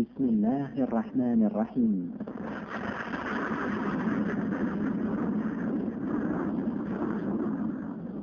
بسم 0.00 0.24
الله 0.24 0.82
الرحمن 0.84 1.46
الرحيم 1.46 2.12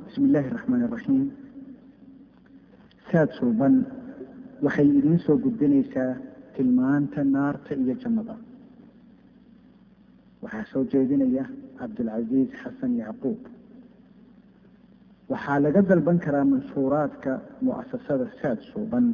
bismi 0.06 0.24
illaahi 0.28 0.48
araxmaan 0.52 0.82
iraxiim 0.88 1.22
saad 3.10 3.30
suuban 3.38 3.74
waxay 4.64 4.88
idiin 4.98 5.18
soo 5.26 5.36
gudbinaysaa 5.44 6.12
tilmaanta 6.54 7.20
naarta 7.34 7.72
iyo 7.82 7.94
jannada 8.02 8.34
waxaa 10.44 10.64
soo 10.72 10.82
jeedinaya 10.92 11.44
cabdilcasiis 11.78 12.50
xasan 12.62 12.92
yacquub 13.02 13.40
waxaa 15.32 15.58
laga 15.64 15.80
dalban 15.90 16.18
karaa 16.24 16.44
manshuuraadka 16.52 17.32
mu'asasada 17.66 18.26
saad 18.40 18.58
suuban 18.72 19.04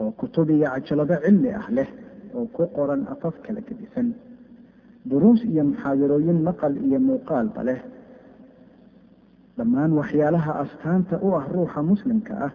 oo 0.00 0.10
kutub 0.20 0.48
iyo 0.50 0.66
cajalado 0.74 1.14
cilmi 1.24 1.50
ah 1.60 1.66
leh 1.76 1.88
oo 2.36 2.46
ku 2.56 2.62
qoran 2.76 3.02
afaf 3.12 3.34
kala 3.44 3.60
gedisan. 3.68 4.08
Duruus 5.08 5.40
iyo 5.50 5.62
muxaadarooyin 5.70 6.38
maqal 6.48 6.74
iyo 6.86 6.98
muuqaalba 7.08 7.62
leh. 7.68 7.80
Dhammaan 9.56 9.92
waxyaalaha 9.98 10.52
astaanta 10.64 11.14
u 11.26 11.28
ah 11.40 11.44
ruuxa 11.54 11.80
muslimka 11.90 12.34
ah 12.46 12.52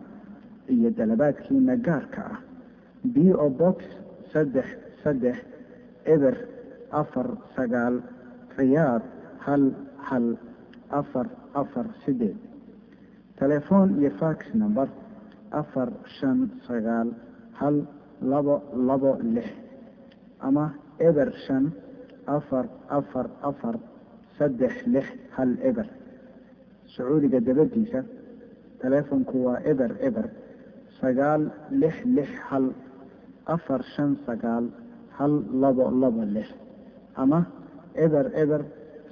iyo 0.74 0.90
dalabaadkiina 0.98 1.76
gaarka 1.86 2.22
ah. 2.34 2.40
B 3.14 3.16
o 3.46 3.50
box 3.50 3.78
saddex 4.32 4.68
saddex 5.04 5.38
eber 6.14 6.36
afar 7.02 7.28
sagaal 7.56 7.96
riyaad 8.58 9.04
hal 9.46 9.64
hal 10.08 10.26
afar 11.00 11.28
afar 11.62 11.86
sideed. 12.06 12.38
Telefoon 13.40 13.90
iyo 14.00 14.12
fax 14.22 14.38
number 14.62 14.88
afar 15.62 15.90
shan 16.18 16.40
sagaal 16.68 17.10
hal 17.60 17.76
labo 18.32 18.56
labo 18.88 19.12
lix 19.36 19.50
ama 20.48 20.66
eber 21.08 21.30
shan 21.46 21.66
afar 22.36 22.66
afar 22.98 23.28
afar 23.50 23.76
saddex 24.38 24.74
lix 24.94 25.08
hal 25.36 25.52
eber. 25.70 25.88
Sacuudiga 26.96 27.40
dabadiisa 27.48 28.00
telefonku 28.82 29.36
waa 29.46 29.60
eber 29.72 29.92
eber. 30.08 30.28
Sagaal 31.00 31.42
lix 31.82 31.96
lix 32.16 32.30
hal 32.50 32.66
afar 33.56 33.82
shan 33.96 34.12
sagaal 34.26 34.66
hal 35.18 35.34
labo 35.62 35.86
labo 36.02 36.24
lix 36.36 36.50
ama 37.22 37.40
eber 38.06 38.26
eber 38.44 38.62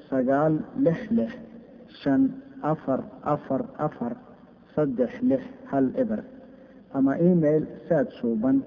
sagaal 0.09 0.53
lix 0.85 0.99
lix 1.17 1.31
shan 2.01 2.21
afar 2.71 3.01
afar 3.33 3.61
afar 3.87 4.13
saddex 4.75 5.11
lix 5.29 5.43
hal 5.71 5.85
eber 6.03 6.21
ama 6.93 7.17
email 7.19 7.63
saad 7.89 8.07
suuban 8.21 8.61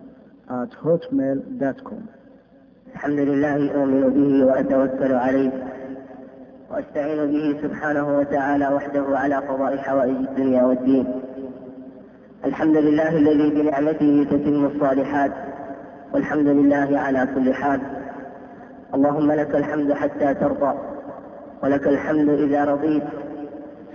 at 0.48 0.70
hotmail 0.82 1.38
com 1.84 2.02
الحمد 2.94 3.18
لله 3.18 3.74
أؤمن 3.74 4.02
به 4.16 4.46
وأتوكل 4.46 5.12
عليه 5.14 5.50
وأستعين 6.70 7.20
به 7.32 7.62
سبحانه 7.62 8.18
وتعالى 8.18 8.68
وحده 8.68 9.04
على 9.18 9.34
قضاء 9.34 9.76
حوائج 9.76 10.16
الدنيا 10.16 10.62
والدين 10.62 11.06
الحمد 12.44 12.76
لله 12.76 13.16
الذي 13.16 13.50
بنعمته 13.50 14.26
تتم 14.30 14.64
الصالحات 14.64 15.32
والحمد 16.14 16.46
لله 16.46 16.98
على 16.98 17.28
كل 17.34 17.54
حال 17.54 17.80
اللهم 18.94 19.32
لك 19.32 19.54
الحمد 19.54 19.92
حتى 19.92 20.34
ترضى 20.34 20.74
ولك 21.62 21.86
الحمد 21.86 22.28
إذا 22.28 22.64
رضيت 22.64 23.04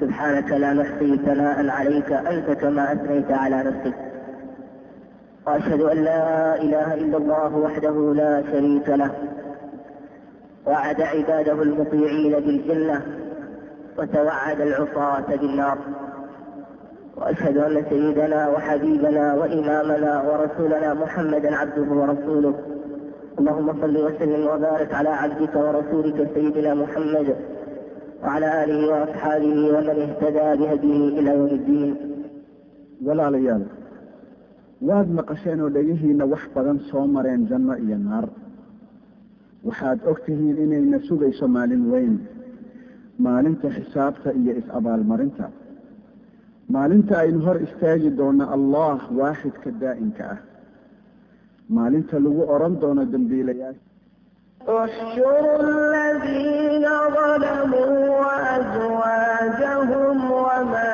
سبحانك 0.02 0.52
لا 0.52 0.74
نحصي 0.74 1.18
ثناء 1.18 1.70
عليك 1.70 2.12
أنت 2.12 2.52
كما 2.52 2.94
أثنيت 2.94 3.32
على 3.32 3.64
نفسك 3.64 4.09
وأشهد 5.50 5.82
أن 5.82 5.98
لا 6.04 6.56
إله 6.62 6.94
إلا 6.94 7.18
الله 7.18 7.56
وحده 7.58 8.14
لا 8.14 8.44
شريك 8.52 8.90
له 8.90 9.12
وعد 10.68 11.02
عباده 11.02 11.62
المطيعين 11.64 12.34
بالجنة 12.34 13.02
وتوعد 13.98 14.62
العصاة 14.62 15.36
بالنار 15.36 15.78
وأشهد 17.18 17.58
أن 17.58 17.86
سيدنا 17.90 18.50
وحبيبنا 18.50 19.34
وإمامنا 19.34 20.22
ورسولنا 20.30 20.94
محمدا 20.94 21.56
عبده 21.56 21.92
ورسوله 21.92 22.54
اللهم 23.40 23.82
صل 23.82 23.98
وسلم 24.06 24.48
وبارك 24.48 24.94
على 24.94 25.10
عبدك 25.10 25.56
ورسولك 25.56 26.30
سيدنا 26.34 26.74
محمد 26.74 27.36
وعلى 28.24 28.64
آله 28.64 28.88
وأصحابه 28.92 29.78
ومن 29.78 29.90
اهتدى 30.02 30.64
بهديه 30.64 31.20
إلى 31.20 31.30
يوم 31.30 31.46
الدين 31.48 31.96
ولا 33.06 33.30
ليالي 33.30 33.79
waad 34.89 35.09
maqasheen 35.19 35.61
oo 35.65 35.71
dhegihiina 35.77 36.25
wax 36.33 36.43
badan 36.55 36.79
soo 36.91 37.05
mareen 37.15 37.43
janno 37.51 37.75
iyo 37.85 37.99
naar 38.09 38.27
waxaad 39.67 39.99
og 40.11 40.19
tihiin 40.25 40.57
inayna 40.65 40.99
sugayso 41.09 41.47
maalin 41.57 41.85
weyn 41.93 42.15
maalinta 43.25 43.69
xisaabta 43.77 44.29
iyo 44.41 44.53
is-abaalmarinta 44.61 45.47
maalinta 46.75 47.15
aynu 47.23 47.39
hor 47.47 47.59
istaagi 47.67 48.11
doono 48.19 48.45
allah 48.57 48.99
waaxidka 49.21 49.69
daa'imka 49.83 50.25
ah 50.35 50.39
maalinta 51.77 52.15
lagu 52.25 52.43
odhan 52.55 52.75
doono 52.83 53.03
dembiilayaasha 53.13 53.83
احشروا 54.85 55.57
الذين 55.69 56.87
ظلموا 57.17 57.95
وأزواجهم 58.21 60.17
وما 60.47 60.88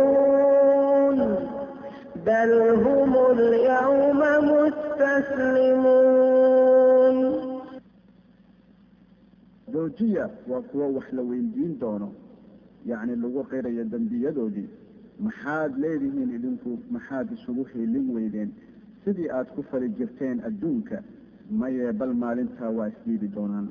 تناصرون 0.00 1.18
بل 2.26 2.50
هم 2.84 3.12
اليوم 3.38 4.20
مستسلمون 5.90 6.10
joojiya 9.72 10.24
waa 10.48 10.60
kuwo 10.60 10.92
wax 10.94 11.12
la 11.12 11.22
weydiin 11.22 11.78
doono 11.80 12.12
yacni 12.86 13.16
lagu 13.16 13.44
qirayo 13.50 13.84
dembiyadoodii 13.92 14.68
maxaad 15.26 15.72
leedihiin 15.82 16.30
idinku 16.36 16.70
maxaad 16.94 17.32
isugu 17.32 17.64
hiilin 17.72 18.06
weydeen 18.14 18.50
sidii 19.04 19.28
aad 19.36 19.48
ku 19.54 19.62
fali 19.62 19.88
jirteen 19.98 20.40
adduunka 20.48 20.96
maye 21.60 21.92
bal 21.92 22.14
maalintaa 22.22 22.70
waa 22.78 22.88
isdiidi 22.92 23.28
doonaan 23.36 23.68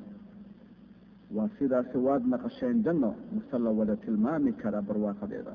waa 1.32 1.48
sidaasi 1.58 1.96
waad 1.98 2.26
naqasheen 2.26 2.82
janno 2.84 3.14
mase 3.32 3.58
la 3.58 3.70
wada 3.70 3.96
tilmaami 3.96 4.52
karaa 4.52 4.82
barwaaqadeeda. 4.82 5.54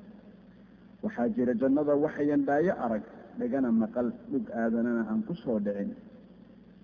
Waxaa 1.03 1.29
jira 1.29 1.53
jannada 1.53 1.95
waxayan 1.95 2.43
dhaayo 2.45 2.73
arag 2.85 3.03
dhagana 3.39 3.71
maqal 3.71 4.11
dhug 4.31 4.45
aadanana 4.51 5.05
aan 5.09 5.23
ku 5.27 5.33
soo 5.35 5.59
dhicin. 5.59 5.91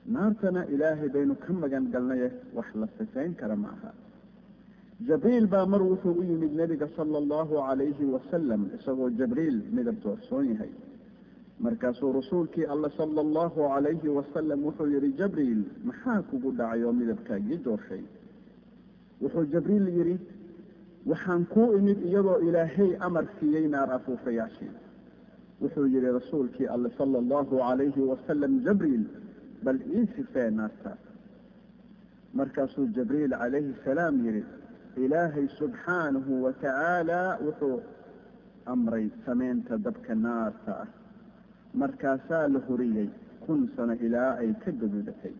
Naartana 0.07 0.65
ilaahay 0.73 1.09
baynu 1.09 1.35
ka 1.35 1.53
magan 1.53 1.89
galnaye 1.91 2.31
wax 2.53 2.67
la 2.75 2.87
sifayn 2.97 3.33
kara 3.35 3.55
ma 3.55 3.69
aha. 3.75 3.91
Jabriil 5.07 5.47
baa 5.47 5.65
mar 5.65 5.81
wuxuu 5.81 6.13
u 6.19 6.23
yimid 6.23 6.53
nebiga 6.55 6.87
sala 6.95 7.17
allahu 7.17 7.55
calayhi 7.67 8.05
wasalam 8.13 8.69
isagoo 8.79 9.09
jabriil 9.19 9.57
midab 9.75 9.97
doorsoon 10.03 10.45
yahay. 10.53 10.71
Markaasuu 11.59 12.11
rasuulkii 12.19 12.65
alle 12.73 12.89
sala 12.97 13.19
allahu 13.25 13.67
calayhi 13.73 14.07
wasalam 14.17 14.59
wuxuu 14.63 14.87
yihi 14.93 15.11
jabriil 15.19 15.65
maxaa 15.83 16.21
kugu 16.29 16.51
dhacay 16.59 16.83
oo 16.83 16.93
midabkaagii 16.93 17.57
doorshay 17.65 18.03
wuxuu 19.25 19.45
jabriil 19.53 19.87
yidhi 19.97 20.17
waxaan 21.11 21.45
kuu 21.53 21.69
imid 21.77 22.01
iyadoo 22.09 22.39
ilaahay 22.47 22.91
amar 23.07 23.25
siiyey 23.39 23.67
naar 23.75 23.89
afuufayaashii 23.97 24.73
wuxuu 25.61 25.87
yihi 25.95 26.11
rasuulkii 26.19 26.67
alle 26.75 26.91
sala 26.97 27.17
allahu 27.23 27.61
calayhi 27.63 28.07
wasalam 28.11 28.59
jabriil 28.67 29.05
bal 29.63 29.79
ii 29.97 30.05
sifee 30.15 30.49
naartaas 30.59 31.01
markaasuu 32.41 32.87
jabriil 32.99 33.33
calayhi 33.41 33.75
salaam 33.85 34.21
yihi 34.27 34.43
ilaahay 35.05 35.47
subxaanahu 35.59 36.43
wa 36.43 36.53
tacaala 36.65 37.21
wuxuu 37.47 37.77
amray 38.73 39.09
sameynta 39.25 39.77
dabka 39.77 40.15
naarta 40.15 40.75
ah. 40.83 40.87
Markaasaa 41.81 42.47
la 42.47 42.59
huriyey 42.67 43.09
kun 43.45 43.69
sano 43.75 43.93
ilaa 44.07 44.31
ay 44.43 44.53
ka 44.63 44.71
gaduudatay 44.71 45.33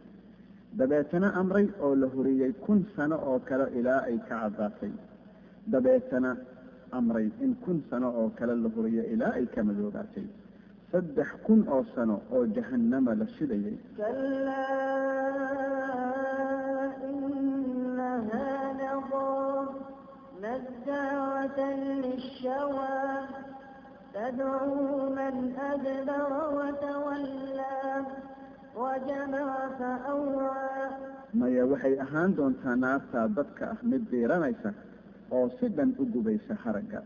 dabeetana 0.79 1.29
amray 1.41 1.67
oo 1.85 1.95
la 2.03 2.07
huriyey 2.15 2.53
kun 2.65 2.81
sano 2.97 3.17
oo 3.31 3.39
kale 3.49 3.67
ilaa 3.79 4.01
ay 4.11 4.19
ka 4.29 4.35
caddaatay 4.41 4.93
dabeetana 5.73 6.31
amray 6.99 7.27
in 7.45 7.53
kun 7.65 7.79
sano 7.91 8.09
oo 8.21 8.29
kale 8.39 8.55
la 8.65 8.69
huriyo 8.77 9.03
ilaa 9.15 9.33
ay 9.39 9.47
ka 9.55 9.61
madoobaatay 9.69 10.27
saddex 10.93 11.29
kun 11.47 11.61
oo 11.75 11.85
sano 11.95 12.17
oo 12.35 12.47
jahannama 12.57 13.15
la 13.21 13.27
shidayay 13.37 13.77
كلا 13.97 14.67
إنها 17.05 18.51
نزاعة 20.43 21.59
للشوى 22.05 23.01
maya 31.40 31.64
waxay 31.72 31.96
ahaan 32.06 32.32
doontaa 32.38 32.76
naartaa 32.84 33.28
dadka 33.38 33.64
ah 33.74 33.80
mid 33.92 34.04
diiranaysa 34.12 34.70
oo 35.36 35.48
si 35.60 35.68
dhan 35.76 35.90
u 36.02 36.04
gubaysa 36.14 36.54
haragga. 36.64 37.00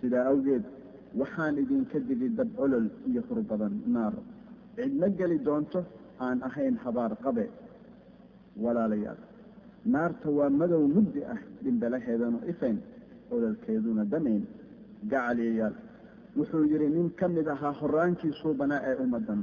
Sidaa 0.00 0.24
awgeed 0.32 0.64
waxaan 1.20 1.54
idinka 1.62 1.98
digi 2.08 2.28
dab 2.38 2.50
olol 2.64 2.86
iyo 3.08 3.22
hur 3.28 3.40
badan 3.50 3.74
naar 3.94 4.14
cidna 4.76 5.08
geli 5.18 5.38
doonto 5.46 5.80
aan 6.26 6.38
ahayn 6.48 6.76
habaar 6.84 7.12
qabe. 7.24 7.46
Walaalayaal 8.62 9.20
naarta 9.92 10.28
waa 10.38 10.50
madow 10.60 10.82
mugdi 10.96 11.20
ah 11.34 11.40
dhimbalaheedanu 11.64 12.38
ifayn 12.52 12.78
ololkeeduna 13.34 14.04
damayn. 14.12 14.42
Gacaliyayaal 15.10 15.74
wuxuu 16.38 16.64
yidhi 16.72 16.88
nin 16.96 17.08
ka 17.18 17.26
mid 17.36 17.46
ahaa 17.54 17.72
horaankii 17.80 18.32
suubanaa 18.42 18.80
ee 18.90 18.96
ummaddan 19.04 19.40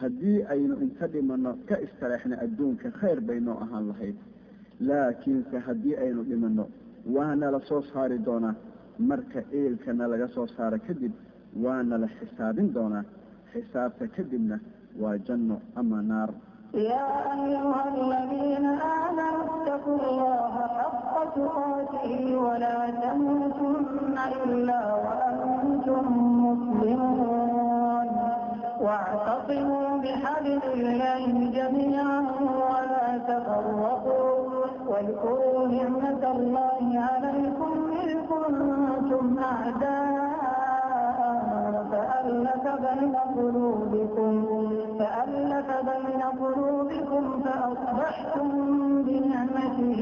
haddii 0.00 0.38
aynu 0.52 0.74
inta 0.84 1.06
dhimano 1.12 1.50
ka 1.68 1.76
istareexna 1.86 2.36
adduunka 2.44 2.88
khayr 3.00 3.20
bay 3.20 3.38
noo 3.40 3.56
ahaan 3.64 3.84
lahayd. 3.90 4.16
Laakiinse 4.88 5.56
haddii 5.66 5.96
aynu 6.04 6.22
dhimanno 6.30 6.64
waana 7.14 7.50
la 7.50 7.60
soo 7.68 7.82
saari 7.92 8.18
doonaa. 8.18 8.54
Marka 8.98 9.40
eelkana 9.52 10.06
laga 10.12 10.28
soo 10.34 10.46
saaro 10.56 10.78
kadib 10.86 11.12
waana 11.64 11.98
la 12.02 12.08
xisaabin 12.16 12.68
doonaa. 12.76 13.04
Xisaabta 13.52 14.06
kadibna 14.16 14.56
waa 15.00 15.16
janno 15.26 15.56
ama 15.76 16.02
naar. 16.02 16.30
يا 16.74 17.06
أيها 17.34 17.82
الذين 17.94 18.66
آمنوا 19.04 19.44
اتقوا 19.50 19.98
الله 20.10 20.52
حق 20.78 21.14
تقاته 21.34 22.12
ولا 22.46 22.78
تموتن 23.02 24.16
إلا 24.44 24.80
وأنتم 25.04 26.04
مسلمون 26.44 27.59
واعتصموا 28.80 29.98
بحبل 29.98 30.60
الله 30.74 31.26
جميعا 31.58 32.20
ولا 32.70 33.18
تفرقوا 33.28 34.50
واذكروا 34.88 35.68
نعمة 35.68 36.22
الله 36.36 37.00
عليكم 37.08 37.72
إذ 38.04 38.18
كنتم 38.30 39.38
أعداء 39.38 40.30
فألف 41.90 42.64
بين 42.84 43.16
قلوبكم 43.36 44.44
فألف 44.98 45.68
بين 45.90 46.22
قلوبكم 46.22 47.42
فأصبحتم 47.42 48.48
بنعمته 49.02 50.00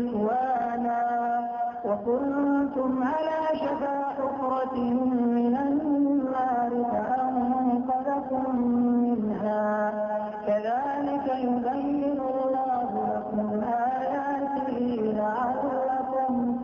إخوانا 0.00 1.00
وكنتم 1.84 3.02
على 3.02 3.58
شفا 3.58 4.04
حفرة 4.16 4.78
من 4.78 5.56
النار 5.56 5.89
لكم 8.20 8.56
منها 9.02 9.90
كذلك 10.46 11.26
يبين 11.44 12.04
الله 12.20 12.90
لكم 13.16 13.48
آياته 13.64 14.78
لعلكم 15.16 16.60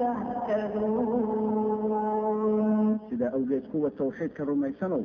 تهتدون 1.26 2.98
سيدا 3.10 3.28
أوجد 3.28 3.62
قوة 3.72 3.92
توحيد 3.98 4.30
كرمي 4.30 4.72
سنو 4.80 5.02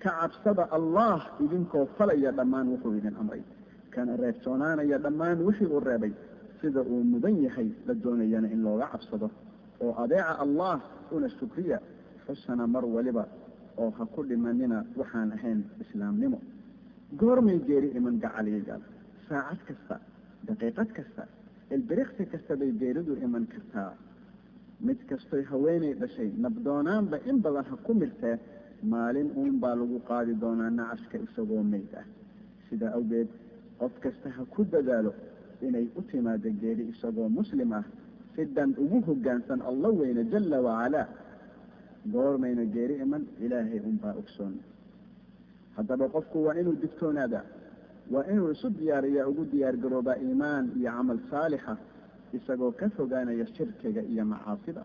كعبسد 0.00 0.58
الله 0.72 1.22
إذنكو 1.40 1.84
فلأي 1.98 2.30
دمان 2.32 2.68
وحوهدين 2.68 3.14
أمري 3.20 3.42
كان 3.92 4.08
الرابسونان 4.08 4.78
يا 4.90 4.96
دمان 4.96 5.42
وحيه 5.46 5.78
الرابي 5.78 6.12
sida 6.62 6.80
uu 6.80 7.04
mudan 7.04 7.36
yahay 7.44 7.68
la 7.86 7.92
doonayana 7.94 8.48
in 8.54 8.60
looga 8.64 8.86
cabsado 8.92 9.28
oo 9.84 9.92
adeeca 10.04 10.38
allah 10.44 10.76
una 11.12 11.28
shukriya 11.38 11.78
xusana 12.26 12.64
mar 12.74 12.84
waliba 12.94 13.24
oo 13.82 13.90
ha 13.98 14.04
ku 14.14 14.22
dhimanina 14.28 14.78
waxaan 14.96 15.30
ahayn 15.36 15.60
islaamnimo. 15.82 16.38
Goormay 17.20 17.58
geeri 17.68 17.88
iman 17.98 18.18
gacaliyayaal 18.24 18.82
saacad 19.28 19.60
kasta 19.68 19.96
daqiiqad 20.48 20.90
kasta 20.98 21.22
ilbiriqsi 21.74 22.24
kasta 22.32 22.56
bay 22.60 22.70
geeridu 22.80 23.12
iman 23.26 23.46
kartaa. 23.52 23.92
Mid 24.86 24.98
kastoy 25.08 25.42
haweenay 25.50 25.94
dhashay 26.00 26.30
nabdoonaanba 26.44 27.16
in 27.30 27.38
badan 27.44 27.64
ha 27.70 27.76
ku 27.86 27.92
mirtee 28.00 28.36
maalin 28.92 29.30
uun 29.36 29.58
baa 29.62 29.74
lagu 29.80 29.98
qaadi 30.08 30.32
doonaa 30.42 30.70
nacashka 30.78 31.16
isagoo 31.26 31.62
meyd 31.72 31.92
ah. 32.00 32.06
Sidaa 32.68 32.92
awgeed 32.98 33.28
qof 33.78 33.92
kasta 34.04 34.28
ha 34.36 34.42
ku 34.54 34.64
dadaalo 34.72 35.12
inay 35.66 35.86
u 35.98 36.02
timaado 36.10 36.50
geeri 36.60 36.84
isagoo 36.92 37.28
muslim 37.38 37.72
ah 37.72 37.84
si 38.34 38.44
dhan 38.54 38.70
ugu 38.82 38.98
hoggaansan 39.08 39.60
alla 39.70 39.88
weyne 39.98 40.22
jalla 40.32 40.58
wacalaa 40.66 41.06
goormayna 42.12 42.64
geeri 42.74 42.94
iman 43.04 43.22
ilaahay 43.44 43.80
unbaa 43.90 44.14
ogsoon. 44.20 44.54
Haddaba 45.76 46.08
qofku 46.08 46.44
waa 46.46 46.54
inuu 46.60 46.76
digtoonaadaa 46.82 47.44
waa 48.12 48.24
inuu 48.32 48.50
isu 48.54 48.70
diyaariyaa 48.78 49.26
ugu 49.28 49.44
diyaar 49.52 49.76
garoobaa 49.76 50.16
iimaan 50.26 50.70
iyo 50.78 50.90
camal 50.96 51.18
saalixa 51.30 51.76
isagoo 52.36 52.72
ka 52.72 52.88
fogaanaya 52.96 53.46
shirkiga 53.56 54.02
iyo 54.02 54.24
macaasida. 54.24 54.82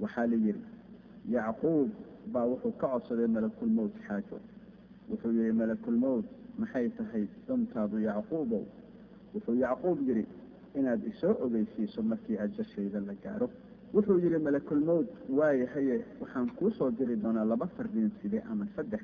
Waxaa 0.00 0.26
la 0.26 0.36
yidhi 0.36 0.62
yacquub 1.34 1.88
baa 2.32 2.46
wuxuu 2.50 2.72
ka 2.80 2.86
codsaday 2.92 3.26
malakulmowt 3.26 3.94
xaajo. 4.06 4.38
Wuxuu 5.10 5.32
yihi 5.38 5.52
malakulmowt 5.52 6.24
maxay 6.58 6.88
tahay 6.98 7.24
dantaadu 7.48 7.96
yacquubow? 8.08 8.64
Wuxuu 9.34 9.54
yacquub 9.64 9.98
yidhi 10.08 10.24
inaad 10.78 11.02
isoo 11.12 11.34
ogeysiiso 11.44 12.02
markii 12.02 12.38
ajashayda 12.44 13.00
la 13.08 13.14
gaaro 13.24 13.48
wuxuu 13.94 14.18
yihi 14.24 14.38
malakulmowt 14.46 15.08
waayahaye 15.38 15.96
waxaan 16.20 16.48
kuu 16.58 16.70
soo 16.78 16.90
diri 16.90 17.16
doonaa 17.22 17.44
laba 17.44 17.66
fardin 17.76 18.10
side 18.22 18.40
ama 18.50 18.66
saddex? 18.76 19.02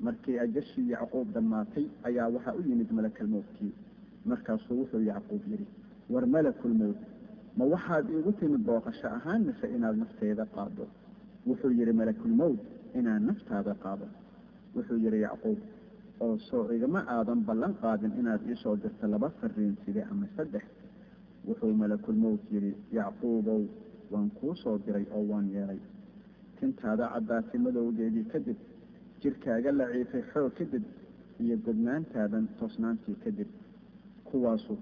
Markii 0.00 0.38
ajashii 0.44 0.90
yacquub 0.90 1.28
dhammaatay 1.34 1.86
ayaa 2.08 2.28
waxaa 2.34 2.54
u 2.58 2.62
yimid 2.68 2.90
malakulmowtkii 2.98 3.72
markaasuu 4.30 4.78
wuxuu 4.80 5.02
yacquub 5.10 5.42
yidhi 5.50 5.66
war 6.10 6.26
malakulmowt 6.26 6.96
ma 7.58 7.64
waxaad 7.74 8.08
iigu 8.10 8.32
timid 8.40 8.62
booqasho 8.68 9.08
ahaan 9.18 9.42
mise 9.48 9.66
inaad 9.76 9.96
nafteeda 10.02 10.44
qaado? 10.54 10.86
Wuxuu 11.46 11.70
yihi 11.78 11.92
malakulmowt 11.92 12.58
inaan 12.98 13.22
naftaada 13.26 13.74
qaado. 13.84 14.06
Wuxuu 14.76 14.98
yihi 15.04 15.20
yacquub 15.26 15.58
oo 16.20 16.38
soo 16.48 16.72
igama 16.76 17.00
aadan 17.14 17.40
ballan 17.48 17.74
qaadin 17.82 18.12
inaad 18.20 18.42
iisoo 18.50 18.76
dirto 18.76 19.06
laba 19.06 19.28
fariin 19.40 19.76
side 19.84 20.02
ama 20.10 20.26
saddex 20.36 20.62
wuxuu 21.48 21.72
malakulmowt 21.82 22.42
yidhi 22.52 22.72
yacquubow 22.98 23.62
waan 24.12 24.30
kuu 24.38 24.54
soo 24.62 24.78
diray 24.86 25.06
oo 25.16 25.24
waan 25.30 25.46
yeelay. 25.54 25.80
Tintaada 26.60 27.06
caddaatay 27.14 27.60
madowgeedii 27.66 28.24
kadib 28.32 28.56
jirkaaga 29.22 29.70
laciifay 29.78 30.22
xoog 30.32 30.52
kadib 30.58 30.84
iyo 31.44 31.56
godnaantaadan 31.66 32.46
toosnaantii 32.58 33.16
kadib 33.24 33.48
kuwaasu 34.28 34.74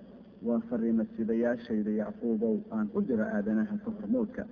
waa 0.47 0.61
fariima 0.69 1.04
sidayaashayda 1.16 1.90
yacquubow 2.02 2.57
aan 2.76 2.88
u 2.95 3.00
diro 3.09 3.25
aadanaha 3.37 3.76
ka 3.85 3.90
hormowdka 3.99 4.42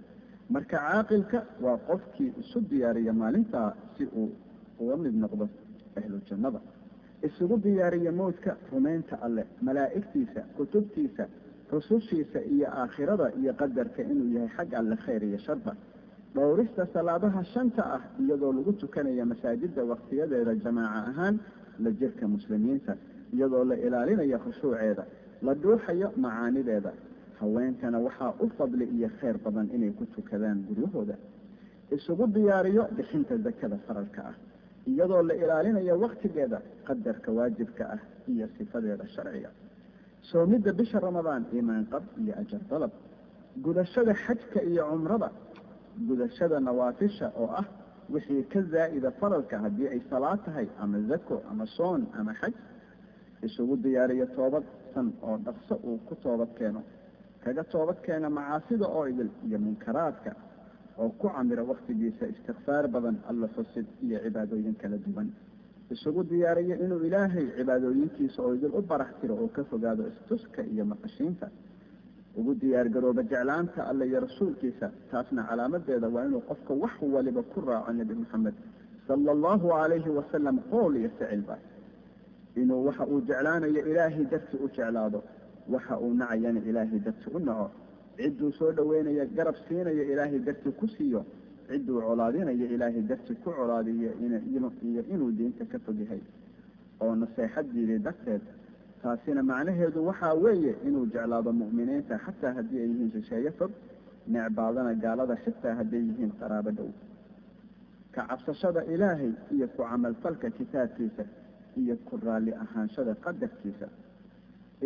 marka 0.54 0.76
caaqilka 0.86 1.38
waa 1.64 1.78
qofkii 1.88 2.30
isu 2.42 2.60
diyaariya 2.70 3.12
maalintaa 3.22 3.70
si 3.96 4.04
uu 4.20 4.28
uga 4.82 4.96
mid 4.96 5.14
noqdo 5.22 5.48
ahlu 5.98 6.18
jannada. 6.28 6.60
Isugu 7.26 7.56
diyaariya 7.64 8.12
mowdka 8.20 8.56
rumaynta 8.72 9.14
alleh 9.26 9.44
malaa'igtiisa 9.66 10.40
kutubtiisa 10.56 11.24
rusushiisa 11.72 12.40
iyo 12.54 12.66
aakhirada 12.82 13.26
iyo 13.40 13.52
qadarka 13.60 14.02
inuu 14.02 14.28
yahay 14.36 14.48
xag 14.56 14.74
alle 14.80 14.96
khayr 15.04 15.22
iyo 15.30 15.38
sharba 15.46 15.72
dhowrista 16.34 16.86
salaadaha 16.94 17.44
shanta 17.52 17.82
ah 17.96 18.02
iyadoo 18.22 18.52
lagu 18.52 18.72
tukanaya 18.82 19.24
masaajida 19.32 19.82
waktiyadeeda 19.92 20.54
jamaaca 20.64 21.00
ahaan 21.10 21.36
la 21.84 21.90
jirka 22.00 22.28
muslimiinta 22.34 22.96
iyadoo 23.34 23.64
la 23.70 23.76
ilaalinayo 23.86 24.38
khushuuceeda 24.44 25.04
la 25.42 25.54
dhuuxayo 25.54 26.08
macaanideeda. 26.24 26.92
Haweenkana 27.40 27.98
waxaa 28.06 28.34
u 28.44 28.46
fadli 28.58 28.84
iyo 28.96 29.08
khayr 29.20 29.36
badan 29.44 29.68
inay 29.76 29.90
ku 29.98 30.04
tukadaan 30.14 30.58
guryahooda. 30.68 31.14
Isugu 31.96 32.26
diyaariyo 32.34 32.82
bixinta 32.96 33.36
zakada 33.46 33.76
faralka 33.86 34.20
ah 34.30 34.34
iyadoo 34.86 35.22
la 35.28 35.34
ilaalinayo 35.34 35.94
waktigeeda 36.04 36.58
qadarka 36.88 37.32
waajibka 37.38 37.84
ah 37.96 38.00
iyo 38.28 38.46
sifadeeda 38.58 39.06
sharciga 39.14 39.50
soomidda 40.22 40.72
bisha 40.72 41.00
ramadaan 41.00 41.46
iimaan 41.54 41.86
qab 41.92 42.02
iyo 42.22 42.34
ajar 42.42 42.60
dalab 42.70 42.90
gudashada 43.64 44.14
xajka 44.24 44.60
iyo 44.70 44.82
cumrada 44.90 45.28
gudashada 46.08 46.60
nawaafisha 46.60 47.26
oo 47.42 47.48
ah 47.60 47.64
wixii 48.12 48.44
ka 48.52 48.60
zaa'ida 48.72 49.10
faralka 49.20 49.58
haddii 49.64 49.88
ay 49.88 50.00
salaad 50.10 50.40
tahay 50.44 50.68
ama 50.82 50.98
zako 51.10 51.42
ama 51.50 51.66
soon 51.66 52.06
ama 52.18 52.32
xaj 52.40 52.54
isugu 53.46 53.76
diyaariyo 53.84 54.26
toobad 54.36 54.64
san 54.94 55.12
oo 55.22 55.36
dhaqso 55.46 55.74
uu 55.84 55.98
ku 56.08 56.14
toobad 56.24 56.50
keeno. 56.58 56.82
Kaga 57.44 57.64
toobad 57.64 57.98
keena 58.06 58.28
macaasida 58.30 58.86
oo 58.88 59.04
idil 59.08 59.30
iyo 59.46 59.58
munkaraadka 59.58 60.32
oo 60.98 61.08
ku 61.20 61.28
camira 61.28 61.62
waktigiisa 61.64 62.26
istikfaar 62.32 62.88
badan 62.88 63.16
alla 63.30 63.48
xusid 63.56 63.86
iyo 64.06 64.18
cibaadooyin 64.24 64.74
kala 64.82 64.96
duwan 65.04 65.28
isugu 65.94 66.22
diyaariyo 66.30 66.76
inuu 66.84 67.00
ilaahay 67.08 67.46
cibaadooyinkiisa 67.56 68.38
oo 68.42 68.54
idil 68.54 68.72
u 68.78 68.82
barax 68.90 69.08
tiro 69.20 69.34
oo 69.42 69.48
ka 69.56 69.62
fogaado 69.70 70.02
istuska 70.12 70.62
iyo 70.72 70.84
maqashiinta. 70.84 71.46
Ugu 72.38 72.54
diyaargarooba 72.62 73.22
jeclaanta 73.22 73.80
alle 73.90 74.04
iyo 74.10 74.20
rasuulkiisa 74.26 74.86
taasna 75.10 75.42
calaamadeeda 75.48 76.08
waa 76.14 76.24
inuu 76.28 76.40
qofka 76.50 76.72
wax 76.82 76.92
waliba 77.14 77.42
ku 77.42 77.60
raaco 77.60 77.92
nebi 77.92 78.14
moxamed 78.14 78.54
sala 79.06 79.30
allahu 79.36 79.68
calayhi 79.74 80.10
wasalam 80.18 80.56
qool 80.70 80.94
iyo 81.00 81.10
ficilba 81.18 81.56
inuu 82.56 82.84
waxa 82.86 83.04
uu 83.12 83.20
jeclaanayo 83.28 83.80
ilaahay 83.90 84.24
darti 84.32 84.56
u 84.64 84.68
jeclaado 84.76 85.20
waxa 85.74 85.98
uu 86.04 86.14
nacayana 86.14 86.60
ilaahay 86.70 86.98
darti 87.06 87.26
u 87.34 87.38
naco. 87.38 87.70
Cidduu 88.16 88.52
soo 88.52 88.70
dhaweynaya 88.72 89.24
garab 89.36 89.56
siinayo 89.66 90.02
ilaahay 90.12 90.38
darti 90.38 90.70
ku 90.78 90.86
siiyo 90.96 91.24
cidduu 91.70 92.00
colaadinayo 92.06 92.66
ilaahay 92.74 93.02
darti 93.10 93.34
ku 93.42 93.50
colaadiyo 93.58 94.10
iyo 94.20 95.02
inuu 95.14 95.30
diinta 95.38 95.64
ka 95.72 95.78
fog 95.84 95.98
yahay 96.04 96.22
oo 97.00 97.14
naseexad 97.14 97.66
diiday 97.74 97.98
darteed. 98.06 98.42
Taasina 99.02 99.42
macnaheedu 99.42 100.04
waxaa 100.08 100.34
weeye 100.34 100.72
inuu 100.86 101.06
jeclaado 101.12 101.52
mu'miniinta 101.60 102.18
xataa 102.24 102.52
haddii 102.56 102.80
ay 102.82 102.88
yihiin 102.92 103.10
shisheeye 103.14 103.50
fog 103.58 103.70
necbaadana 104.34 104.92
gaalada 105.04 105.36
xitaa 105.44 105.74
hadday 105.80 106.02
yihiin 106.08 106.32
qaraabo 106.40 106.70
dhow. 106.78 106.90
Ka 108.14 108.22
cabsashada 108.30 108.84
ilaahay 108.94 109.32
iyo 109.54 109.66
ku 109.76 109.82
camalfalka 109.90 110.50
kitaabkiisa 110.58 111.24
iyo 111.80 111.94
ku 112.08 112.18
raalli 112.24 112.52
ahaanshada 112.64 113.14
qadarkiisa 113.24 113.86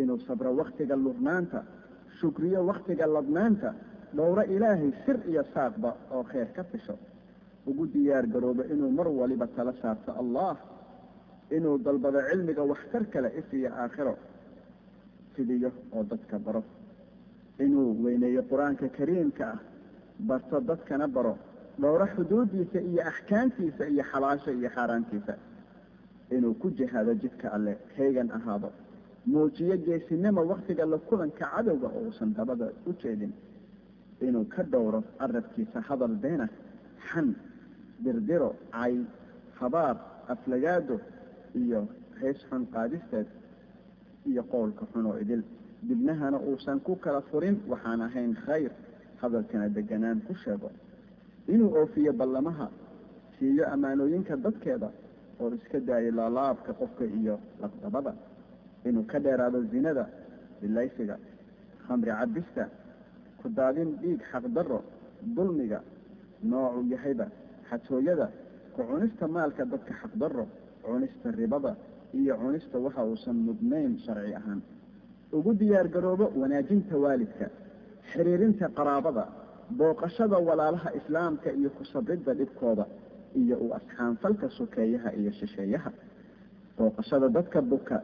inuu 0.01 0.19
sabro 0.27 0.55
waktiga 0.61 0.95
lurnaanta 0.95 1.59
shukriyo 2.19 2.59
waktiga 2.69 3.05
ladnaanta 3.15 3.69
dhowro 4.17 4.43
ilaahay 4.55 4.91
sir 5.05 5.17
iyo 5.29 5.43
saaqba 5.53 5.89
oo 6.15 6.23
kheyr 6.31 6.47
ka 6.55 6.63
fisho 6.71 6.95
ugu 7.69 7.83
diyaar 7.93 8.25
garoobo 8.33 8.63
inuu 8.73 8.91
mar 8.91 9.07
waliba 9.07 9.47
tala 9.55 9.73
saarto 9.81 10.11
allah 10.21 10.55
inuu 11.57 11.77
dalbado 11.85 12.19
cilmiga 12.29 12.63
waxtar 12.71 13.03
kale 13.13 13.29
ifiyo 13.39 13.69
aakhiro. 13.81 14.15
Fidiyo 15.35 15.69
oo 15.95 16.03
dadka 16.03 16.39
baro. 16.45 16.63
Inuu 17.59 18.03
weyneeyo 18.03 18.41
qur'aanka 18.49 18.87
kariimka 18.97 19.45
ah 19.53 19.59
barto 20.19 20.59
dadkana 20.69 21.07
baro 21.07 21.33
dhowro 21.81 22.05
xuduudiisa 22.15 22.79
iyo 22.89 23.01
axkaamtiisa 23.11 23.83
iyo 23.93 24.03
xalaasha 24.11 24.51
iyo 24.51 24.69
xaaraantiisa. 24.75 25.33
Inuu 26.35 26.53
ku 26.61 26.67
jihaado 26.77 27.13
jidka 27.21 27.47
alle 27.55 27.73
heegan 27.97 28.29
ahaado. 28.37 28.69
Muujiyo 29.25 29.75
geesinimo 29.85 30.41
waktiga 30.51 30.85
la 30.85 30.97
kulanka 30.97 31.45
cadowga 31.53 31.87
oo 31.87 32.01
uusan 32.07 32.33
dabada 32.37 32.67
u 32.87 32.93
jeedin 33.01 33.33
inuu 34.21 34.45
ka 34.45 34.63
dhowro 34.63 35.03
carabkiisa 35.19 35.81
hadal 35.87 36.15
beena 36.23 36.47
xan 37.09 37.35
dirdiro 38.03 38.55
cay 38.71 38.95
habaar 39.59 39.95
aflagaado 40.27 40.99
iyo 41.55 41.87
hees 42.21 42.37
xun 42.49 42.65
qaadisteed 42.73 43.27
iyo 44.25 44.43
qowlka 44.43 44.85
xun 44.93 45.05
oo 45.05 45.17
idil. 45.17 45.43
Dibnahana 45.87 46.37
uusan 46.39 46.79
ku 46.79 46.95
kala 46.95 47.21
furin 47.29 47.61
waxaan 47.67 48.01
ahayn 48.01 48.33
khayr. 48.45 48.71
Hadalkana 49.21 49.69
deganaan 49.69 50.21
ku 50.27 50.33
sheego. 50.33 50.71
Inuu 51.47 51.75
oofiyo 51.77 52.13
ballamaha 52.13 52.67
siiyo 53.37 53.63
ammaanooyinka 53.73 54.35
dadkeeda 54.37 54.89
oo 55.39 55.53
iska 55.53 55.79
daayo 55.79 56.11
laalaabka 56.11 56.73
qofka 56.73 57.05
iyo 57.05 57.39
laqdabada. 57.61 58.13
Inuu 58.85 59.03
ka 59.05 59.19
dheeraado 59.19 59.61
zinada 59.71 60.07
bilaysiga 60.61 61.17
khamri 61.87 62.11
cabista 62.11 62.69
ku 63.45 63.49
daadin 63.57 63.89
dhiig 64.01 64.21
xaqdarro 64.31 64.79
dulmiga 65.37 65.79
noocu 66.51 66.81
yahayba 66.93 67.25
xatooyada 67.69 68.27
ku 68.75 68.81
cunista 68.89 69.27
maalka 69.27 69.63
dadka 69.71 69.93
xaqdarro 70.01 70.45
cunista 70.85 71.27
ribada 71.39 71.71
iyo 72.19 72.33
cunista 72.41 72.75
waxa 72.85 73.01
uusan 73.05 73.37
mudnayn 73.47 73.93
sharci 74.05 74.33
ahaan. 74.39 74.61
Ugu 75.37 75.51
diyaar 75.59 75.87
garoobo 75.95 76.25
wanaajinta 76.41 76.95
waalidka 77.03 77.45
xiriirinta 78.11 78.65
qaraabada 78.77 79.23
booqashada 79.77 80.37
walaalaha 80.47 80.89
islaamka 80.99 81.49
iyo 81.59 81.69
ku 81.77 81.83
sabridda 81.93 82.33
dhibkooda 82.39 82.85
iyo 83.41 83.55
u 83.65 83.67
asxaanfalka 83.77 84.47
sokeeyaha 84.57 85.09
iyo 85.19 85.31
shisheeyaha 85.39 85.91
booqashada 86.77 87.27
dadka 87.37 87.61
buka 87.61 87.97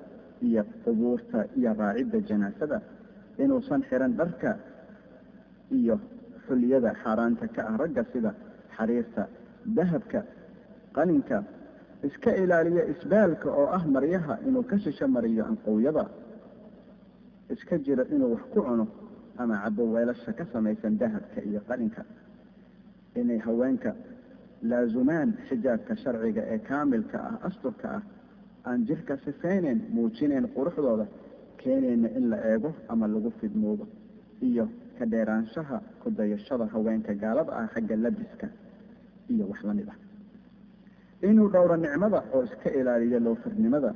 iyo 0.47 0.63
qubuurta 0.83 1.39
iyo 1.57 1.71
raacidda 1.81 2.19
janaasada 2.29 2.77
inuusan 3.43 3.81
xiran 3.89 4.13
dharka 4.19 4.51
iyo 5.79 5.95
xulyada 6.47 6.89
xaaraanta 7.03 7.45
ka 7.55 7.61
ah 7.69 7.75
ragga 7.81 8.03
sida 8.13 8.31
xariirta 8.75 9.23
dahabka 9.77 10.19
qaninka 10.95 11.37
iska 12.07 12.31
ilaaliyo 12.43 12.83
isbaalka 12.93 13.47
oo 13.61 13.67
ah 13.77 13.83
maryaha 13.95 14.33
inuu 14.47 14.63
ka 14.71 14.75
shisho 14.83 15.07
mariyo 15.15 15.43
anqowyada 15.51 16.03
iska 17.53 17.77
jiro 17.85 18.03
inuu 18.15 18.31
wax 18.33 18.43
ku 18.53 18.59
cuno 18.67 18.85
ama 19.37 19.55
cabo 19.63 19.83
weelasha 19.93 20.31
ka 20.33 20.45
samaysan 20.53 20.97
dahabka 21.01 21.39
iyo 21.49 21.59
qaninka. 21.67 22.01
Inay 23.15 23.39
haweenka 23.45 23.91
laazumaan 24.69 25.29
xijaabka 25.49 25.93
sharciga 26.03 26.41
ee 26.53 26.59
kaamilka 26.69 27.17
ah 27.29 27.35
asturka 27.47 27.87
ah 27.97 28.01
aan 28.69 28.85
jirka 28.87 29.17
sifayneyn 29.25 29.79
muujinayn 29.95 30.45
quruxdooda 30.55 31.05
keenayna 31.61 32.07
in 32.17 32.25
la 32.31 32.37
eego 32.51 32.69
ama 32.89 33.07
lagu 33.07 33.31
fidmoodo 33.39 33.85
iyo 34.49 34.65
ka 34.97 35.05
dheeraanshaha 35.05 35.77
ku 36.01 36.09
dayashada 36.09 36.65
haweenka 36.73 37.13
gaalada 37.13 37.51
ah 37.61 37.67
xagga 37.73 37.95
labiska 37.95 38.47
iyo 39.29 39.45
wax 39.51 39.63
la 39.63 39.73
mid 39.73 39.89
ah. 39.89 39.97
Inuu 41.27 41.49
dhowro 41.53 41.75
nicmada 41.77 42.23
oo 42.33 42.43
iska 42.43 42.69
ilaaliyo 42.79 43.19
loofirnimada 43.19 43.93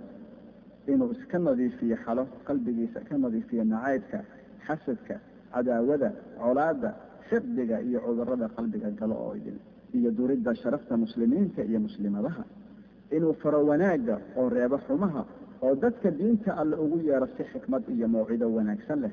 inuu 0.88 1.12
iska 1.12 1.38
nadiifiyo 1.40 1.98
xalo 2.06 2.24
qalbigiisa 2.48 3.00
ka 3.08 3.18
nadiifiyo 3.18 3.64
nacaybka 3.64 4.20
xasadka 4.68 5.16
cadaawada 5.54 6.10
colaada 6.42 6.90
xiqdiga 7.30 7.82
iyo 7.82 8.00
cudurrada 8.06 8.48
qalbiga 8.56 8.90
galo 9.00 9.16
oo 9.26 9.34
idin 9.36 9.58
iyo 9.98 10.12
duridda 10.12 10.54
sharafta 10.56 10.98
muslimiinta 10.98 11.64
iyo 11.64 11.80
muslimadaha. 11.80 12.44
Inuu 13.16 13.34
faro 13.42 13.66
wanaagga 13.66 14.16
oo 14.38 14.50
reebo 14.50 14.78
xumaha 14.88 15.26
oo 15.62 15.76
dadka 15.76 16.12
diinta 16.12 16.54
alle 16.62 16.76
ugu 16.76 16.98
yeero 17.08 17.28
si 17.38 17.44
xikmad 17.52 17.84
iyo 17.90 18.08
mawcido 18.08 18.46
wanaagsan 18.54 19.00
leh 19.02 19.12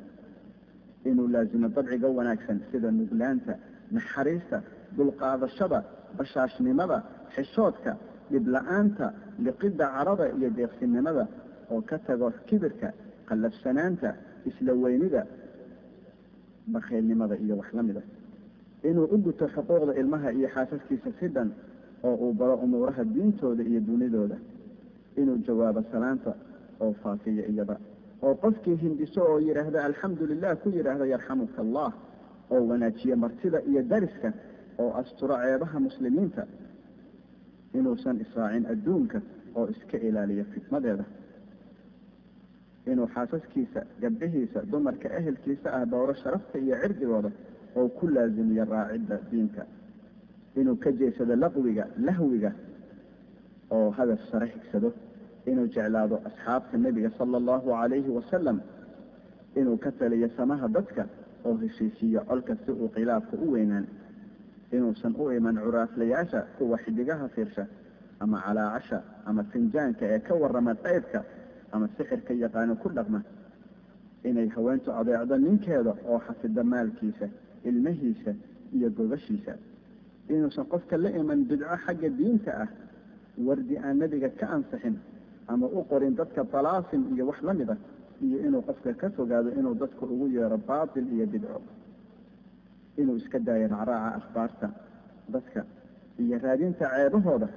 inuu 1.10 1.28
laasimo 1.34 1.68
dabciga 1.76 2.08
wanaagsan 2.18 2.58
sida 2.70 2.88
nuglaanta 2.98 3.52
naxariista 3.96 4.58
dulqaadashada 4.96 5.78
bashaashnimada 6.18 6.96
xishoodka 7.34 7.92
dhibla-aanta 8.32 9.06
liqidda 9.46 9.86
carada 9.96 10.24
iyo 10.36 10.48
deeqsinimada 10.58 11.24
oo 11.72 11.80
ka 11.90 11.96
tago 12.06 12.26
kibirka 12.48 12.88
qallafsanaanta 13.28 14.08
isla 14.50 14.72
weynida 14.82 15.22
bakhaylnimada 16.74 17.36
iyo 17.44 17.54
wax 17.60 17.68
la 17.74 17.82
mida 17.82 18.02
inuu 18.88 19.06
u 19.14 19.18
guto 19.26 19.44
xuquuqda 19.54 19.92
ilmaha 20.00 20.28
iyo 20.38 20.48
xaasaskiisa 20.54 21.10
si 21.18 21.26
dhan 21.34 21.48
oo 22.02 22.14
uu 22.24 22.32
baro 22.40 22.54
umuuraha 22.64 23.04
diintooda 23.14 23.62
iyo 23.70 23.80
dunidooda 23.88 24.36
inuu 25.20 25.36
jawaabo 25.46 25.82
salaanta 25.92 26.30
oo 26.80 26.92
faafiyo 27.02 27.44
iyada 27.52 27.76
oo 28.26 28.34
qofkii 28.44 28.76
hindiso 28.84 29.20
oo 29.30 29.38
yidhaahda 29.46 29.84
alxamdu 29.88 30.26
lilah 30.30 30.56
ku 30.62 30.68
yidhaahda 30.76 31.06
yarxamuka 31.14 31.58
allah 31.66 31.90
oo 32.54 32.62
wanaajiyo 32.70 33.16
martida 33.24 33.58
iyo 33.70 33.82
dariska 33.92 34.32
oo 34.82 34.90
asturo 35.00 35.34
ceebaha 35.44 35.78
muslimiinta 35.86 36.42
inuusan 37.78 38.16
israacin 38.24 38.66
adduunka 38.72 39.18
oo 39.58 39.66
iska 39.74 39.96
ilaaliyo 40.08 40.44
fitnadeeda. 40.54 41.04
Inuu 42.90 43.06
xaasaskiisa 43.14 43.80
gabdhihiisa 44.02 44.60
dumarka 44.72 45.08
ehelkiisa 45.18 45.68
ah 45.78 45.84
dhowro 45.90 46.14
sharafta 46.22 46.58
iyo 46.58 46.76
cirdigooda 46.82 47.30
oo 47.76 47.88
ku 47.88 48.04
laazimiyo 48.14 48.64
raacidda 48.64 49.16
diinta. 49.30 49.62
Inuu 50.60 50.76
ka 50.76 50.90
jeesado 50.92 51.34
laqwiga 51.42 51.84
lahwiga 52.06 52.50
oo 53.70 53.90
hadaf 53.90 54.20
sare 54.30 54.46
xigsado 54.54 54.92
inuu 55.46 55.66
jeclaado 55.74 56.16
asxaabta 56.28 56.78
nebiga 56.78 57.10
sala 57.18 57.36
allahu 57.40 57.70
calayhi 57.70 58.10
wasalam 58.18 58.60
inuu 59.56 59.76
ka 59.84 59.90
taliyo 59.92 60.28
samaha 60.36 60.68
dadka 60.68 61.06
oo 61.44 61.56
heshiisiiyo 61.62 62.20
colka 62.28 62.56
si 62.64 62.70
uu 62.70 62.88
khilaafka 62.94 63.36
u 63.36 63.52
weynaan 63.52 63.86
inuusan 64.72 65.14
u 65.18 65.30
iman 65.32 65.56
curaaflayaasha 65.64 66.40
kuwa 66.58 66.78
xidigaha 66.84 67.28
fiirsha 67.28 67.66
ama 68.20 68.40
calaacasha 68.46 69.02
ama 69.26 69.44
finjaanka 69.52 70.04
ee 70.14 70.18
ka 70.18 70.34
warama 70.34 70.74
qaybka 70.74 71.24
ama 71.72 71.88
sixirka 71.96 72.34
yaqaano 72.34 72.76
ku 72.76 72.88
dhaqma. 72.88 73.20
Inay 74.24 74.48
haweentu 74.54 74.92
adeecdo 74.92 75.36
ninkeeda 75.38 75.92
oo 76.08 76.18
xafida 76.26 76.62
maalkiisa 76.64 77.26
ilmahiisa 77.64 78.32
iyo 78.76 78.90
gogashiisa 78.90 79.54
inuusan 80.28 80.64
qofka 80.72 80.96
la 80.96 81.10
iman 81.20 81.44
bidco 81.48 81.76
xagga 81.84 82.08
diinta 82.18 82.52
ah 82.62 82.68
wardi 83.46 83.74
aan 83.78 83.98
nebiga 83.98 84.28
ka 84.40 84.46
ansixin 84.56 84.96
ama 85.48 85.66
u 85.66 85.84
qorin 85.90 86.14
dadka 86.14 86.44
dalaasin 86.52 87.02
iyo 87.14 87.26
wax 87.26 87.42
la 87.42 87.52
mid 87.54 87.70
ah 87.70 87.76
iyo 88.22 88.38
inuu 88.46 88.62
qofka 88.62 88.94
ka 88.94 89.10
fogaado 89.10 89.48
inuu 89.58 89.74
dadka 89.74 90.06
ugu 90.06 90.26
yeero 90.28 90.58
baatil 90.68 91.06
iyo 91.12 91.26
bidco. 91.26 91.60
Inuu 92.96 93.16
iska 93.16 93.38
daayo 93.38 93.68
racraaca 93.68 94.14
akhbaarta 94.18 94.68
dadka 95.28 95.64
iyo 96.18 96.38
raadinta 96.38 96.86
ceebahooda 96.94 97.48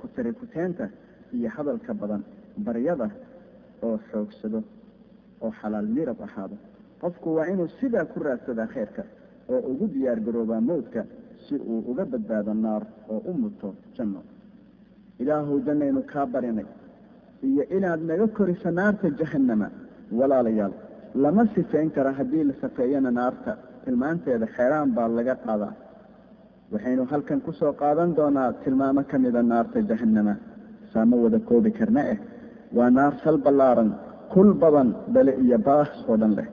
ku 0.00 0.08
tarikuteenta 0.14 0.88
iyo 1.32 1.48
hadalka 1.56 1.94
badan 1.94 2.22
baryada 2.56 3.10
oo 3.82 3.98
xoogsado 4.10 4.62
oo 5.40 5.50
xalaal 5.60 5.86
mirab 5.86 6.20
ahaado. 6.22 6.56
Qofku 7.00 7.34
waa 7.36 7.46
inuu 7.52 7.68
sidaa 7.80 8.04
ku 8.04 8.20
raadsadaa 8.20 8.66
kheyrka 8.66 9.02
oo 9.48 9.60
ugu 9.70 9.86
diyaar 9.94 10.20
garoobaa 10.20 10.60
mawdka 10.60 11.04
si 11.48 11.54
uu 11.56 11.80
uga 11.90 12.04
badbaado 12.04 12.52
naar 12.54 12.82
oo 13.08 13.22
u 13.30 13.32
muto 13.32 13.74
janno. 13.96 14.22
Ilaahuw 15.18 15.60
jannaynu 15.66 16.02
kaa 16.12 16.26
barinay 16.26 16.66
iyo 17.48 17.62
inaad 17.76 18.00
naga 18.10 18.26
koriso 18.36 18.70
naarta 18.78 19.06
jahannama 19.18 19.68
walaalayaal. 20.18 20.72
Lama 21.22 21.42
sifeyn 21.54 21.90
kara 21.90 22.12
haddii 22.18 22.44
la 22.48 22.54
safeeyana 22.62 23.10
naarta. 23.18 23.52
Tilmaanteeda 23.84 24.46
xeeraan 24.56 24.90
baa 24.96 25.08
laga 25.18 25.34
qaadaa. 25.44 25.72
Waxaynu 26.72 27.04
halkan 27.10 27.40
ku 27.46 27.52
soo 27.52 27.72
qaadan 27.80 28.10
doonaa 28.18 28.52
tilmaamo 28.62 29.02
ka 29.10 29.16
mida 29.18 29.42
naarta 29.42 29.78
jahannama. 29.90 30.34
Saama 30.92 31.16
wada 31.22 31.38
koobi 31.48 31.70
karna 31.78 32.02
eh? 32.12 32.18
Waa 32.76 32.90
naar 32.90 33.14
sal 33.24 33.36
ballaaran 33.44 33.90
kul 34.32 34.54
badan 34.62 34.88
dhale 35.14 35.32
iyo 35.44 35.58
baas 35.58 35.90
oo 36.08 36.16
dhan 36.20 36.32
leh. 36.38 36.48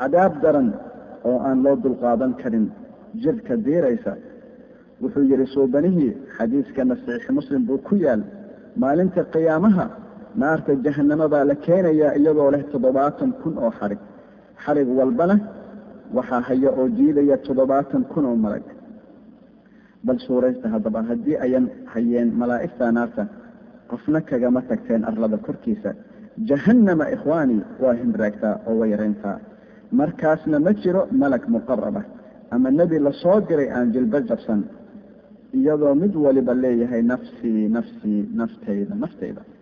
Cadaab 0.00 0.34
daran 0.42 0.68
oo 1.28 1.38
aan 1.46 1.58
loo 1.64 1.76
dulqaadan 1.84 2.32
karin. 2.42 2.66
Jirka 3.22 3.54
diiraysa. 3.66 4.12
Wuxuu 5.02 5.24
yidhi 5.30 5.46
suubanihii 5.54 6.12
xadiiskana 6.36 6.94
saxiix 7.04 7.28
muslim 7.38 7.62
buu 7.68 7.78
ku 7.88 7.94
yaal. 8.04 8.22
Maalinta 8.82 9.22
qiyaamaha 9.34 9.84
naarta 10.36 10.72
jahannama 10.84 11.26
baa 11.32 11.44
la 11.50 11.54
keenayaa 11.54 12.12
iyadoo 12.20 12.50
leh 12.54 12.62
toddobaatan 12.72 13.30
kun 13.42 13.54
oo 13.64 13.70
xarig. 13.78 13.98
Xarig 14.64 14.88
walbana 14.98 15.36
waxaa 16.16 16.40
haya 16.48 16.70
oo 16.80 16.86
jiidaya 16.98 17.36
toddobaatan 17.46 18.02
kun 18.12 18.24
oo 18.30 18.36
malag 18.44 18.66
bal 20.06 20.18
suuraysta 20.26 20.66
haddaba 20.74 21.00
haddii 21.08 21.36
ayan 21.46 21.66
hayeen 21.92 22.28
malaa'igta 22.40 22.92
naarta 22.96 23.22
qofna 23.90 24.20
kagama 24.30 24.60
tagteen 24.68 25.02
arlada 25.10 25.36
korkiisa. 25.46 25.90
Jahannama 26.48 27.04
ikhwaani 27.14 27.56
waa 27.82 27.94
himraagtaa 28.00 28.54
oo 28.68 28.74
way 28.80 28.90
yarayntaa 28.94 29.36
markaasna 30.00 30.58
ma 30.66 30.72
jiro 30.82 31.02
malag 31.22 31.44
muqaraba 31.54 32.02
ama 32.54 32.70
nebi 32.70 32.98
la 33.06 33.12
soo 33.22 33.38
diray 33.48 33.68
aan 33.76 33.92
jilbo 33.94 34.18
jabsan 34.28 34.60
iyadoo 35.58 35.94
mid 36.02 36.14
waliba 36.24 36.54
leeyahay 36.62 37.02
nafsii 37.12 37.68
nafsii 37.76 38.20
naftayda 38.40 38.94
naftayda 39.02 39.42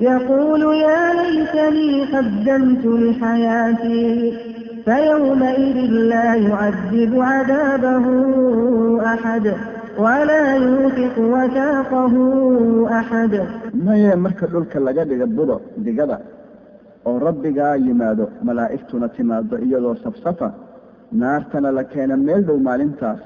يقول 0.00 0.60
يا 0.74 1.02
ليتني 1.22 2.04
قدمت 2.16 2.84
لحياتي 2.86 4.32
فيومئذ 4.84 5.76
لا 6.12 6.34
يعذب 6.34 7.20
عذابه 7.20 8.06
أحد 9.14 9.54
ولا 9.98 10.54
يوثق 10.56 11.18
وثاقه 11.18 12.14
أحد. 13.00 13.32
maya 13.86 14.16
marka 14.16 14.46
dhulka 14.46 14.78
laga 14.80 15.04
dhiga 15.04 15.26
budo 15.36 15.56
digada 15.84 16.18
oo 17.08 17.18
rabbigaa 17.26 17.76
yimaado 17.86 18.24
malaa'igtuna 18.48 19.08
timaado 19.16 19.56
iyadoo 19.66 19.94
safsafa 20.04 20.48
naartana 21.12 21.70
la 21.78 21.84
keena 21.92 22.16
meel 22.26 22.42
dhow 22.48 22.58
maalintaas 22.68 23.20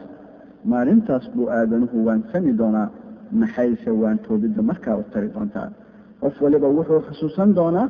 maalintaas 0.73 1.25
buu 1.35 1.47
aadanuhu 1.59 1.97
waansani 2.07 2.53
doonaa 2.61 2.89
maxayse 3.41 3.91
waan 4.03 4.19
toobidda 4.27 4.63
markaa 4.71 4.97
u 5.03 5.05
tari 5.13 5.29
doontaa 5.35 5.69
qof 6.23 6.35
waliba 6.45 6.69
wuxuu 6.77 7.01
xusuusan 7.09 7.51
doonaa 7.59 7.87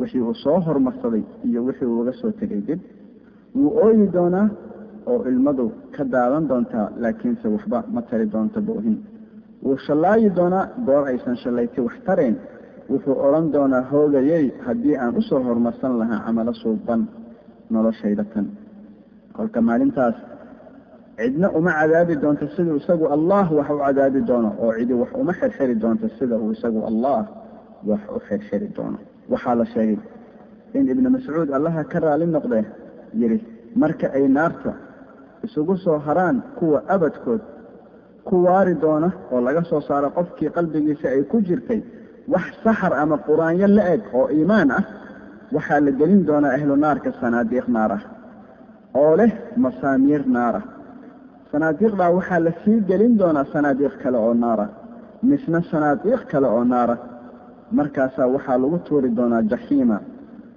wixii 0.00 0.20
uu 0.28 0.34
soo 0.44 0.58
hormarsaday 0.66 1.22
iyo 1.48 1.60
wixii 1.68 1.88
uu 1.92 2.00
uga 2.02 2.12
soo 2.20 2.30
tegay 2.40 2.60
dib 2.68 2.80
wuu 3.56 3.70
ooyi 3.84 4.06
doonaa 4.16 4.46
oo 5.12 5.20
ilmadu 5.30 5.64
ka 5.94 6.04
daadan 6.14 6.44
doontaa 6.50 6.86
laakiinse 7.02 7.46
waxba 7.54 7.78
ma 7.94 8.00
tari 8.08 8.26
doonto 8.34 8.60
boohin. 8.68 8.96
Wuu 9.64 9.76
shallaayi 9.86 10.28
doonaa 10.38 10.64
goor 10.86 11.02
aysan 11.10 11.36
shallayti 11.42 11.80
wax 11.86 11.94
tarayn 12.06 12.36
wuxuu 12.90 13.14
odhan 13.26 13.46
doonaa 13.54 13.82
hoogayey 13.90 14.44
haddii 14.66 14.96
aan 15.02 15.14
u 15.20 15.22
soo 15.28 15.40
horumarsan 15.46 15.92
lahaa 16.00 16.20
camalo 16.26 16.52
suuban 16.62 17.00
noloshayda 17.70 18.24
tan. 18.32 18.46
Kolka 19.36 19.60
maalintaas 19.68 20.16
cidna 21.18 21.48
uma 21.58 21.70
cadaabi 21.78 22.14
doonto 22.22 22.44
siduu 22.56 22.76
isagu 22.82 23.06
allah 23.16 23.46
wax 23.58 23.68
u 23.74 23.78
cadaabi 23.84 24.20
doono 24.28 24.50
oo 24.64 24.72
cidi 24.78 24.94
wax 25.02 25.10
uma 25.22 25.32
xirxiri 25.40 25.74
doonto 25.82 26.06
sida 26.18 26.36
uu 26.44 26.50
isagu 26.56 26.80
allah 26.90 27.18
wax 27.88 28.00
u 28.16 28.18
xirxiri 28.28 28.68
doono. 28.76 28.98
Waxaa 29.32 29.54
la 29.60 29.64
sheegay 29.72 29.98
in 30.74 30.88
ibnu 30.92 31.08
mascuud 31.10 31.50
allaha 31.56 31.84
ka 31.92 31.98
raali 32.00 32.26
noqdee 32.26 32.64
yidhi 33.20 33.38
marka 33.80 34.06
ay 34.16 34.28
naarta 34.28 34.72
isugu 35.44 35.76
soo 35.84 35.98
haraan 36.06 36.42
kuwa 36.58 36.78
abadkood 36.94 37.40
ku 38.26 38.34
waari 38.44 38.74
doona 38.74 39.08
oo 39.32 39.40
laga 39.46 39.62
soo 39.70 39.80
saaro 39.88 40.10
qofkii 40.16 40.50
qalbigiisa 40.56 41.08
ay 41.14 41.22
ku 41.30 41.36
jirtay 41.46 41.80
wax 42.32 42.46
saxar 42.64 42.92
ama 43.02 43.16
quraanyo 43.26 43.66
la 43.76 43.84
eg 43.94 44.02
oo 44.18 44.26
iimaan 44.36 44.70
ah 44.78 44.84
waxaa 45.54 45.80
la 45.86 45.90
gelin 45.98 46.22
doonaa 46.28 46.52
ahlu 46.58 46.74
naarka 46.76 47.10
sanaadiiq 47.20 47.66
naarah 47.76 48.02
oo 49.00 49.12
leh 49.20 49.32
masaamiir 49.64 50.22
naara 50.36 50.60
sanaadiiqdaa 51.52 52.10
waxaa 52.16 52.40
la 52.46 52.52
sii 52.64 52.78
gelin 52.88 53.14
doonaa 53.20 53.44
sanaadiiq 53.54 53.94
kale 54.02 54.18
oo 54.26 54.34
naara 54.42 54.66
misna 55.28 55.60
sanaadiiq 55.70 56.22
kale 56.30 56.46
oo 56.56 56.64
naara 56.72 56.96
markaasaa 57.72 58.26
waxaa 58.34 58.58
lagu 58.58 58.78
tuuri 58.88 59.10
doonaa 59.16 59.42
jaxiima. 59.42 60.00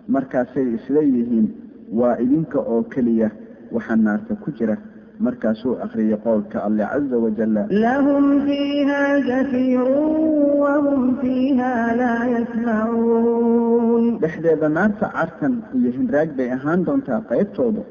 Markaasay 0.07 0.67
isla 0.77 1.01
yihiin 1.01 1.47
waa 1.93 2.17
idinka 2.23 2.59
oo 2.59 2.83
keliya 2.83 3.29
waxa 3.71 3.95
naarta 3.95 4.35
ku 4.35 4.51
jira. 4.51 4.77
Markaasuu 5.19 5.75
akriyay 5.83 6.17
qowlka 6.23 6.63
alle 6.63 6.85
caza 6.91 7.17
wajala 7.23 7.61
lahum 7.69 8.25
fiiha 8.47 8.99
zafiirun 9.27 10.59
wahum 10.63 11.17
fiiha 11.21 11.71
laa 11.99 12.23
yasmacuun 12.35 14.19
dhexdeeda 14.21 14.69
naarta 14.69 15.07
cartan 15.15 15.53
iyo 15.75 15.91
hinraag 15.97 16.29
bay 16.37 16.49
ahaan 16.55 16.85
doontaa 16.87 17.21
qaybtooda 17.29 17.83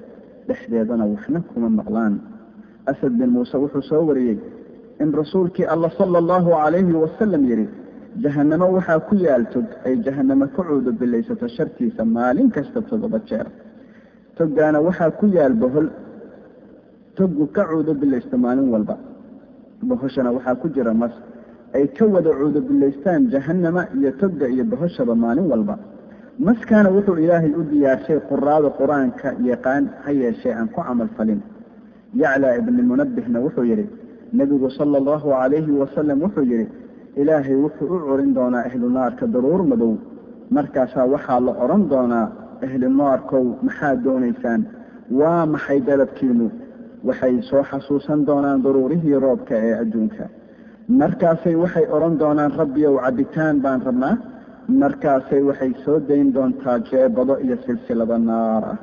dhexdeedana 0.49 1.05
waxna 1.13 1.41
kuma 1.53 1.69
maqlaan. 1.69 2.15
Asad 2.91 3.13
bin 3.21 3.31
muuse 3.31 3.57
wuxuu 3.63 3.83
soo 3.83 4.03
wariyey. 4.09 4.39
In 5.01 5.13
rasuulkii 5.13 5.67
alla 5.69 5.91
sala 5.99 6.19
allahu 6.19 6.51
calayhi 6.57 6.93
wasalam 7.03 7.45
yidhi 7.51 7.69
jahanamo 8.23 8.67
waxaa 8.77 9.01
ku 9.09 9.15
yaal 9.25 9.45
tog 9.53 9.67
ay 9.87 9.95
jahanamo 10.05 10.47
ka 10.55 10.63
cuudo 10.69 10.91
bilaysato 11.01 11.47
shartiisa 11.57 12.05
maalin 12.05 12.51
kasta 12.51 12.81
toddoba 12.89 13.19
jeer 13.29 13.47
toggaana 14.37 14.79
waxaa 14.87 15.11
ku 15.19 15.27
yaal 15.37 15.55
bohol 15.63 15.89
toggu 17.17 17.47
ka 17.57 17.63
cuudo 17.71 17.93
bilaysto 17.95 18.37
maalin 18.45 18.69
walba 18.75 18.97
bohoshana 19.89 20.31
waxaa 20.37 20.55
ku 20.63 20.69
jira 20.75 20.93
mas 20.95 21.13
ay 21.75 21.87
ka 21.97 22.05
wada 22.07 22.31
cuudo 22.39 22.61
bilaystaan 22.69 23.29
jahanama 23.33 23.83
iyo 23.99 24.11
togga 24.21 24.47
iyo 24.49 24.65
bohoshaba 24.65 25.15
maalin 25.15 25.47
walba 25.53 25.79
maskaana 26.47 26.89
wuxuu 26.97 27.17
ilaahay 27.25 27.53
u 27.61 27.63
diyaarshay 27.71 28.19
quraada 28.31 28.69
qur'aanka 28.81 29.29
yaqaan 29.51 29.85
ha 30.05 30.11
yeeshee 30.21 30.53
aan 30.59 30.69
ku 30.75 30.81
camal 30.87 31.09
falin 31.17 31.41
yaclaa 32.15 32.57
ibni 32.61 32.83
munabbihna 32.91 33.39
wuxuu 33.47 33.65
yidhi 33.71 33.87
nebigu 34.39 34.71
sala 34.71 34.99
allahu 35.03 35.29
calayhi 35.39 35.71
wasalam 35.83 36.19
wuxuu 36.25 36.47
yidhi 36.53 36.67
ilaahay 37.17 37.57
wuxuu 37.65 37.87
u 37.97 37.99
curin 38.09 38.35
doonaa 38.35 38.65
ahlu 38.69 38.89
naarka 38.91 39.27
daruur 39.27 39.63
madow. 39.71 39.93
Markaasaa 40.51 41.07
waxaa 41.15 41.41
la 41.41 41.53
odhan 41.65 41.89
doonaa 41.93 42.27
ahlu 42.65 42.89
naarkow 43.01 43.45
maxaad 43.67 43.99
doonaysaan? 44.05 44.61
Waa 45.19 45.47
maxay 45.47 45.81
dalabkiinu? 45.81 46.47
Waxay 47.05 47.43
soo 47.51 47.63
xasuusan 47.71 48.25
doonaan 48.27 48.63
daruurihii 48.65 49.19
roobka 49.25 49.55
ee 49.67 49.75
adduunka. 49.83 50.25
Markaasay 51.01 51.55
waxay 51.63 51.87
odhan 51.97 52.19
doonaan 52.19 52.53
rabbiyow 52.61 52.95
cabitaan 53.05 53.61
baan 53.65 53.81
rabnaa. 53.89 54.15
Markaasay 54.69 55.43
waxay 55.49 55.73
soo 55.85 55.99
dayn 56.09 56.33
doontaa 56.35 56.79
jeebado 56.91 57.35
iyo 57.45 57.57
silsilado 57.67 58.19
naar 58.19 58.65
ah 58.73 58.79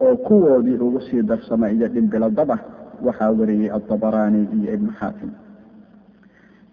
oo 0.00 0.16
kuwoodii 0.26 0.78
ugu 0.86 1.00
sii 1.00 1.22
darsama 1.22 1.70
iyo 1.70 1.88
dhimbiladaba 1.88 2.56
waxaa 3.06 3.30
wariyey 3.38 3.70
adabaraani 3.76 4.40
iyo 4.56 4.74
ibnu 4.76 4.92
xaakim 5.00 5.30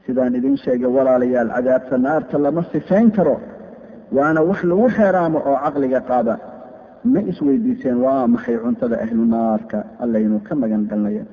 sidaan 0.07 0.35
idin 0.39 0.57
sheegay 0.65 0.91
walaalayaal 0.97 1.51
cadaabta 1.57 1.97
naarta 2.07 2.37
lama 2.45 2.63
sifayn 2.73 3.09
karo 3.17 3.37
waana 4.17 4.41
wax 4.49 4.61
lagu 4.71 4.87
xeeraamo 4.97 5.39
oo 5.51 5.57
caqliga 5.65 6.01
qaada 6.11 6.35
ma 7.13 7.21
isweydiiseen 7.31 7.99
waa 8.07 8.23
maxay 8.35 8.57
cuntada 8.65 8.97
ahlu 9.05 9.23
naarka 9.35 9.79
allaynu 10.05 10.37
ka 10.47 10.53
magan 10.63 10.83
galnaya 10.91 11.25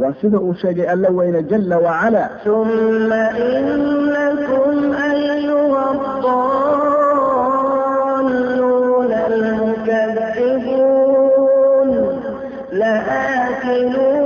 waa 0.00 0.12
sida 0.20 0.38
uu 0.46 0.54
sheegay 0.62 0.86
alla 0.94 1.08
weyne 1.18 1.40
jala 1.50 1.76
wacala 1.86 2.22
ثم 2.44 3.10
إنكم 3.12 4.74
أيها 5.10 5.84
الضالون 7.78 9.12
المكذبون 9.30 10.78
شجر 13.62 14.21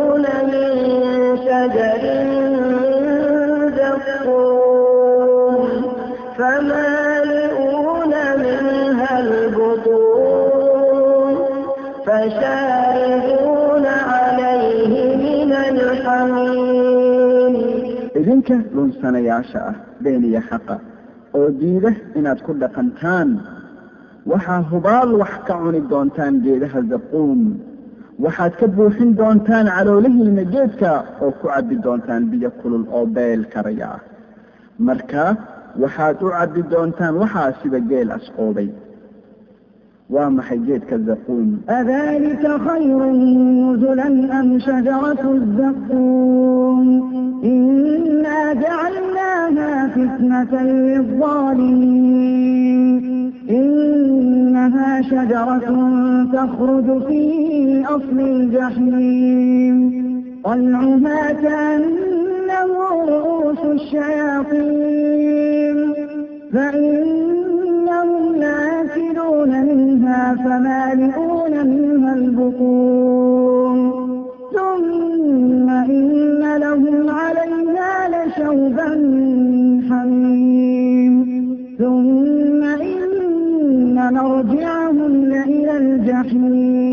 فشاربون 12.17 13.87
عليه 13.87 14.93
من 15.17 15.53
الحميم 15.75 17.55
idinka 18.23 18.57
lunsanayaasha 18.77 19.61
ah 19.71 19.75
beeniya 20.05 20.41
xaqa 20.51 20.77
oo 21.39 21.49
diida 21.61 21.91
inaad 22.19 22.39
ku 22.47 22.53
dhaqantaan 22.63 23.29
waxaa 24.31 24.61
hubaal 24.71 25.11
wax 25.23 25.33
ka 25.49 25.55
cuni 25.63 25.81
doontaan 25.93 26.35
geedaha 26.45 26.81
zaquum 26.93 27.41
waxaad 28.25 28.53
ka 28.61 28.67
buuxin 28.77 29.11
doontaan 29.21 29.67
caloolihiina 29.77 30.45
geedka 30.55 30.93
oo 31.25 31.31
ku 31.41 31.47
cabbi 31.55 31.77
doontaan 31.85 32.23
biyo 32.31 32.51
kulul 32.61 32.85
oo 32.97 33.05
beel 33.17 33.41
karaya 33.55 33.89
ah 33.97 34.01
marka 34.89 35.25
waxaad 35.83 36.17
u 36.27 36.29
cabbi 36.37 36.61
doontaan 36.73 37.15
waxaa 37.23 37.51
sida 37.61 37.79
geel 37.91 38.09
asqoobay 38.19 38.69
waa 40.14 40.30
maxay 40.30 40.60
geedka 40.68 40.98
zaquum 41.08 41.48
adalika 41.80 42.54
khayrun 42.68 43.20
nuzulan 43.60 44.16
am 44.40 44.50
shajaratu 44.66 45.32
zaquum 45.60 46.86
inna 47.54 48.40
jacalnaaha 48.62 49.70
fitnatan 49.94 50.68
lilzaalimiin. 50.88 53.18
إنها 53.50 55.02
شجرة 55.02 55.70
تخرج 56.34 56.88
في 57.08 57.24
أصل 57.86 58.20
الجحيم 58.20 59.78
طلعها 60.44 61.32
كأنه 61.32 62.72
رؤوس 63.08 63.62
الشياطين 63.78 65.78
فإن 66.54 66.96
يشربون 69.28 69.66
منها 69.66 70.36
فمالئون 70.36 71.68
منها 71.68 72.14
البطون 72.14 73.92
ثم 74.54 75.70
إن 75.70 76.58
لهم 76.58 77.10
عليها 77.10 78.10
لشوبا 78.10 78.90
من 78.96 79.82
حميم 79.90 81.14
ثم 81.80 82.64
إن 82.64 84.14
مرجعهم 84.14 85.26
لإلى 85.26 85.78
الجحيم 85.78 86.87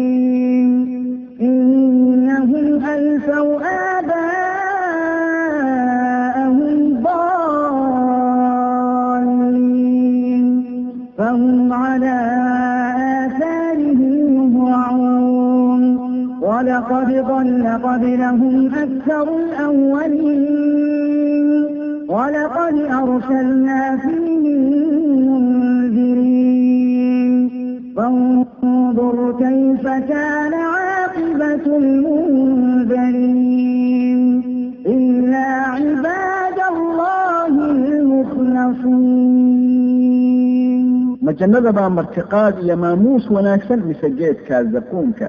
لقد 16.84 17.08
ضل 17.28 17.66
قبلهم 17.82 18.74
أكثر 18.74 19.26
الأولين 19.38 20.44
ولقد 22.08 22.74
أرسلنا 23.02 23.96
فيهم 23.96 24.62
منذرين 25.94 26.70
فانظر 27.96 29.32
كيف 29.38 29.84
كان 29.88 30.54
عاقبة 30.54 31.76
المنذرين 31.76 33.34
إلا 34.86 35.46
عباد 35.74 36.58
الله 36.72 37.46
المخلصين 37.70 39.24
ma 41.24 41.32
jannada 41.32 41.70
baa 41.72 41.88
martiqaad 41.98 42.54
iyo 42.64 42.76
maamuus 42.76 43.24
wanaagsan 43.34 43.80
mise 43.88 44.08
geedka 44.18 44.64
zakuunka 44.72 45.26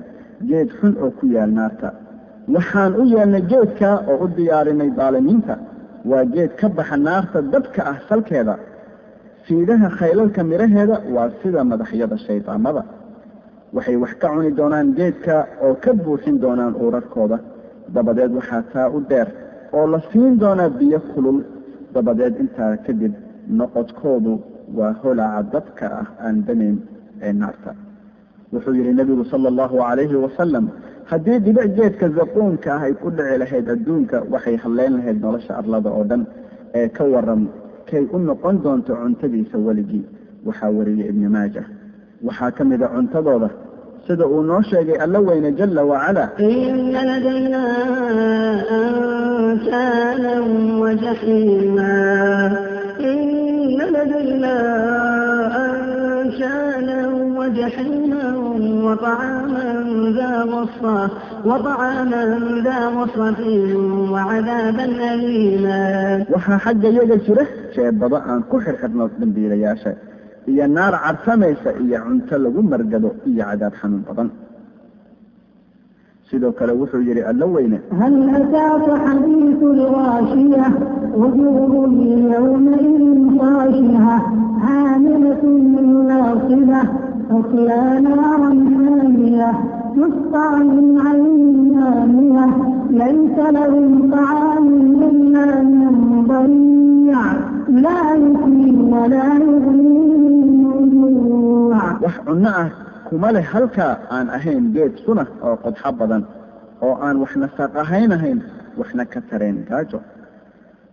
geed 0.50 0.70
xun 0.80 0.94
oo 1.04 1.12
ku 1.20 1.26
yaal 1.36 1.52
naarta. 1.58 1.90
Waxaan 2.56 2.92
u 3.02 3.04
yeelnay 3.14 3.42
geedka 3.52 3.90
oo 4.12 4.18
u 4.24 4.28
diyaarinay 4.38 4.90
daalimiinta 4.98 5.56
waa 6.10 6.24
geed 6.34 6.52
ka 6.60 6.68
baxa 6.70 6.98
naarta 6.98 7.42
dabka 7.42 7.82
ah 7.92 7.98
salkeeda. 8.10 8.56
Fiidaha 9.46 9.90
khaylalka 9.98 10.42
midhaheeda 10.44 10.96
waa 11.16 11.30
sida 11.42 11.64
madaxyada 11.64 12.18
shaydaamada 12.26 12.84
waxay 13.76 13.96
wax 14.04 14.14
ka 14.22 14.28
cuni 14.34 14.52
doonaan 14.60 14.94
geedka 14.98 15.36
oo 15.66 15.74
ka 15.84 15.92
buuxin 15.94 16.38
doonaan 16.44 16.74
uurarkooda. 16.84 17.38
Dabadeed 17.94 18.32
waxaa 18.38 18.64
taa 18.74 18.88
u 18.96 19.00
dheer 19.10 19.28
oo 19.78 19.86
la 19.88 20.00
siin 20.12 20.34
doonaa 20.42 20.70
biyo 20.70 21.00
kulul. 21.14 21.40
Dabadeed 21.94 22.36
intaa 22.44 22.78
kadib 22.86 23.14
noqodkoodu 23.58 24.34
waa 24.78 24.94
holaca 25.04 25.42
dabka 25.54 25.86
ah 26.02 26.08
aan 26.26 26.38
damayn 26.48 26.78
ee 27.22 27.34
naarta 27.34 27.72
wuxuu 28.53 28.75
yidhi 28.79 28.93
nebigu 29.01 29.25
sala 29.33 29.47
allahu 29.53 29.77
calayhi 29.89 30.17
wasalam 30.25 30.65
haddii 31.11 31.39
dhibic 31.47 31.69
geedka 31.79 32.07
zaquumka 32.19 32.69
ah 32.77 32.83
ay 32.89 32.93
ku 33.03 33.09
dhici 33.17 33.37
lahayd 33.43 33.67
adduunka 33.75 34.17
waxay 34.35 34.57
halleyn 34.65 34.93
lahayd 34.99 35.19
nolosha 35.25 35.53
arlada 35.61 35.91
oo 35.99 36.05
dhan 36.11 36.23
ee 36.81 36.89
ka 36.97 37.05
waran 37.15 37.43
kay 37.91 38.03
u 38.15 38.19
noqon 38.29 38.57
doonto 38.65 38.93
cuntadiisa 39.03 39.57
weligii 39.67 40.05
waxaa 40.49 40.71
wariyey 40.79 41.09
ibni 41.13 41.29
maaja 41.37 41.63
waxaa 42.29 42.51
ka 42.59 42.63
mid 42.71 42.81
a 42.87 42.89
cuntadooda 42.95 43.49
sida 44.07 44.25
uu 44.35 44.43
noo 44.51 44.63
sheegay 44.71 44.99
alla 45.05 45.19
weyne 45.29 45.51
jalla 45.59 45.83
wacala 45.91 46.25
إن 46.41 46.97
لدينا 53.95 54.57
أنكالا 55.67 56.74
وجحيما 57.46 58.38
وطعاما 58.86 59.64
ذا 60.18 60.42
غصة 60.54 61.10
وطعاما 61.46 62.24
ذا 62.66 62.80
غصة 62.98 63.42
وعذابا 64.12 64.86
أليما. 65.14 66.26
waxaa 66.34 66.60
xagga 66.66 66.90
yaga 66.98 67.18
jira 67.26 67.44
jeebaba 67.76 68.18
aan 68.30 68.42
ku 68.50 68.58
xirxirno 68.66 69.06
dambiilayaasha 69.20 69.92
iyo 70.52 70.66
naar 70.76 70.94
cadsamaysa 71.06 71.70
iyo 71.84 71.98
cunto 72.06 72.36
lagu 72.44 72.62
margado 72.72 73.10
iyo 73.30 73.44
cadaab 73.50 73.74
xanuun 73.82 74.04
badan 74.08 74.30
sidoo 76.30 76.52
kale 76.58 76.74
wuxuu 76.82 77.02
yihi 77.08 77.22
alla 77.32 77.46
weyne 77.56 77.78
hal 78.00 78.16
ataaka 78.40 78.94
xadiiu 79.06 79.68
lgaashiya 79.82 80.66
wujuhum 81.22 81.92
ywmaidin 82.34 83.22
kaashiha 83.42 84.16
caamilatun 84.64 85.64
naasida 86.10 86.82
عصيانا 87.32 88.22
عمانية 88.22 89.52
يسقى 89.98 90.60
من 90.60 91.02
عين 91.08 91.78
آنية 91.84 92.48
ليس 92.90 93.38
لهم 93.58 94.12
طعام 94.12 94.68
إلا 95.10 95.62
من 95.62 96.26
ضريع 96.28 97.22
لا 97.70 98.00
يسمن 98.16 98.94
ولا 98.94 99.26
يغني 99.46 100.16
wax 102.06 102.16
cunno 102.28 102.50
ah 102.62 102.70
kuma 103.10 103.30
leh 103.36 103.46
halkaa 103.54 103.94
aan 104.16 104.28
ahayn 104.38 104.64
geed 104.76 104.94
sunah 105.06 105.28
oo 105.46 105.56
qodxo 105.64 105.90
badan 106.00 106.24
oo 106.86 106.94
aan 107.06 107.16
waxna 107.24 107.48
saqahaynahayn 107.58 108.40
waxna 108.80 109.04
ka 109.14 109.20
tareen 109.30 109.58
gaajo 109.70 110.00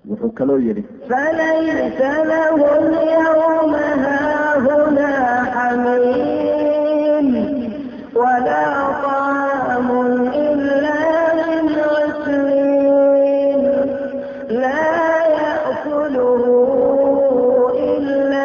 wuxuu 0.10 0.31
kaloo 0.38 0.60
yidhi 0.67 0.83
فليس 1.10 1.99
له 2.31 2.57
اليوم 2.81 3.73
هاهنا 4.05 5.12
حميم 5.53 7.27
ولا 8.15 8.65
طعام 9.07 9.89
إلا 10.45 10.99
من 11.39 11.63
غسلين 11.93 13.62
لا 14.63 14.86
يأكله 15.38 16.43
إلا 17.89 18.41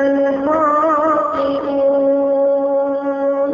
الخاطئون 2.33 3.53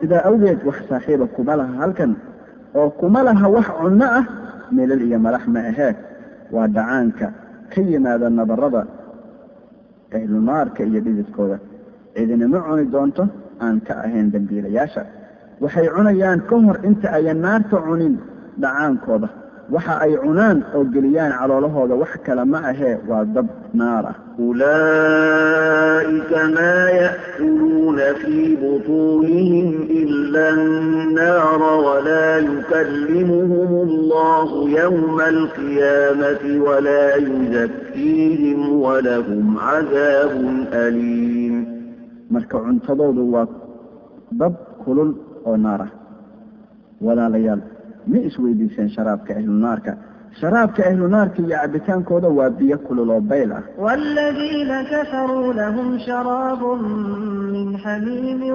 sidaa 0.00 0.22
awgeed 0.28 0.60
wax 0.68 0.76
saaxiiba 0.90 1.26
kuma 1.36 1.54
laha 1.60 1.74
halkan 1.82 2.10
oo 2.78 2.88
kuma 3.00 3.20
laha 3.28 3.46
wax 3.56 3.66
cunno 3.80 4.06
ah 4.18 4.24
milal 4.76 5.02
iyo 5.06 5.18
malax 5.24 5.44
ma 5.54 5.60
ahee 5.70 5.92
waa 6.53 6.67
dhacaanka 6.75 7.27
ka 7.71 7.79
yimaada 7.81 8.29
nabarada 8.29 8.81
ehlunaarka 10.11 10.83
iyo 10.83 10.99
dhididkooda. 11.05 11.57
Cidinama 12.15 12.59
cuni 12.67 12.85
doonto? 12.93 13.23
Aan 13.61 13.77
ka 13.87 13.93
ahayn 14.05 14.31
dambiilayaasha. 14.33 15.03
Waxay 15.61 15.87
cunayaan 15.95 16.41
ka 16.49 16.55
hor 16.65 16.77
inta 16.87 17.07
ayan 17.17 17.39
naarta 17.45 17.77
cunin 17.85 18.15
dhacaankooda 18.61 19.27
waxa 19.74 19.94
ay 20.04 20.12
cunaan 20.24 20.58
oo 20.76 20.84
geliyaan 20.94 21.32
caloolahooda 21.38 21.94
wax 22.02 22.12
kale 22.26 22.44
ma 22.52 22.58
ahee 22.70 22.96
waa 23.08 23.24
dab 23.34 23.48
naar 23.80 24.04
ah 24.12 24.16
أولئك 24.44 26.32
ما 26.56 26.76
يأكلون 27.02 27.98
في 28.20 28.56
بطونهم 28.62 29.68
إلا 30.02 30.44
النار 30.50 31.62
ولا 31.86 32.38
يكلمهم 32.38 33.70
الله 33.88 34.48
يوم 34.82 35.20
القيامة 35.20 36.42
ولا 36.66 37.04
يزكيهم 37.16 38.60
ولهم 38.86 39.58
عذاب 39.58 40.32
أليم 40.72 41.54
marka 42.34 42.56
cuntadoodu 42.64 43.22
waa 43.34 43.46
dab 44.40 44.54
kulul 44.84 45.10
oo 45.46 45.56
naar 45.64 45.80
ah 45.86 45.90
walaalayaal 47.06 47.60
ma 48.07 48.17
isweydiiseen 48.17 48.89
sharaabka 48.89 49.33
ahlunaarka 49.39 49.97
sharaabka 50.39 50.85
ahlunaarka 50.89 51.41
iyo 51.41 51.57
cabitaankooda 51.61 52.27
waa 52.29 52.49
biyo 52.49 52.77
kulul 52.77 53.09
oo 53.09 53.21
bayl 53.21 53.51
ah. 53.51 53.63
wladiina 53.77 54.83
kafaruu 54.91 55.53
lahum 55.53 55.99
sharaab 55.99 56.61
min 57.53 57.77
xamiimi 57.83 58.51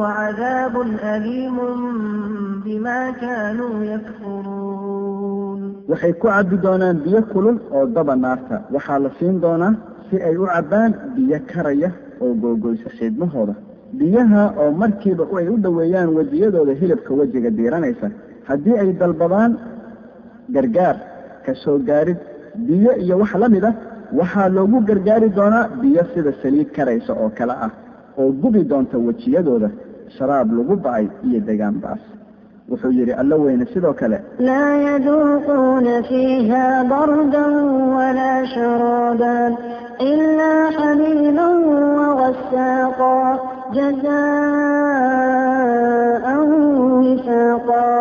wacadaab 0.00 0.74
liimu 1.24 1.66
bima 2.64 2.98
kaanuu 3.20 3.84
yakfuruun 3.92 5.60
waxay 5.90 6.12
ku 6.12 6.26
cabbi 6.28 6.56
doonaan 6.56 7.02
biyo 7.04 7.22
kulul 7.32 7.58
oo 7.74 7.86
daba 7.86 8.14
naarta. 8.16 8.62
Waxaa 8.70 8.98
la 8.98 9.10
siin 9.18 9.40
doonaa 9.40 9.74
si 10.10 10.16
ay 10.22 10.36
u 10.36 10.46
cabbaan 10.46 10.92
biyo 11.16 11.38
karaya 11.50 11.90
oo 12.20 12.34
googoysa 12.34 12.90
xiidmahooda 12.98 13.54
biyaha 13.98 14.42
oo 14.62 14.70
markiiba 14.82 15.24
ay 15.38 15.48
u 15.48 15.56
dhoweeyaan 15.58 16.14
wejiyadooda 16.16 16.72
hilibka 16.80 17.14
wejiga 17.14 17.50
diiranaysa 17.50 18.10
haddii 18.49 18.77
ay 18.83 18.89
dalbadaan 19.01 19.51
gargaar 20.55 20.95
ka 21.45 21.53
soo 21.63 21.77
gaarid 21.89 22.19
biyo 22.67 22.91
iyo 23.03 23.15
wax 23.21 23.31
la 23.43 23.47
mid 23.55 23.63
ah 23.69 23.73
waxaa 24.19 24.49
loogu 24.57 24.77
gargaari 24.89 25.29
doonaa 25.37 25.65
biyo 25.81 26.01
sida 26.13 26.31
saliid 26.41 26.69
karaysa 26.77 27.11
oo 27.23 27.29
kale 27.37 27.53
ah 27.67 27.71
oo 28.19 28.29
gubi 28.41 28.61
doonta 28.71 28.97
wejiyadooda 29.07 29.69
sharaab 30.17 30.49
lagu 30.57 30.75
ba'ay 30.85 31.05
iyo 31.27 31.39
degaan 31.49 31.77
baas 31.83 32.03
wuxuu 32.69 32.91
yidhi 32.97 33.13
alla 33.21 33.35
weyne 33.43 33.65
sidoo 33.73 33.93
kale 34.01 34.17
لا 34.49 34.65
يذوقون 34.89 35.87
فيها 36.09 36.65
بردا 36.93 37.45
ولا 37.97 38.33
شرابا 38.55 39.39
إلا 40.11 40.51
حميما 40.77 41.47
وغساقا 41.99 43.19
جزاء 45.35 46.25
وفاقا 47.05 47.91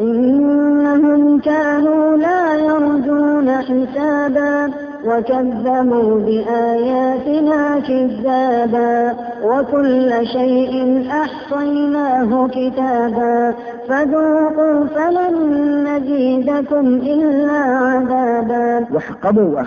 إنهم 0.00 1.40
كانوا 1.40 2.16
لا 2.16 2.54
يرجون 2.54 3.50
حسابا 3.50 4.70
وكذبوا 5.06 6.18
بآياتنا 6.26 7.80
كذابا 7.80 9.14
وكل 9.44 10.26
شيء 10.26 10.74
أحصيناه 11.10 12.48
كتابا 12.48 13.54
فذوقوا 13.88 14.84
فلن 14.86 15.34
نزيدكم 15.88 16.86
إلا 16.86 17.60
عذابا 17.86 18.86
وحقبوا 18.94 19.62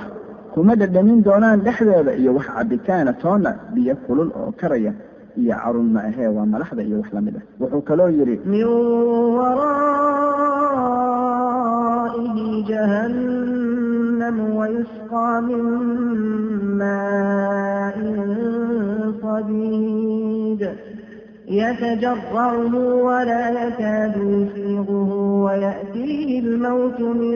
kuma 0.57 0.73
dhadhamin 0.75 1.21
doonaan 1.25 1.59
dhexdeeda 1.65 2.11
iyo 2.21 2.31
wax 2.37 2.47
cabitaana 2.55 3.13
toona 3.21 3.51
biyo 3.73 3.95
kulul 4.05 4.29
oo 4.39 4.51
karaya 4.59 4.91
iyo 5.40 5.54
carun 5.62 5.88
ma 5.94 6.00
ahee 6.08 6.28
waa 6.36 6.46
malaxda 6.54 6.82
iyo 6.88 6.96
wax 7.00 7.08
la 7.16 7.20
mid 7.26 7.34
ah 7.40 7.44
wuxuu 7.60 7.82
kaloo 7.88 8.10
yidhi 8.18 8.36
من 8.52 8.64
ورائه 11.22 12.36
جهنم 12.68 14.36
ويسقى 14.58 15.30
من 15.48 15.62
ماء 16.80 17.96
صديد 19.22 20.62
يتجرعه 21.48 22.74
ولا 23.06 23.42
يكاد 23.66 24.16
يسيغه 24.16 25.10
ويأتيه 25.44 26.40
الموت 26.40 27.00
من 27.00 27.34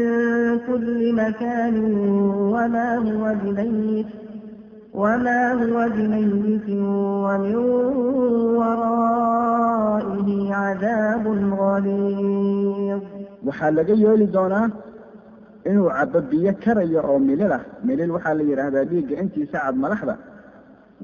كل 0.66 1.00
مكان 1.14 1.74
وما 2.55 2.88
هو 3.07 3.35
بميت 3.44 4.07
وما 4.93 5.54
هو 5.54 5.89
بميت 5.95 6.67
ومن 7.25 7.56
ورائه 8.60 10.30
عذاب 10.54 11.25
غليظ. 11.60 13.01
waxaa 13.47 13.71
laga 13.77 13.93
yeeli 14.04 14.27
doonaa 14.36 14.67
inuu 15.69 15.89
cabo 15.97 16.19
biyo 16.30 16.51
karayo 16.63 16.99
oo 17.10 17.19
milil 17.30 17.51
ah 17.58 17.63
milil 17.88 18.12
waxaa 18.15 18.34
la 18.39 18.43
yidhaahdaa 18.49 18.86
dhiigga 18.91 19.15
intiisa 19.23 19.58
cad 19.65 19.75
madaxda 19.84 20.15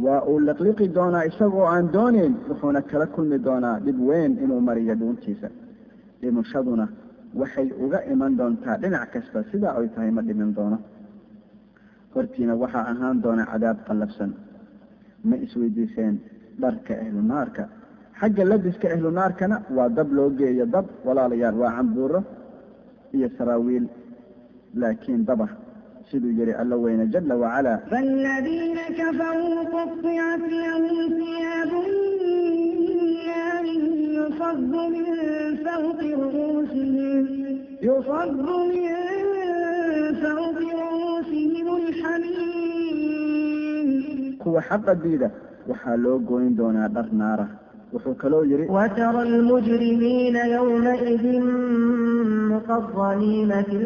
waa 0.06 0.22
uu 0.30 0.40
liqliqi 0.48 0.86
doonaa 0.98 1.24
isagoo 1.30 1.66
aan 1.74 1.86
dooneyn 1.96 2.34
wuxuuna 2.50 2.82
kala 2.90 3.06
kulmi 3.16 3.38
doonaa 3.48 3.76
dhib 3.86 3.98
weyn 4.10 4.32
inuu 4.44 4.62
mariyo 4.68 4.94
dhuuntiisa 5.02 5.48
dhimashaduna 6.22 6.86
waxay 7.40 7.68
uga 7.84 8.00
iman 8.14 8.32
doontaa 8.40 8.76
dhinac 8.82 9.08
kasta 9.14 9.40
sidaa 9.52 9.74
ay 9.80 9.88
tahay 9.96 10.12
ma 10.18 10.22
dhimin 10.28 10.52
doono 10.58 10.78
hortiina 12.17 12.55
waxaa 12.63 12.85
ahaan 12.93 13.17
doona 13.25 13.45
cadaab 13.53 13.79
qallafsan 13.89 14.31
ma 15.29 15.37
isweydiiseen 15.45 16.15
dharka 16.63 16.93
ahlunaarka 17.05 17.63
xagga 18.21 18.45
labiska 18.51 18.87
ahlunaarkana 18.95 19.57
waa 19.77 19.89
dab 19.99 20.09
loo 20.17 20.31
geeyo 20.41 20.67
dab 20.75 20.87
walaalayaal 21.07 21.57
waa 21.63 21.73
cambuuro 21.77 22.21
iyo 23.17 23.29
saraawiil 23.39 23.87
laakiin 24.81 25.23
daba 25.29 25.47
siduu 26.11 26.33
yihi 26.39 26.53
alla 26.63 26.77
weyne 26.85 27.05
jala 27.15 27.35
wacalaa 27.43 27.79
فالذين 27.91 28.79
كفروا 28.99 29.59
قطعت 29.77 30.43
لهم 30.63 30.97
ثياب 31.19 31.73
من 31.73 33.09
نار 33.27 33.65
يصب 34.19 34.73
من 34.95 35.07
فوق 35.67 36.01
رؤوسهم 36.23 37.25
يصب 37.89 38.47
من 38.73 38.89
فوق 40.23 40.59
رؤوسهم 40.61 40.63
الحميم 40.63 40.96
kuwa 44.43 44.61
xaqa 44.69 44.93
diida 45.03 45.29
waxaa 45.69 45.97
loo 46.05 46.19
gooyn 46.29 46.57
doonaa 46.59 46.89
dhar 46.95 47.09
naara 47.21 47.47
wuxuu 47.93 48.15
kaloo 48.23 48.45
yidhi 48.51 48.67
وترى 48.77 49.23
المجرمين 49.23 50.37
يومئذ 50.37 51.25
مقرنين 52.53 53.51
في 53.63 53.77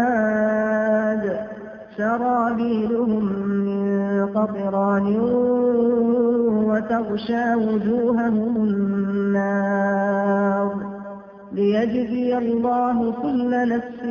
الأصفاد 0.00 1.46
سرابيلهم 1.96 3.24
من 3.66 3.82
قطران 4.36 5.06
وتغشى 6.68 7.44
وجوههم 7.54 8.54
النار 8.68 10.68
ليجزي 11.55 12.37
الله 12.37 13.11
كل 13.21 13.51
نفس 13.69 14.03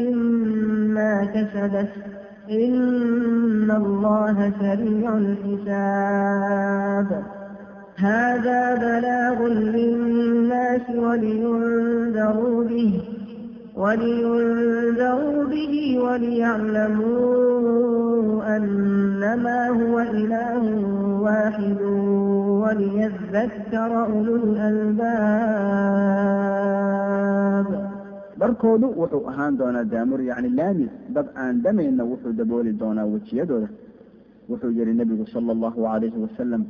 ما 0.97 1.25
كسبت 1.25 1.93
إن 2.51 3.71
الله 3.71 4.53
سريع 4.61 5.17
الحساب 5.25 7.09
هذا 7.97 8.75
بلاغ 8.75 9.47
للناس 9.49 10.91
ولينذروا 10.97 12.65
به 12.65 13.01
ولينذروا 13.75 15.45
به 15.45 15.75
وليعلموا 16.05 17.37
أنما 18.57 19.69
هو 19.69 19.97
إله 20.01 20.63
واحد 21.27 21.81
وليذكر 22.63 23.91
أولو 24.07 24.35
الألباب. 24.37 25.45
Barkoodu 28.41 28.87
wuxuu 29.01 29.25
ahaan 29.31 29.55
doonaa 29.59 29.85
daamur 29.93 30.21
yacni 30.31 30.49
laami 30.59 30.87
dad 31.15 31.27
aan 31.43 31.55
dhamayna 31.65 32.03
wuxuu 32.11 32.33
dabooli 32.39 32.73
doonaa 32.81 33.07
wejiyadooda. 33.15 33.69
Wuxuu 34.51 34.73
yihi 34.79 34.93
nebigu 35.01 35.25
sala 35.35 35.51
allahu 35.57 35.79
calayhi 35.87 36.19
wasalam 36.25 36.63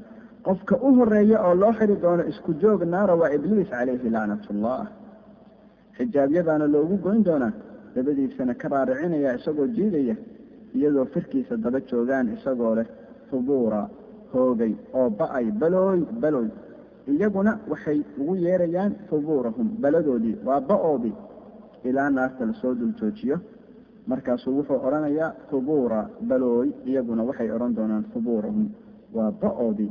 qofka 0.47 0.75
u 0.87 0.89
horreeya 0.99 1.37
oo 1.47 1.55
loo 1.63 1.73
xiri 1.79 1.95
doono 2.05 2.23
isku 2.33 2.51
joog 2.63 2.81
naara 2.95 3.15
waa 3.21 3.31
ibliis 3.37 3.69
calayhi 3.75 4.09
lacnatullah 4.17 4.81
xijaabyadaana 5.99 6.67
loogu 6.75 6.97
goyn 7.05 7.23
doonaa 7.25 7.53
dabadiisana 7.95 8.55
ka 8.55 8.69
raaricinaya 8.69 9.35
isagoo 9.39 9.67
jiidaya 9.77 10.17
iyadoo 10.77 11.05
firkiisa 11.15 11.57
daba 11.57 11.81
joogaan 11.91 12.33
isagoo 12.37 12.75
leh 12.79 12.87
hubuura 13.31 13.89
hoogay 14.33 14.73
oo 14.95 15.11
ba'ay 15.11 15.47
balooy 15.61 16.01
balooy. 16.23 16.49
Iyaguna 17.13 17.53
waxay 17.71 17.99
ugu 18.21 18.35
yeerayaan 18.45 18.93
hubuurahum 19.11 19.69
baladoodii 19.83 20.37
waa 20.47 20.61
ba'oodii 20.61 21.13
ilaa 21.85 22.11
naarta 22.11 22.47
la 22.47 22.53
soo 22.61 22.75
dul 22.75 22.93
joojiyo 23.01 23.37
markaasuu 24.07 24.57
wuxuu 24.59 24.79
odhanayaa 24.87 25.31
hubuura 25.51 26.01
balooy 26.29 26.69
iyaguna 26.87 27.23
waxay 27.29 27.51
odhan 27.57 27.75
doonaan 27.77 28.05
hubuurahum 28.15 28.67
waa 29.17 29.31
ba'oodii 29.43 29.91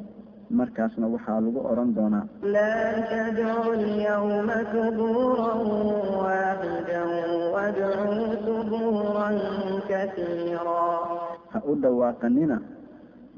markaasna 0.60 1.06
waxaa 1.14 1.40
lagu 1.44 1.60
odhan 1.70 1.90
doonaa 1.98 2.24
لا 2.56 2.74
تدعوا 3.12 3.74
اليوم 3.80 4.48
ثبورا 4.72 5.52
واحدا 6.24 7.02
وادعوا 7.54 8.24
ثبورا 8.46 9.28
كثيرا 9.90 10.84
ha 11.52 11.58
u 11.70 11.74
dhawaaqanina 11.82 12.56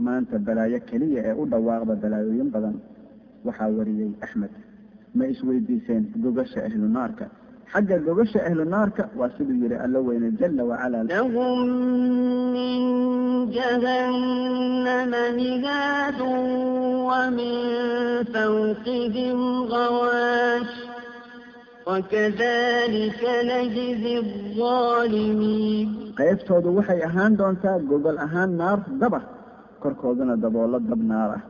maanta 0.07 0.37
balaayo 0.47 0.79
keliya 0.91 1.21
ee 1.31 1.35
u 1.43 1.45
dhawaaqda 1.53 1.95
balaayooyin 2.03 2.49
badan 2.55 2.77
waxaa 3.47 3.69
wariyey 3.79 4.11
axmed 4.25 4.53
ma 5.19 5.25
isweydiiseen 5.33 6.03
gogasha 6.25 6.61
ahlu 6.69 6.89
naarka 6.97 7.27
xagga 7.73 7.97
gogasha 8.07 8.41
ahlu 8.49 8.63
naarka 8.75 9.03
waa 9.19 9.31
siduu 9.37 9.57
yihi 9.63 9.77
alla 9.85 9.99
weyne 10.09 10.29
jala 10.41 10.63
wacala 10.71 10.99
لهم 11.13 11.59
من 12.57 12.79
جهنم 13.57 15.13
مهاد 15.39 16.21
ومن 17.11 17.55
فوقهم 18.35 19.39
غواش 19.73 20.71
وكذلك 21.87 23.21
نجزي 23.51 24.15
الظالمين 24.25 25.89
qaybtoodu 26.21 26.69
waxay 26.79 27.01
ahaan 27.09 27.33
doontaa 27.41 27.79
gogol 27.91 28.19
ahaan 28.27 28.51
naar 28.61 28.79
daba 29.01 29.21
korkoodana 29.83 30.35
daboolo 30.45 30.79
dab 30.91 31.01
naar 31.11 31.31
ah 31.39 31.43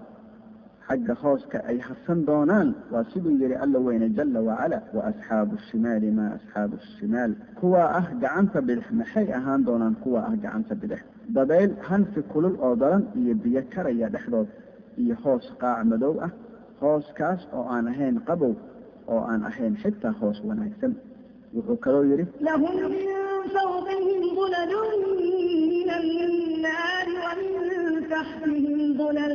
xagga 0.88 1.14
hooska 1.23 1.59
ay 1.71 1.79
harsan 1.87 2.21
doonaan 2.29 2.69
waa 2.93 3.05
siduu 3.12 3.35
yihi 3.43 3.55
alla 3.64 3.79
weyne 3.87 4.09
jala 4.16 4.40
wacala 4.49 4.79
wa 4.97 5.03
asxaabu 5.11 5.55
shimaali 5.69 6.11
maa 6.19 6.31
asxaabu 6.38 6.77
shimaal 6.97 7.33
kuwaa 7.61 7.88
ah 7.99 8.07
gacanta 8.23 8.59
bidix 8.69 8.87
maxay 9.01 9.27
ahaan 9.38 9.61
doonaan 9.69 9.95
kuwa 10.05 10.21
ah 10.29 10.35
gacanta 10.45 10.75
bidix 10.83 11.01
dabayl 11.37 11.71
hanfi 11.88 12.21
kulul 12.33 12.57
oo 12.66 12.75
daran 12.83 13.05
iyo 13.21 13.35
biyo 13.43 13.62
karaya 13.75 14.09
dhexdood 14.14 14.49
iyo 15.03 15.14
hoos 15.23 15.47
qaac 15.62 15.79
madow 15.90 16.14
ah 16.27 16.31
hooskaas 16.81 17.40
oo 17.57 17.64
aan 17.75 17.87
ahayn 17.93 18.16
qabow 18.29 18.53
oo 19.12 19.21
aan 19.31 19.43
ahayn 19.51 19.75
xitaa 19.83 20.14
hoos 20.21 20.38
wanaagsan 20.49 20.93
wuxuu 21.55 21.77
kaloo 21.85 22.05
yidhi 22.11 22.27
لهم 22.49 22.75
من 22.95 23.09
فوقهم 23.57 24.21
ظلل 24.38 24.73
من 25.75 25.88
النار 26.01 27.07
ومن 27.25 28.09
تحتهم 28.12 28.79
ظلل 29.01 29.35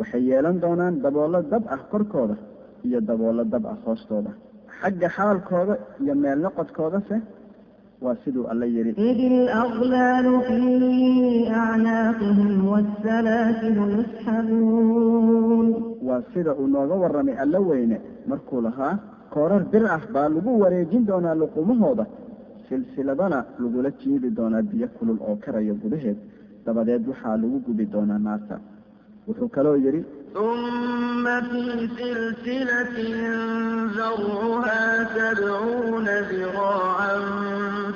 waxay 0.00 0.22
yeelan 0.30 0.56
doonaan 0.64 0.94
daboolo 1.04 1.38
dab 1.52 1.64
ah 1.74 1.80
korkooda 1.92 2.36
iyo 2.86 2.98
daboolo 3.10 3.42
dab 3.52 3.64
ah 3.72 3.76
hoostooda 3.84 4.30
xagga 4.80 5.08
xaalkooda 5.16 5.74
iyo 6.02 6.14
meel 6.22 6.38
noqodkoodase 6.46 7.16
waa 8.04 8.16
siduu 8.24 8.44
alla 8.52 8.66
yidhi 8.74 8.90
إذ 9.10 9.20
الأغلال 9.34 10.26
في 10.48 10.60
أعناقهم 11.62 12.50
والسلاسل 12.72 13.76
يسحبون 13.98 15.66
waa 16.08 16.22
sida 16.34 16.52
uu 16.60 16.66
nooga 16.74 16.94
warramay 17.02 17.36
alla 17.44 17.58
weyne 17.68 17.96
markuu 18.30 18.60
lahaa 18.66 18.94
koorar 19.34 19.62
bir 19.72 19.84
ah 19.96 20.00
baa 20.14 20.28
lagu 20.34 20.52
wareejin 20.62 21.02
doonaa 21.10 21.34
luqumahooda 21.42 22.04
silsiladana 22.68 23.38
lagula 23.62 23.90
jiidi 24.00 24.28
doonaa 24.38 24.62
biyo 24.70 24.88
kulul 24.96 25.18
oo 25.28 25.36
karaya 25.44 25.74
gudaheed 25.82 26.18
dabadeed 26.66 27.02
waxaa 27.10 27.36
lagu 27.42 27.58
gubi 27.66 27.84
doonaa 27.94 28.18
naarta 28.26 28.56
wuxuu 29.28 29.48
kaloo 29.56 29.76
yidhi 29.86 30.02
ثم 30.34 31.24
في 31.50 31.62
سلسلة 31.98 32.96
ذرعها 33.98 34.84
سبعون 35.16 36.06
ذراعا 36.30 37.14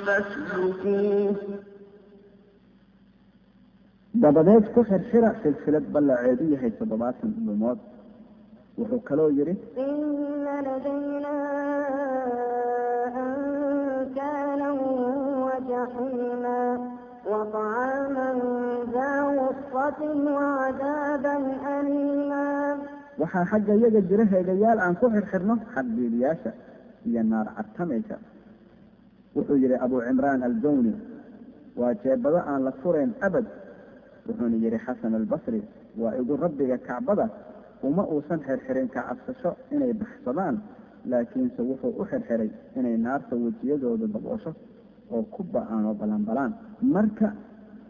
فاسلكوه 0.05 1.35
dabadeed 4.23 4.65
ku 4.73 4.81
xirxira 4.89 5.29
silsilad 5.43 5.85
ballaceedu 5.93 6.43
yahay 6.53 6.71
toddobaatan 6.79 7.29
dhulmood 7.45 7.79
wuxuu 8.79 9.01
kaloo 9.09 9.29
yidhi 9.37 9.53
إن 9.77 10.45
لدينا 10.67 11.35
أنكالا 13.23 14.71
وجحيما 15.45 16.61
وطعاما 17.31 18.29
ذا 19.59 19.59
غصة 19.73 19.99
وعذابا 20.35 21.35
أليما 21.79 22.45
waxaa 23.21 23.45
xagga 23.51 23.73
iyaga 23.79 24.01
jira 24.09 24.25
heegayaal 24.31 24.79
aan 24.85 24.95
ku 24.99 25.05
xirxirno 25.13 25.55
xadbiiliyaasha 25.73 26.51
iyo 27.07 27.21
naar 27.31 27.47
cartamaysa 27.57 28.15
wuxuu 29.35 29.57
yidhi 29.63 29.77
abuu 29.85 30.01
cimraan 30.07 30.41
aljawni 30.49 30.93
waa 31.79 31.93
jeebado 32.03 32.39
aan 32.51 32.61
la 32.67 32.71
furayn 32.81 33.11
abad 33.27 33.45
wuxuuna 34.27 34.57
yidhi 34.63 34.79
xasan 34.85 35.13
albasri 35.19 35.61
waa 36.01 36.13
igu 36.21 36.33
rabbiga 36.43 36.77
kacbada 36.87 37.25
uma 37.87 38.03
uusan 38.13 38.39
xirxirin 38.47 38.87
ka 38.93 39.01
cabsasho 39.07 39.51
inay 39.75 39.93
baxsadaan 40.01 40.55
laakiinse 41.11 41.61
wuxuu 41.69 41.93
u 42.01 42.03
xirxiray 42.11 42.49
inay 42.77 42.95
naarta 43.05 43.33
wejiyadooda 43.43 44.07
daboosho 44.15 44.51
oo 45.13 45.23
ku 45.33 45.41
ba-aan 45.53 45.85
oo 45.89 45.93
balanbalaan 46.01 46.51
marka 46.95 47.27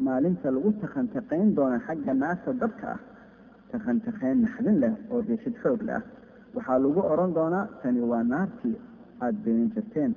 maalinta 0.06 0.50
lagu 0.50 0.70
takantaqayn 0.82 1.54
doona 1.54 1.78
xagga 1.86 2.12
naarta 2.14 2.52
dabka 2.52 2.86
ah. 2.94 2.98
Takantaqayn 3.72 4.40
naxdin 4.44 4.76
leh 4.82 4.92
oo 5.10 5.20
riixid 5.28 5.54
xoog 5.62 5.82
leh. 5.88 5.94
Ah 6.00 6.02
waxaa 6.54 6.78
lagu 6.84 7.00
odhan 7.12 7.32
doonaa 7.38 7.68
tani 7.82 8.00
waa 8.10 8.22
naartii 8.32 8.76
aada 9.20 9.38
beenin 9.44 9.70
jirteen. 9.74 10.12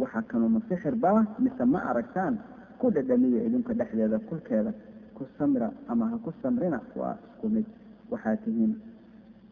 Waxa 0.00 0.20
kanu 0.28 0.48
masixir 0.48 0.94
baa 1.04 1.24
mise 1.38 1.64
ma 1.72 1.78
aragtaan 1.90 2.34
ku 2.78 2.90
dhadhamiya 2.94 3.40
idinka 3.46 3.72
dhexdeeda 3.74 4.18
kulkeeda. 4.28 4.72
Ku 5.16 5.22
samra 5.38 5.68
ama 5.88 6.04
ha 6.10 6.16
ku 6.24 6.30
samrina 6.42 6.80
waa 6.96 7.14
isku 7.28 7.48
mid. 7.48 7.66
Waxaa 8.10 8.36
tihiin 8.44 8.72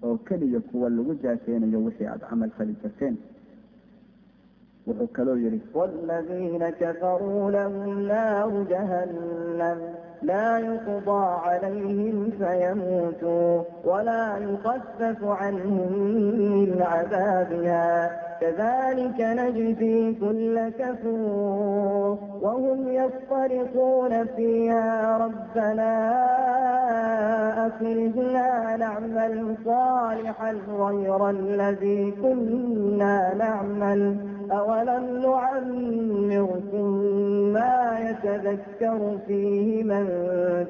oo 0.03 0.17
keliya 0.27 0.61
kuwa 0.69 0.89
lagu 0.91 1.15
jaaseynayo 1.23 1.79
wixii 1.87 2.07
aada 2.07 2.27
camal 2.31 2.51
fali 2.57 2.75
jirteen 2.83 3.17
wuxuu 4.89 5.09
kaloo 5.17 5.39
yidhi 5.45 5.61
wاladiina 5.79 6.69
kafaruu 6.83 7.47
lahum 7.57 8.07
naaru 8.11 8.61
jahannam 8.73 9.79
laa 10.31 10.55
yuqضىa 10.69 11.27
calayhim 11.45 12.17
fayamuutuu 12.39 13.67
walaa 13.91 14.33
yuqafafu 14.47 15.37
canhum 15.43 15.93
min 16.55 16.73
cadaabiha 16.81 17.85
كذلك 18.43 19.19
نجزي 19.21 20.15
كل 20.23 20.57
كفور 20.81 22.19
وهم 22.43 22.89
يصطرقون 22.89 24.13
فيها. 24.37 25.19
ربنا 25.25 25.93
أخرجنا 27.67 28.77
نعمل 28.77 29.35
صالحا 29.65 30.53
غير 30.83 31.31
الذي 31.31 32.11
كنا 32.23 33.35
نعمل. 33.35 34.17
أولم 34.53 35.05
نعمركم 35.23 36.87
ما 37.53 37.99
يتذكر 38.11 39.19
فيه 39.27 39.85
من 39.85 40.05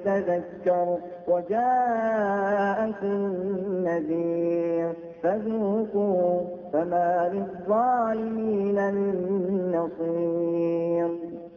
تذكر 0.05 0.99
وجاءكم 1.29 3.07
النذير 3.67 4.93
فذوقوا 5.23 6.41
فما 6.73 7.31
للظالمين 7.35 8.95
من 8.95 9.15
نصير 9.77 11.09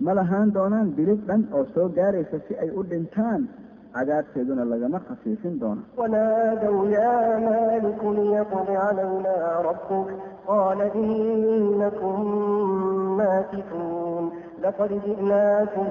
ما 0.01 0.11
لهان 0.11 0.51
doonaan 0.55 0.87
bilid 0.97 1.21
dhan 1.29 1.41
oo 1.53 1.65
soo 1.73 1.87
gaaraysa 1.97 2.37
si 2.47 2.53
ay 2.63 2.69
u 2.79 2.81
dhintaan 2.91 3.41
cadaabteeduna 3.96 4.64
lagama 4.72 4.98
khafiifin 5.08 5.54
doono 5.62 5.82
ونادوا 5.98 6.80
يا 6.98 7.16
مالك 7.48 8.00
ليقض 8.18 8.68
علينا 8.84 9.36
ربك 9.68 10.08
قال 10.46 10.78
إنكم 11.02 12.16
ماكثون 13.20 14.24
لقد 14.64 14.90
جئناكم 15.06 15.86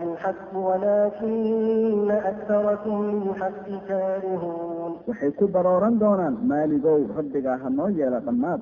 بالحق 0.00 0.50
ولكن 0.68 2.10
أكثركم 2.10 2.96
للحق 3.10 3.66
كارهون 3.88 4.92
waxay 5.08 5.30
ku 5.38 5.44
barooran 5.54 5.94
doonaan 6.02 6.34
maaligow 6.50 7.00
rabbigaa 7.18 7.56
ha 7.62 7.68
noo 7.78 7.88
yeela 7.98 8.20
dhammaad 8.26 8.60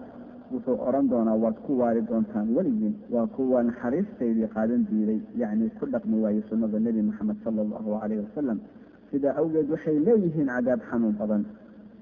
wuxuu 0.53 0.77
odhan 0.89 1.07
doonaa 1.13 1.37
waad 1.45 1.57
ku 1.67 1.73
waari 1.81 2.01
doontaan 2.11 2.47
weligiin 2.57 2.95
waa 3.15 3.27
kuwa 3.37 3.63
naxariistaydii 3.69 4.49
qaadan 4.57 4.83
diiday 4.91 5.19
yacni 5.43 5.71
ku 5.79 5.85
dhaqmi 5.95 6.17
waayey 6.25 6.43
sunnada 6.51 6.79
nebi 6.87 7.01
moxamed 7.09 7.39
sala 7.45 7.61
allahu 7.67 7.99
calayhi 8.03 8.23
wasalam 8.27 8.59
sidaa 9.11 9.35
awgeed 9.41 9.69
waxay 9.75 9.97
leeyihiin 10.07 10.49
cadaab 10.55 10.81
xanuun 10.91 11.15
badan 11.21 11.43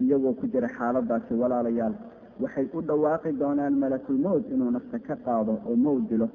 iyagoo 0.02 0.34
ku 0.40 0.46
jira 0.52 0.68
xaaladaasi 0.78 1.34
walaalayaal 1.42 1.94
waxay 2.42 2.66
u 2.76 2.80
dhawaaqi 2.88 3.32
doonaan 3.42 3.74
malakulmowd 3.82 4.44
inuu 4.54 4.70
nafta 4.76 4.98
ka 5.06 5.14
qaado 5.26 5.52
oo 5.68 5.76
mowd 5.84 6.02
dilo 6.10 6.28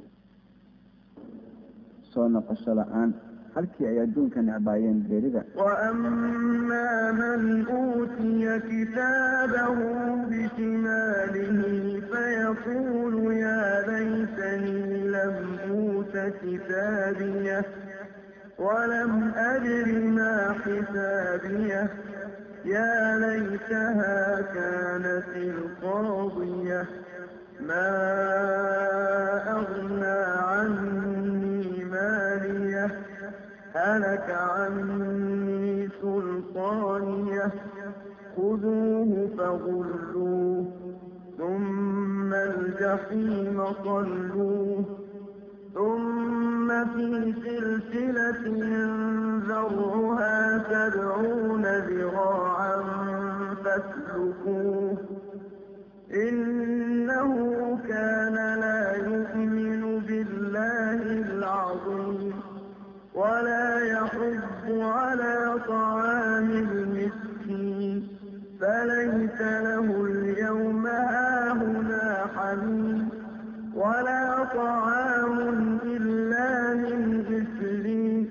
soo 2.11 2.27
noqosho 2.35 2.73
la-aan 2.79 3.11
halkii 3.55 3.87
ay 3.91 3.97
adduunka 4.05 4.41
necbaayeen 4.41 4.99
geerida 5.09 5.41
وأما 5.57 7.11
من 7.11 7.65
أوتي 7.67 8.59
كتابه 8.69 9.77
بشماله 10.29 11.61
فيقول 12.11 13.15
يا 13.45 13.61
ليتني 13.89 15.07
لم 15.15 15.35
أوت 15.71 16.15
كتابيه 16.41 17.65
ولم 18.58 19.32
أدر 19.36 19.92
ما 20.08 20.54
حسابيه 20.64 21.90
يا 22.64 23.18
ليتها 23.18 24.40
كانت 24.54 25.28
القاضية 25.36 26.86
ما 27.60 27.90
أغنى 29.50 30.24
عني 30.50 31.84
مالية 31.84 32.90
هلك 33.74 34.30
عني 34.30 35.88
سلطانية 36.02 37.50
خذوه 38.36 39.28
فغلوه 39.38 40.64
ثم 41.38 42.34
الجحيم 42.34 43.64
صلوه 43.84 45.03
ثم 45.74 46.68
في 46.84 47.34
سلسلة 47.44 48.42
ذرعها 49.48 50.64
سبعون 50.70 51.62
ذراعا 51.66 52.82
فاسلكوه 53.64 54.98
إنه 56.14 57.34
كان 57.88 58.34
لا 58.34 58.96
يؤمن 58.96 60.00
بالله 60.00 61.02
العظيم 61.02 62.34
ولا 63.14 63.78
يحب 63.84 64.80
على 64.80 65.58
طعام 65.68 66.50
المسكين 66.50 68.08
فليس 68.60 69.40
له 69.40 70.04
اليوم 70.04 70.86
هاهنا 70.86 72.26
حميد 72.36 73.03
ولا 73.75 74.23
طعام 74.59 75.37
إلا 75.95 76.49
من 76.83 76.99
غسلين 77.29 78.29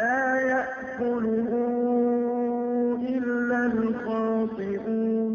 لا 0.00 0.20
يأكله 0.52 1.50
إلا 3.16 3.60
الخاطئون 3.72 5.32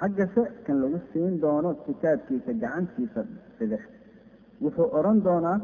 xagga 0.00 0.26
se 0.34 0.42
kan 0.66 0.76
lagu 0.82 0.98
siin 1.12 1.32
doono 1.42 1.70
kitaabkiisa 1.86 2.52
gacantiisa 2.62 3.20
bidix 3.58 3.82
wuxuu 4.62 4.86
odhan 4.98 5.18
doonaa 5.26 5.58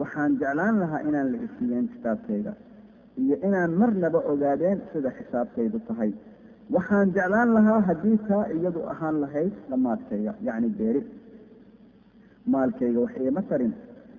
waxaan 0.00 0.32
jeclaan 0.40 0.74
lahaa 0.82 1.00
inaan 1.08 1.28
la 1.32 1.38
isiiyeen 1.46 1.86
kitaabkayga 1.94 2.52
iyo 3.22 3.36
inaan 3.48 3.72
marnaba 3.80 4.20
ogaadeen 4.32 4.78
sida 4.92 5.10
xisaabtaydu 5.18 5.78
tahay 5.88 6.10
waxaan 6.76 7.08
jeclaan 7.16 7.50
lahaa 7.56 7.80
haddii 7.88 8.18
taa 8.28 8.44
iyadu 8.56 8.80
ahaan 8.92 9.16
lahayd 9.24 9.52
dhammaadkayga 9.70 10.32
yacni 10.46 10.68
beeri 10.78 11.00
maalkayga 12.53 12.99
wax 13.05 13.13
iima 13.23 13.41
tarin 13.49 13.73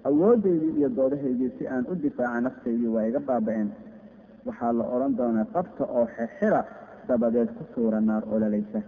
awoodaydii 0.09 0.73
iyo 0.79 0.89
doodahaydii 0.99 1.51
si 1.59 1.65
aan 1.75 1.85
u 1.93 1.95
difaaca 2.05 2.41
naftaydii 2.47 2.91
waa 2.95 3.05
iga 3.11 3.21
baaba-een. 3.29 3.69
Waxaa 4.47 4.73
la 4.79 4.85
odhan 4.95 5.15
doonaa 5.19 5.47
qabta 5.55 5.85
oo 5.99 6.07
xexira 6.17 6.61
dabadeed 7.09 7.49
ku 7.59 7.63
suura 7.75 8.01
naar 8.01 8.23
ololaysa 8.35 8.81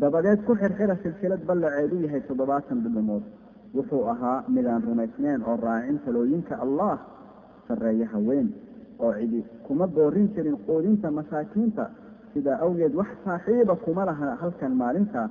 dabadeed 0.00 0.40
ku 0.46 0.52
xirxira 0.60 0.96
silsilad 1.02 1.42
ballaceedu 1.48 1.96
yahay 2.04 2.20
toddobaatan 2.28 2.78
dhudhumood 2.84 3.24
wuxuu 3.76 4.04
ahaa 4.12 4.44
midaan 4.54 4.82
rumaysneen 4.88 5.40
oo 5.48 5.56
raacin 5.66 5.98
talooyinka 6.04 6.54
allah 6.64 6.96
sarreeya 7.68 8.06
haween 8.12 8.48
oo 9.04 9.12
cidi 9.18 9.40
kuma 9.66 9.86
boorin 9.86 10.28
jirin 10.34 10.56
quudinta 10.66 11.10
masaakiinta. 11.10 11.84
Sidaa 12.32 12.58
awgeed 12.64 12.94
wax 13.00 13.08
saaxiiba 13.24 13.74
kuma 13.84 14.04
laha 14.08 14.36
halkan 14.40 14.72
maalintaa 14.82 15.28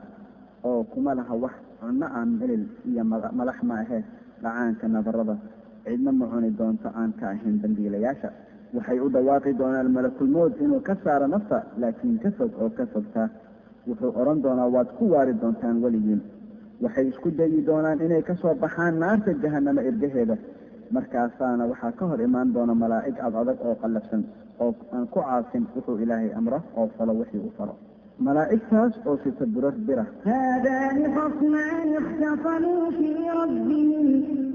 oo 0.69 0.83
kuma 0.91 1.11
laha 1.19 1.35
wax 1.43 1.55
cunno 1.79 2.05
aan 2.17 2.29
melil 2.39 2.63
iyo 2.89 3.03
madax 3.39 3.57
ma 3.69 3.75
ahe 3.83 3.99
dhacaanka 4.43 4.87
nabarada. 4.87 5.35
Cidna 5.85 6.11
ma 6.19 6.25
cuni 6.31 6.49
doonto 6.59 6.87
aan 6.99 7.11
ka 7.19 7.25
ahayn 7.33 7.57
dambiilayaasha. 7.61 8.29
Waxay 8.75 8.99
u 9.05 9.09
dhawaaqi 9.15 9.51
doonaan 9.59 9.89
malakulmood 9.95 10.53
inuu 10.63 10.81
ka 10.87 10.93
saaro 11.03 11.27
nafta 11.27 11.57
laakiin 11.81 12.17
ka 12.23 12.29
fog 12.37 12.51
oo 12.61 12.69
ka 12.77 12.85
fogtaa 12.93 13.29
wuxuu 13.87 14.11
odhan 14.21 14.41
doonaa 14.45 14.69
waad 14.75 14.89
ku 14.97 15.03
waari 15.13 15.33
doontaan 15.41 15.77
weligiin. 15.83 16.21
Waxay 16.83 17.07
isku 17.11 17.29
dayi 17.39 17.61
doonaan 17.69 18.01
inay 18.05 18.21
ka 18.29 18.33
soo 18.41 18.53
baxaan 18.63 18.97
naarta 18.99 19.31
jahanamo 19.43 19.81
irgaheeda 19.89 20.35
markaasaana 20.95 21.63
waxaa 21.71 21.91
ka 21.99 22.03
hor 22.09 22.19
imaan 22.27 22.53
doona 22.55 22.73
malaa'ig 22.81 23.17
ad 23.27 23.33
adag 23.41 23.57
oo 23.67 23.75
qallafsan 23.81 24.23
oo 24.59 24.71
aan 24.93 25.05
ku 25.13 25.19
caasin 25.21 25.63
wuxuu 25.75 25.97
ilaahay 26.03 26.31
amro 26.39 26.59
oo 26.77 26.87
falo 26.97 27.13
wixii 27.19 27.39
uu 27.45 27.53
falo 27.57 27.73
malaa'igtaas 28.26 28.92
oo 29.08 29.16
sita 29.24 29.44
burar 29.54 29.74
bira 29.86 30.04
هذان 30.24 30.98
خصمان 31.16 31.88
اختصموا 32.02 32.84
في 32.98 33.10
ربهم 33.40 34.06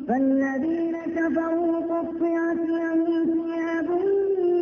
فالذين 0.08 0.96
كفروا 1.18 1.74
قطعت 1.92 2.62
لهم 2.80 3.12
ثياب 3.34 3.90
من 4.42 4.62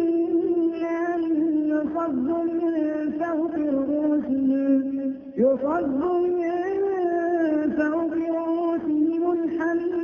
نار 0.83 1.21
يصب 1.73 2.27
من 2.59 2.75
فوق 3.21 3.53
رؤوسهم 3.77 4.71
يصب 5.43 6.01
من 6.39 6.57
فوق 7.79 8.13
رؤوسهم 8.37 9.23
الحميم 9.37 10.03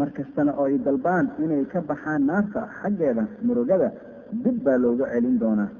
mar 0.00 0.10
kastana 0.16 0.52
oo 0.60 0.66
ay 0.68 0.76
dalbaan 0.86 1.26
inay 1.44 1.62
ka 1.72 1.80
baxaan 1.88 2.22
naarta 2.28 2.60
xaggeeda 2.80 3.24
murugada 3.46 3.88
dib 4.44 4.56
baa 4.64 4.78
looga 4.84 5.06
celin 5.12 5.36
doonaa 5.42 5.70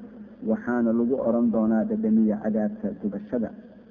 waxaana 0.49 0.91
lagu 0.99 1.15
oran 1.27 1.51
doonaa 1.53 1.83
dhadhamiya 1.89 2.35
cadaabka 2.43 2.87
gubashada 3.01 3.49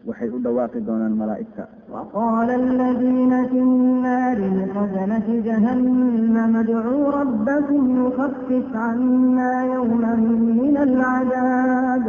waxay 0.08 0.28
u 0.36 0.38
dhawaaqi 0.44 0.80
doonaan 0.88 1.14
malaa'igta. 1.20 1.64
Waqaala 1.94 2.54
aladiina 2.58 3.38
fi 3.50 3.58
nnaari 3.60 4.46
lkhazanati 4.58 5.42
jahannam 5.48 6.52
adcuu 6.62 7.04
rabbakum 7.18 7.82
yukafif 8.02 8.64
cannaa 8.74 9.60
yawman 9.74 10.22
min 10.58 10.74
alcadaab. 10.86 12.06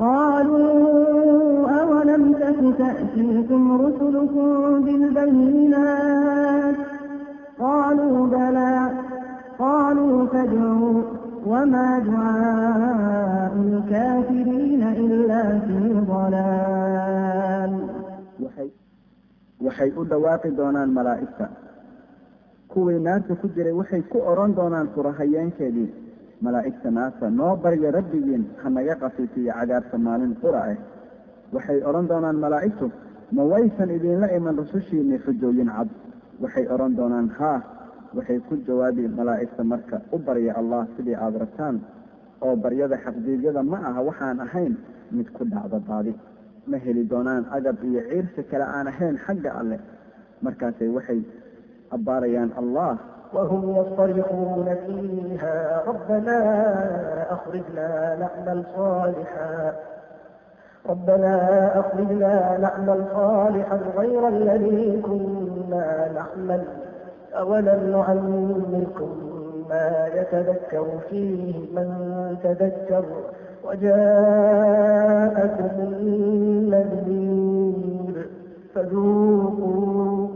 قالوا 0.00 1.70
أولم 1.82 2.32
تك 2.32 2.60
تأتيكم 2.78 3.62
رسلكم 3.84 4.48
بالبينات 4.84 6.76
قالوا 7.60 8.26
بلى 8.26 8.90
قالوا 9.58 10.26
فادعوا 10.32 11.02
وما 11.45 11.99
دعاء 11.99 13.53
الكافرين 13.67 14.83
إلا 14.83 15.41
في 15.65 15.79
ضلال 16.11 17.73
waxay 18.43 18.69
waxay 19.65 19.89
u 19.99 20.03
dhawaaqi 20.11 20.49
doonaan 20.59 20.89
malaa'igta 20.97 21.45
kuwii 22.71 22.99
naarta 23.07 23.33
ku 23.41 23.47
jiray 23.55 23.73
waxay 23.79 24.01
ku 24.11 24.17
odhan 24.31 24.51
doonaan 24.57 24.87
furahayeenkeedii 24.95 25.89
malaa'igta 26.45 26.89
naarta 26.97 27.29
noo 27.39 27.55
barya 27.63 27.89
rabbigiin 27.97 28.43
ha 28.61 28.67
naga 28.69 28.95
qafiifiyo 29.03 29.51
cadaabta 29.59 29.97
maalin 30.07 30.33
qura 30.41 30.59
ah 30.71 30.77
waxay 31.55 31.79
odhan 31.89 32.05
doonaan 32.11 32.37
malaa'igtu 32.45 32.85
ma 33.35 33.43
waysan 33.51 33.89
idinla 33.97 34.27
iman 34.37 34.55
rusushiinni 34.61 35.17
xujooyin 35.25 35.69
cad 35.77 35.89
waxay 36.43 36.65
odhan 36.73 36.91
doonaan 36.99 37.27
haa 37.37 37.59
waxay 38.16 38.38
ku 38.48 38.54
jawaabi 38.66 39.04
malaa'igta 39.18 39.62
marka 39.72 39.96
u 40.14 40.18
barya 40.18 40.52
allah 40.60 40.82
sidii 40.96 41.14
aada 41.14 41.38
rabtaan 41.44 41.76
oo 42.42 42.54
baryada 42.56 42.96
xaqdiidyada 43.04 43.62
ma 43.62 43.78
aha 43.88 44.00
waxaan 44.08 44.38
ahayn 44.46 44.74
mid 45.16 45.28
ku 45.36 45.44
dhacda 45.44 45.78
daadi. 45.88 46.14
Ma 46.70 46.76
heli 46.84 47.02
doonaan 47.10 47.44
agab 47.56 47.76
iyo 47.84 48.00
ciirsi 48.10 48.42
kale 48.50 48.64
aan 48.76 48.86
ahayn 48.92 49.16
xagga 49.26 49.50
alleh 49.60 49.80
markaasay 50.42 50.88
waxay 50.96 51.20
abbaarayaan 51.96 52.52
allah. 52.62 52.92
وهم 53.30 53.62
يصطرخون 53.78 54.68
فيها 54.86 55.54
ربنا 55.86 56.38
أخرجنا 57.34 57.88
نعمل 58.22 58.58
صالحا 58.76 59.54
ربنا 60.90 61.32
أخرجنا 61.80 62.58
نعمل 62.58 63.00
صالحا 63.14 63.76
غير 63.98 64.22
الذي 64.28 65.02
كنا 65.06 65.86
نعمل 66.18 66.62
أولم 67.34 67.90
نعمركم 67.90 69.10
ما 69.70 70.08
يتذكر 70.14 70.86
فيه 71.10 71.54
من 71.74 71.88
تذكر 72.42 73.04
وجاءكم 73.64 73.90
النذير 76.90 78.26
فذوقوا 78.74 80.28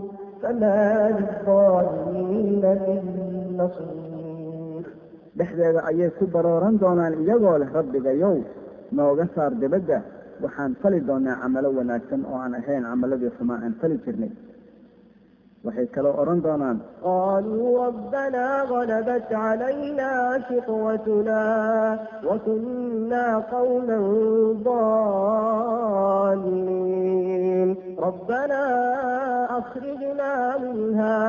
فما 0.43 1.11
للظالمين 1.19 2.63
من 2.63 3.01
نصير. 3.59 3.95
dhexdeeda 5.39 5.81
ayay 5.91 6.11
ku 6.15 6.25
barooran 6.31 6.79
doonaan 6.79 7.15
iyagoo 7.27 7.59
leh 7.59 7.67
rabbigayow 7.75 8.37
nooga 8.95 9.27
saar 9.35 9.51
dibadda 9.63 9.99
waxaan 10.43 10.73
fali 10.83 11.01
doonaa 11.09 11.41
camalo 11.43 11.69
wanaagsan 11.79 12.21
oo 12.31 12.39
aan 12.45 12.55
ahayn 12.61 12.85
camaladii 12.91 13.33
xumaa 13.39 13.59
aan 13.67 13.75
fali 13.81 13.97
jirnay 14.05 14.31
waxay 15.66 15.88
kaloo 15.96 16.16
odhan 16.22 16.40
doonaan 16.46 16.78
قالوا 17.04 17.68
ربنا 17.88 18.46
غلبت 18.74 19.30
علينا 19.48 20.12
شقوتنا 20.50 21.44
وكنا 22.28 23.26
قوما 23.56 23.98
ضالين 26.40 27.76
ربنا 28.00 28.64
أخرجنا 29.60 30.58
منها 30.58 31.20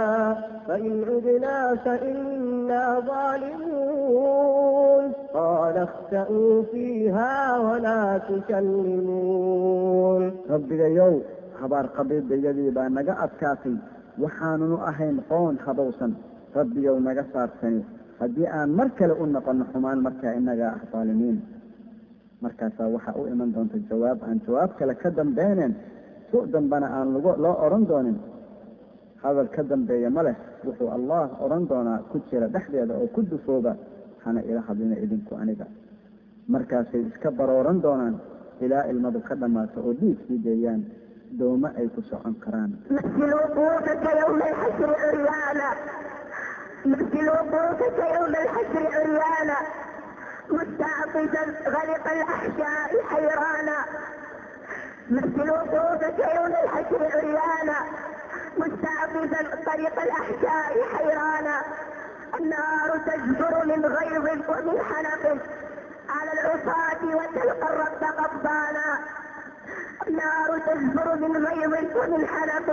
فإن 0.69 1.05
عدنا 1.09 1.57
فإنا 1.85 3.01
ظالمون 3.11 5.05
قال 5.35 5.77
اخسأوا 5.89 6.63
فيها 6.73 7.59
ولا 7.59 8.19
تكلمون 8.31 10.23
rabbigayow 10.51 11.15
habaar 11.61 11.87
qabiidayadii 11.97 12.71
baa 12.77 12.89
naga 12.97 13.15
adkaatay 13.25 13.75
waxaanunu 14.24 14.78
ahayn 14.90 15.18
qoon 15.30 15.56
habowsan 15.66 16.12
rabbiyow 16.56 17.00
naga 17.08 17.24
saarsani 17.34 17.82
haddii 18.20 18.48
aan 18.58 18.70
mar 18.78 18.90
kale 18.98 19.14
u 19.22 19.26
noqono 19.26 19.66
xumaan 19.72 20.00
markaa 20.06 20.34
inagaa 20.40 20.72
ah 20.78 20.84
daalimiin 20.92 21.38
markaasaa 22.44 22.88
waxaa 22.96 23.16
u 23.22 23.28
iman 23.34 23.52
doonta 23.54 23.78
jawaab. 23.90 24.20
Aan 24.24 24.40
jawaab 24.46 24.72
kale 24.80 24.94
ka 25.02 25.10
dambeyneen 25.18 25.74
su 26.32 26.38
dambana 26.52 26.88
aan 26.98 27.14
lg 27.16 27.26
loo 27.44 27.56
odhan 27.66 27.86
doonin. 27.90 28.18
Hadal 29.24 29.48
ka 29.56 29.64
dambeeya 29.64 30.10
ma 30.10 30.22
leh 30.24 30.36
wuxuu 30.66 30.90
allah 30.98 31.26
odhan 31.44 31.64
doonaa 31.68 32.00
ku 32.12 32.20
jira 32.30 32.48
dhexdeeda 32.48 32.94
oo 33.02 33.08
ku 33.16 33.22
dufooba 33.22 33.76
hana 34.24 34.42
ila 34.50 34.62
hadlina 34.68 34.96
idinku 35.04 35.34
aniga. 35.42 35.66
Markaasay 36.48 37.02
iska 37.10 37.32
barooran 37.32 37.82
doonaan 37.82 38.16
ilaa 38.62 38.84
ilmadu 38.92 39.20
ka 39.28 39.36
dhammaato 39.36 39.80
oo 39.88 39.94
dhiig 40.00 40.18
sii 40.28 40.38
deeyaan 40.46 40.82
dooma 41.40 41.70
ay 41.80 41.88
ku 41.96 42.02
socon 42.10 42.36
karaan 42.44 42.72
مثل 42.92 43.20
وقوفك 47.30 47.98
يوم 48.16 48.34
الحشر 48.36 48.84
عريانا 48.96 49.58
مستعطفا 50.52 51.44
غلق 51.76 52.06
الاحشاء 52.12 52.90
حيرانا 53.10 53.78
مثل 55.10 55.50
وقوفك 55.52 56.20
يوم 56.36 56.54
الحشر 56.64 57.02
عريانا 57.16 57.78
مستعطفا 58.58 59.42
طريق 59.66 59.96
الاحشاء 60.02 60.74
حيرانا 60.94 61.56
النار 62.40 62.90
تجبر 63.08 63.54
من 63.66 63.86
غيظ 63.86 64.26
ومن 64.50 64.78
حنق 64.90 65.24
على 66.10 66.32
العصاة 66.34 67.02
وتلقى 67.18 67.68
الرب 67.74 68.04
قبانا 68.20 68.88
النار 70.08 70.60
تزفر 70.60 71.16
بالغيظ 71.16 71.74
وبالحلق 71.98 72.70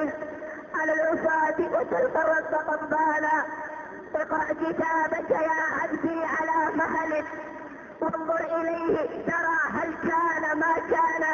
على 0.74 0.92
العصاة 0.92 1.56
وتلقى 1.60 2.38
الطقبانا 2.38 3.44
اقرأ 4.14 4.44
كتابك 4.52 5.30
يا 5.30 5.62
عبدي 5.82 6.24
على 6.24 6.76
مهلك 6.76 7.24
وانظر 8.00 8.40
إليه 8.60 8.96
ترى 9.26 9.58
هل 9.72 9.94
كان 10.02 10.58
ما 10.58 10.74
كان 10.90 11.24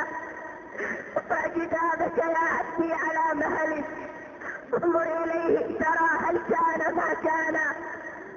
اقرأ 1.16 1.48
كتابك 1.48 2.18
يا 2.18 2.38
عبدي 2.38 2.92
على 2.92 3.40
مهلك 3.40 3.84
انظر 4.74 5.02
إليه 5.24 5.78
ترى 5.78 6.08
هل 6.28 6.38
كان 6.38 6.94
ما 6.96 7.14
كان 7.14 7.56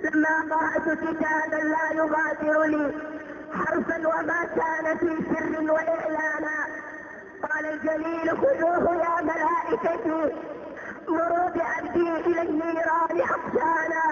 لما 0.03 0.55
قرأت 0.55 0.97
كتابا 0.99 1.55
لا 1.63 1.91
يغادر 1.93 2.63
لي 2.63 2.91
حرفا 3.53 3.97
وما 4.07 4.43
كان 4.55 4.97
في 4.97 5.17
سر 5.35 5.71
وإعلانا 5.71 6.50
قال 7.43 7.65
الجليل 7.73 8.29
خذوه 8.37 8.95
يا 8.95 9.21
ملائكتي 9.21 10.35
مروا 11.07 11.49
بعبدي 11.49 12.09
الى 12.27 12.41
النيران 12.41 13.21
حقشانا 13.21 14.05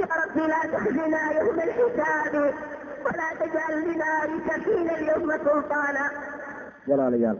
يا 0.00 0.06
رب 0.24 0.36
لا 0.36 0.78
تخزنا 0.78 1.32
يوم 1.40 1.60
الحساب 1.60 2.34
ولا 3.04 3.28
تجعل 3.40 3.82
لنارك 3.84 4.64
فينا 4.64 4.98
اليوم 4.98 5.30
سلطانا. 5.30 6.10
Walaalayaal 6.88 7.38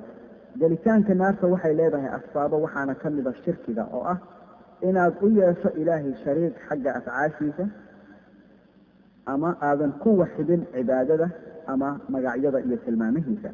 gelitaanka 0.61 1.15
naarta 1.15 1.47
waxay 1.53 1.75
leedahay 1.81 2.11
asbaabo 2.19 2.57
waxaana 2.65 2.95
ka 3.03 3.11
mida 3.11 3.31
ah 3.31 3.41
shirkiga 3.45 3.85
oo 3.97 4.03
ah 4.13 4.19
inaad 4.89 5.15
u 5.27 5.29
yeesho 5.41 5.69
ilaahay 5.81 6.13
shariiq 6.25 6.55
xagga 6.69 6.91
afcaashiisa 6.99 7.65
ama 9.33 9.51
aadan 9.69 9.93
ku 10.03 10.11
waxidin 10.21 10.63
cibaadada 10.75 11.27
ama 11.73 11.89
magacyada 12.15 12.59
iyo 12.67 12.77
tilmaamihiisa 12.85 13.51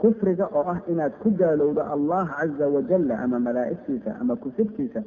kufriga 0.00 0.46
oo 0.58 0.64
ah 0.72 0.78
inaad 0.92 1.12
ku 1.22 1.30
gaalowdo 1.40 1.82
allah 1.94 2.24
caza 2.38 2.66
wajalla 2.68 3.14
ama 3.24 3.38
malaa'igtiisa 3.46 4.10
ama 4.20 4.36
kutubtiisa 4.36 5.02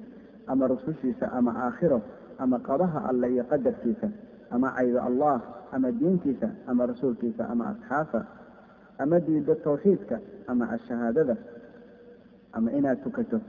ama 0.47 0.67
rusushiisa 0.67 1.31
ama 1.31 1.51
aakhiro 1.65 2.01
ama 2.39 2.59
qadaha 2.59 2.99
alle 3.09 3.27
iyo 3.33 3.43
qadarkiisa 3.51 4.07
ama 4.51 4.67
caydo 4.77 4.99
allah 5.01 5.41
ama 5.71 5.91
diintiisa 5.91 6.49
ama 6.67 6.85
rasuulkiisa 6.85 7.49
ama 7.49 7.63
asxaabta 7.73 8.21
ama 8.97 9.19
diido 9.19 9.55
tawxiidka 9.55 10.19
ama 10.47 10.69
ashahaadada 10.75 11.35
ama 12.53 12.71
inaad 12.71 13.03
tukato 13.03 13.39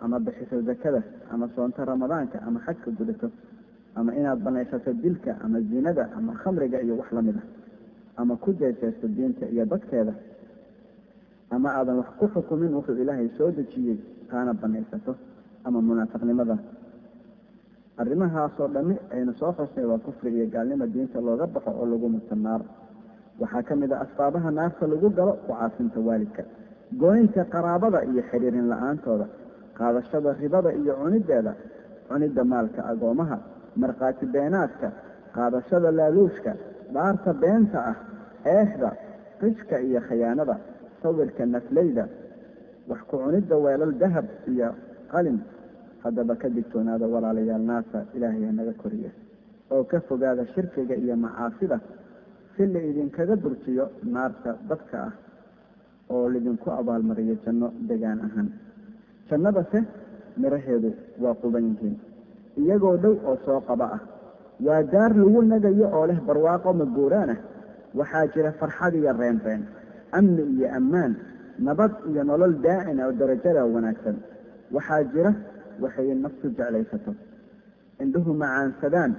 ama 0.00 0.20
bixiso 0.20 0.60
zakada 0.62 1.02
ama 1.32 1.48
soonto 1.54 1.84
ramadaanka 1.84 2.42
ama 2.46 2.60
xajka 2.66 2.90
gudato 2.90 3.30
ama 3.94 4.14
inaad 4.14 4.38
banaysato 4.42 4.92
dilka 4.92 5.36
ama 5.44 5.60
zinada 5.60 6.08
ama 6.16 6.32
khamriga 6.42 6.80
iyo 6.82 6.96
wax 6.98 7.12
la 7.12 7.22
mid 7.22 7.36
ah 7.36 7.46
ama 8.16 8.36
ku 8.36 8.52
jeeseysto 8.52 9.06
diinta 9.08 9.46
iyo 9.46 9.64
dadkeeda 9.66 10.12
ama 11.54 11.68
aadan 11.78 11.96
wax 12.00 12.08
ku 12.20 12.26
xukumin 12.34 12.72
wuxuu 12.76 12.96
ilaahay 13.02 13.28
soo 13.38 13.50
dejiyey 13.58 13.96
taana 14.30 14.52
banaysato 14.62 15.12
ama 15.66 15.78
munaafiqnimada 15.88 16.56
arrimahaasoo 18.02 18.68
dhami 18.74 18.94
aynu 19.16 19.32
soo 19.40 19.52
xusnay 19.58 19.84
waa 19.90 19.98
kufri 20.06 20.30
iyo 20.36 20.46
gaalnimo 20.54 20.86
diinta 20.94 21.18
looga 21.26 21.46
baxo 21.54 21.70
oo 21.80 21.86
lagu 21.92 22.08
muto 22.14 22.34
naar. 22.34 22.60
Waxaa 23.40 23.62
ka 23.68 23.74
mid 23.80 23.92
a 23.92 23.98
asbaabaha 24.04 24.50
naarta 24.58 24.86
lagu 24.92 25.08
galo 25.18 25.32
kucaasinta 25.46 25.98
waalidka 26.08 26.42
gooynta 27.00 27.42
qaraabada 27.54 27.98
iyo 28.10 28.22
xiriirin 28.30 28.66
la'aantooda 28.72 29.26
qaadashada 29.78 30.30
ribada 30.40 30.70
iyo 30.80 30.92
cunideeda 31.00 31.52
cunidda 32.08 32.42
maalka 32.52 32.80
agoomaha 32.92 33.36
markhaati 33.82 34.26
beenaadka 34.34 34.88
qaadashada 35.36 35.90
laaluushka 35.98 36.52
dhaarta 36.94 37.30
beenta 37.42 37.78
ah 37.90 37.96
eexda 38.54 38.90
qishka 39.40 39.76
iyo 39.88 40.00
khayaanada 40.08 40.54
sawirka 41.04 41.44
nafleyda 41.54 42.04
wax 42.90 43.00
ku 43.10 43.16
cunidda 43.22 43.56
weelal 43.64 43.92
dahab 44.02 44.26
iyo 44.52 44.68
qalin 45.12 45.38
haddaba 46.04 46.34
ka 46.42 46.48
digtoonaada 46.56 47.06
walaalayaal 47.14 47.64
naarta 47.70 47.98
ilaahay 48.16 48.48
naga 48.58 48.72
koriya 48.82 49.10
oo 49.74 49.84
ka 49.92 49.98
fogaada 50.08 50.44
shirkiga 50.54 50.94
iyo 51.04 51.14
macaasida 51.24 51.76
si 52.56 52.62
la 52.72 52.80
idinkaga 52.90 53.36
durjiyo 53.44 53.84
naarta 54.14 54.50
dadka 54.70 54.96
ah 55.08 55.12
oo 56.14 56.24
laydinku 56.32 56.68
abaalmariyo 56.80 57.34
janno 57.44 57.68
degaan 57.88 58.20
ahaan. 58.26 58.48
Jannadase 59.28 59.78
miraheedu 60.42 60.90
waa 61.22 61.34
quban 61.42 61.64
yihiin 61.70 61.96
iyagoo 62.62 62.96
dhow 63.04 63.14
oo 63.28 63.36
soo 63.46 63.60
qaba 63.68 63.86
ah. 63.96 64.00
Waa 64.66 64.82
daar 64.92 65.12
lagu 65.22 65.40
nagayo 65.52 65.86
oo 65.96 66.04
leh 66.10 66.18
barwaaqo 66.28 66.70
maguuraan 66.80 67.30
ah 67.34 67.40
waxaa 67.98 68.26
jira 68.34 68.52
farxad 68.60 68.94
iyo 69.00 69.12
reenreen 69.20 69.62
amni 70.18 70.42
iyo 70.54 70.68
ammaan 70.78 71.12
nabad 71.66 71.92
iyo 72.10 72.22
nolol 72.28 72.54
daacin 72.64 72.98
oo 73.04 73.12
darajada 73.20 73.62
wanaagsan. 73.74 74.16
Waxaa 74.74 75.02
jira 75.12 75.32
waxayan 75.82 76.18
nafsu 76.24 76.46
jeclaysato. 76.56 77.12
Indhuhu 78.02 78.30
macaansadaan 78.42 79.12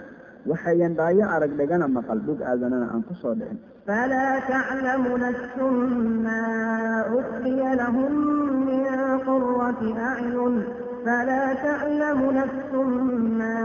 waxayan 0.50 0.94
dhaayo 1.00 1.26
arag 1.36 1.52
dhagana 1.60 1.88
maqal 1.98 2.20
dhug 2.28 2.40
aadanana 2.50 2.88
aan 2.94 3.04
ku 3.08 3.14
soo 3.22 3.34
dhicin. 3.40 3.58
Falaa 3.88 4.36
taclamu 4.50 5.12
nafsun 5.26 5.76
maa 6.26 7.06
ukfiya 7.20 7.72
lahum 7.82 8.14
min 8.70 8.84
qurati 9.28 9.90
acyun 10.12 10.56
فلا 11.06 11.54
تعلم 11.54 12.20
نفس 12.42 12.72
ما 13.40 13.58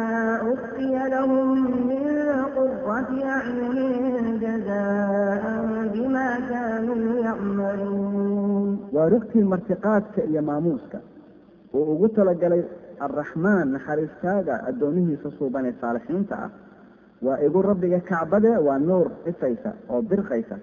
أخفي 0.53 0.93
لهم 1.14 1.49
من 1.89 2.05
قرة 2.57 3.11
أعين 3.24 4.39
جزاء 4.45 5.45
بما 5.89 6.39
كانوا 6.50 7.20
يعملون 7.26 8.78
waa 8.93 9.10
rugtii 9.10 9.43
martiqaadka 9.43 10.22
iyo 10.30 10.41
maamuuska 10.41 11.00
uu 11.74 11.84
ugu 11.93 12.08
talagalay 12.16 12.64
arraxmaan 13.06 13.68
naxariistaaga 13.76 14.56
addoomihiisa 14.70 15.30
suuban 15.38 15.66
ee 15.70 15.74
saalixiinta 15.82 16.36
ah 16.46 16.50
waa 17.26 17.38
igu 17.48 17.62
rabbiga 17.70 18.00
kacbade 18.10 18.52
waa 18.68 18.80
nuur 18.89 19.08
ifaysa 19.32 19.70
oo 19.93 20.02
birqaysa 20.10 20.56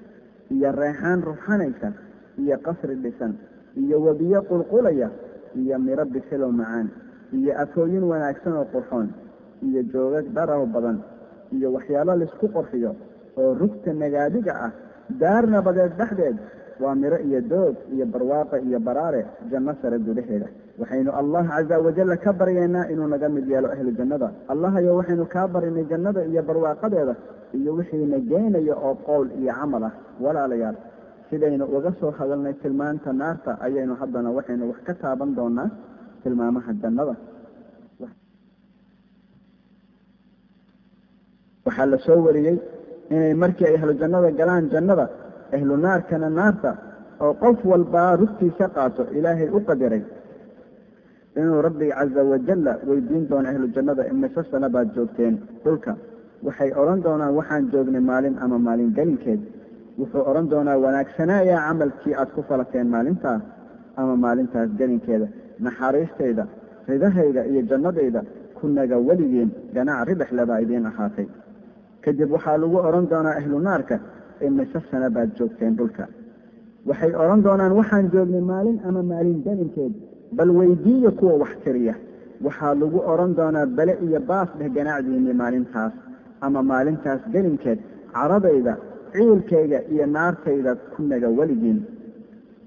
iyo 0.54 0.72
reexaan 0.80 1.20
ruxanaysa 1.28 1.88
iyo 2.42 2.56
qasri 2.66 2.94
dhisan 3.04 3.32
iyo 3.82 3.96
webiyo 4.06 4.40
qulqulaya 4.50 5.08
iyo 5.62 5.76
miro 5.86 6.04
bisilow 6.14 6.50
macaan 6.60 6.86
iyo 7.38 7.52
afooyin 7.62 8.04
wanaagsan 8.12 8.54
oo 8.60 8.66
qurxoon 8.74 9.08
iyo 9.66 9.80
joogag 9.92 10.26
dharaw 10.36 10.62
badan 10.74 10.98
iyo 11.56 11.68
waxyaalo 11.76 12.12
laisku 12.20 12.46
qorxiyo 12.56 12.90
oo 13.40 13.50
rugta 13.60 13.90
nagaadiga 14.02 14.52
ah 14.66 14.72
daarna 15.09 15.61
badeed 15.61 15.93
dhexdeed. 15.99 16.37
Waa 16.79 16.95
miro 16.95 17.17
iyo 17.17 17.41
doog 17.41 17.75
iyo 17.93 18.05
barwaaqo 18.05 18.57
iyo 18.67 18.79
baraare 18.79 19.25
janno 19.51 19.73
sare 19.81 19.97
gudaheeda. 19.99 20.47
Waxaynu 20.79 21.11
allah 21.11 21.43
caza 21.49 21.79
wajalla 21.81 22.17
ka 22.17 22.31
baryaynaa 22.33 22.85
inuu 22.91 23.07
naga 23.07 23.29
mid 23.29 23.47
yeelo 23.49 23.67
ahlu 23.71 23.91
jannada. 23.97 24.31
Allahayo 24.47 24.95
waxaynu 24.99 25.25
kaa 25.25 25.47
barinay 25.47 25.85
jannada 25.89 26.21
iyo 26.25 26.41
barwaaqadeeda 26.43 27.15
iyo 27.57 27.73
wixiina 27.73 28.19
geenaya 28.29 28.75
oo 28.77 28.93
qowl 29.07 29.27
iyo 29.41 29.53
camal 29.53 29.83
ah. 29.89 29.93
Walaalayaal 30.21 30.77
sidaynu 31.29 31.65
uga 31.65 31.91
soo 31.99 32.11
hadalnay 32.11 32.53
tilmaanta 32.61 33.09
naarta 33.13 33.57
ayaynu 33.65 33.95
haddana 33.99 34.29
waxaynu 34.37 34.69
wax 34.69 34.79
ka 34.87 34.93
taaban 34.93 35.33
doonaa 35.35 35.69
tilmaamaha 36.23 36.73
jannada. 36.83 37.15
Waxaa 41.65 41.85
la 41.91 41.97
soo 42.05 42.21
wariyey 42.25 42.57
inay 43.15 43.33
markii 43.43 43.69
ahlu 43.77 43.93
jannada 44.01 44.29
galaan 44.39 44.65
jannada 44.73 45.05
ahlu 45.55 45.73
naarkana 45.85 46.29
naarta 46.39 46.71
oo 47.25 47.33
qof 47.41 47.57
walbaa 47.71 48.11
rugtiisa 48.21 48.65
qaato 48.75 49.03
ilaahay 49.17 49.49
u 49.57 49.59
qadiray. 49.67 50.03
Inuu 51.39 51.61
rabbi 51.67 51.87
caza 51.97 52.21
wajalla 52.31 52.71
weydiin 52.87 53.23
doono 53.29 53.47
ahlu 53.53 53.67
jannada 53.75 54.03
imise 54.11 54.41
sano 54.51 54.67
baad 54.75 54.87
joogteen 54.95 55.35
dhulka. 55.63 55.91
Waxay 56.45 56.71
odhan 56.81 56.99
doonaan 57.05 57.33
waxaan 57.39 57.63
joognay 57.71 58.01
maalin 58.09 58.35
ama 58.43 58.57
maalin 58.67 58.91
gelinkeed. 58.97 59.41
Wuxuu 59.99 60.23
odhan 60.29 60.47
doonaa 60.51 60.77
wanaagsanaaya 60.85 61.57
camalkii 61.67 62.13
aad 62.21 62.29
ku 62.35 62.41
falateen 62.49 62.87
maalintaas 62.95 63.41
ama 63.99 64.15
maalintaas 64.23 64.69
gelinkeeda 64.79 65.27
naxariistayda 65.65 66.43
ridahayda 66.89 67.41
iyo 67.51 67.61
jannadayda 67.69 68.21
kunaga 68.57 68.97
weligiin 69.07 69.49
ganaac 69.75 70.07
ribaxle 70.09 70.43
baa 70.49 70.59
idiin 70.65 70.85
ahaatay 70.91 71.27
kadib 72.03 72.29
waxaa 72.35 72.57
lagu 72.63 72.77
odhan 72.87 73.05
doonaa 73.11 73.35
ahlu 73.41 73.59
naarka 73.67 73.95
imise 74.47 74.79
sana 74.91 75.07
baad 75.15 75.29
joogteen 75.37 75.73
dhulka. 75.79 76.05
Waxay 76.89 77.11
odhan 77.23 77.41
doonaan 77.45 77.73
waxaan 77.79 78.05
joognay 78.13 78.43
maalin 78.51 78.77
ama 78.87 79.01
maalin 79.11 79.39
gelinkeed 79.45 79.93
bal 80.37 80.49
weydiiya 80.59 81.11
kuwa 81.19 81.33
wax 81.41 81.53
tiriya 81.63 81.95
waxaa 82.45 82.73
lagu 82.81 82.99
odhan 83.11 83.31
doonaa 83.39 83.65
bele 83.77 83.93
iyo 84.05 84.19
baas 84.29 84.49
dheh 84.59 84.69
ganaacdiinii 84.75 85.35
maalintaas 85.41 85.93
ama 86.45 86.59
maalintaas 86.71 87.21
gelinkeed 87.33 87.79
caradayda 88.13 88.73
ciilkayga 89.13 89.79
iyo 89.93 90.05
naartayda 90.15 90.71
kunaga 90.93 91.29
weligiin 91.37 91.79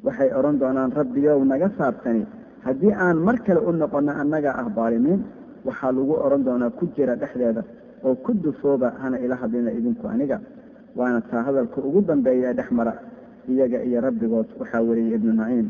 waxay 0.06 0.30
odhan 0.38 0.56
doonaan 0.62 0.90
rabbiyow 1.00 1.38
naga 1.52 1.68
saabtani 1.78 2.22
haddii 2.66 2.92
aan 3.04 3.16
mar 3.26 3.36
kale 3.46 3.60
u 3.68 3.70
noqono 3.82 4.12
annaga 4.22 4.50
ah 4.60 4.68
baalimiin 4.76 5.20
waxaa 5.66 5.92
lagu 5.96 6.14
odhan 6.24 6.42
doonaa 6.48 6.70
ku 6.78 6.84
jira 6.96 7.14
dhexdeeda 7.22 7.62
oo 8.04 8.14
ku 8.24 8.32
dufooba 8.44 8.88
hana 9.02 9.16
ila 9.24 9.34
hadlina 9.42 9.70
idinku 9.78 10.06
aniga. 10.08 10.38
Waana 10.96 11.20
taa 11.30 11.42
hadalka 11.46 11.78
ugu 11.88 12.00
dambeeya 12.08 12.50
ee 12.50 12.54
dhex 12.58 12.70
mara 12.78 12.92
iyaga 13.48 13.78
iyo 13.88 14.00
rabbigood 14.00 14.48
waxaa 14.60 14.82
wariyey 14.88 15.14
ibnu 15.18 15.32
naciim 15.40 15.68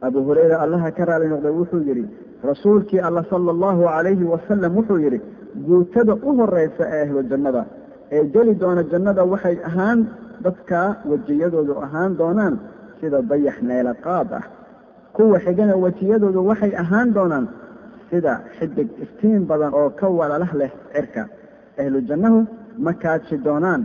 abu 0.00 0.18
hurayra 0.26 0.56
allaha 0.64 0.90
ka 0.96 1.04
raali 1.04 1.26
noqday 1.32 1.50
wuxuu 1.60 1.82
yidhi 1.88 2.04
rasuulkii 2.50 3.00
alla 3.08 3.22
sala 3.30 3.50
allahu 3.56 3.82
calayhi 3.94 4.24
wasalam 4.32 4.76
wuxuu 4.78 4.98
yidhi 5.04 5.20
guutada 5.66 6.14
u 6.28 6.30
horeysa 6.38 6.84
ee 6.96 7.02
ahlu 7.06 7.22
jannada 7.30 7.62
ee 8.16 8.24
geli 8.34 8.54
doona 8.62 8.82
jannada 8.92 9.22
waxay 9.32 9.56
ahaan 9.68 9.98
dadka 10.44 10.80
wejiyadoodu 11.10 11.72
ahaan 11.86 12.16
doonaan 12.20 12.54
sida 13.00 13.22
dayax 13.30 13.56
neela 13.62 13.94
qaad 14.06 14.30
ah. 14.38 14.44
Kuwa 15.16 15.38
xigana 15.44 15.74
wejiyadoodu 15.84 16.40
waxay 16.50 16.72
ahaan 16.82 17.08
doonaan 17.16 17.46
sida 18.12 18.34
xidig 18.58 18.88
iftiin 19.04 19.46
badan 19.48 19.72
oo 19.74 19.88
ka 20.00 20.06
walalah 20.18 20.52
leh 20.60 20.70
cirka. 20.92 21.22
Ahlu 21.80 21.98
jannahu 22.08 22.38
ma 22.84 22.92
kaadshi 23.02 23.36
doonaan 23.46 23.82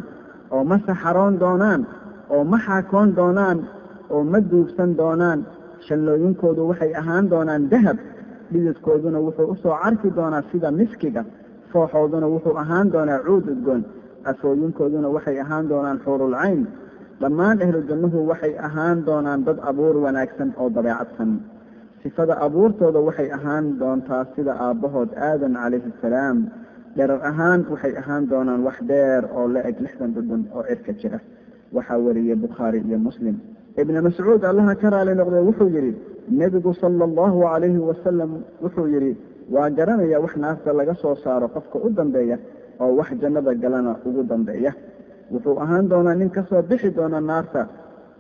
oo 0.51 0.63
ma 0.63 0.77
saxaroon 0.87 1.39
doonaan 1.39 1.81
oo 2.29 2.43
ma 2.51 2.57
xaakoon 2.65 3.15
doonaan 3.15 3.57
oo 4.13 4.23
ma 4.23 4.39
duubsan 4.51 4.91
doonaan. 4.99 5.39
Shallooyinkoodu 5.87 6.61
waxay 6.69 6.91
ahaan 7.01 7.25
doonaan 7.31 7.69
dahab 7.71 7.97
dhididkooduna 8.51 9.19
wuxuu 9.25 9.47
u 9.53 9.55
soo 9.63 9.75
carfi 9.83 10.09
doonaa 10.17 10.43
sida 10.51 10.69
miskiga 10.71 11.23
fooxooduna 11.71 12.27
wuxuu 12.33 12.55
ahaan 12.63 12.87
doonaa 12.93 13.19
cuud 13.27 13.45
udgoon 13.53 13.83
afooyinkooduna 14.29 15.07
waxay 15.15 15.37
ahaan 15.43 15.65
doonaan 15.71 15.99
xuurulcayn 16.05 16.61
dhammaan 17.21 17.57
ahlu 17.65 17.79
jannuhu 17.89 18.19
waxay 18.31 18.53
ahaan 18.67 18.97
doonaan 19.07 19.45
dad 19.47 19.57
abuur 19.69 19.95
wanaagsan 20.05 20.49
oo 20.59 20.67
dabeecadsan 20.75 21.29
sifada 22.03 22.33
abuurtooda 22.45 22.99
waxay 23.07 23.29
ahaan 23.37 23.65
doontaa 23.79 24.23
sida 24.35 24.53
aabbahood 24.65 25.09
aadan 25.29 25.53
calayhi 25.61 25.89
asalaam 25.97 26.37
dherar 26.97 27.21
ahaan 27.29 27.59
waxay 27.73 27.93
ahaan 28.01 28.23
doonaan 28.31 28.61
wax 28.67 28.77
dheer 28.89 29.23
oo 29.37 29.47
la 29.53 29.61
eg 29.69 29.77
lixdan 29.85 30.11
dhudhun 30.15 30.41
oo 30.55 30.63
cirka 30.69 30.91
jira. 31.01 31.19
Waxaa 31.75 31.97
wariyey 32.05 32.35
bukhaari 32.45 32.79
iyo 32.87 32.97
muslim. 33.07 33.35
Ibnu 33.81 33.99
mascuud 34.07 34.41
allaha 34.51 34.73
ka 34.81 34.87
raali 34.93 35.13
noqday 35.19 35.43
wuxuu 35.49 35.69
yidhi 35.75 35.91
nebigu 36.39 36.73
sala 36.81 37.03
allahu 37.09 37.37
calayhi 37.51 37.79
wasalam 37.89 38.31
wuxuu 38.63 38.87
yidhi 38.93 39.11
waa 39.53 39.69
garanaya 39.77 40.19
wax 40.23 40.33
naarta 40.43 40.73
laga 40.79 40.93
soo 41.01 41.15
saaro 41.23 41.47
qofka 41.55 41.77
u 41.85 41.89
dambeeya 41.97 42.37
oo 42.79 42.91
wax 42.99 43.09
jannada 43.21 43.53
galana 43.63 43.91
ugu 44.07 44.23
dambeeya. 44.31 44.71
Wuxuu 45.33 45.55
ahaan 45.63 45.85
doonaa 45.91 46.15
nin 46.15 46.29
ka 46.35 46.41
soo 46.49 46.61
bixi 46.69 46.89
doona 46.97 47.19
naarta 47.29 47.61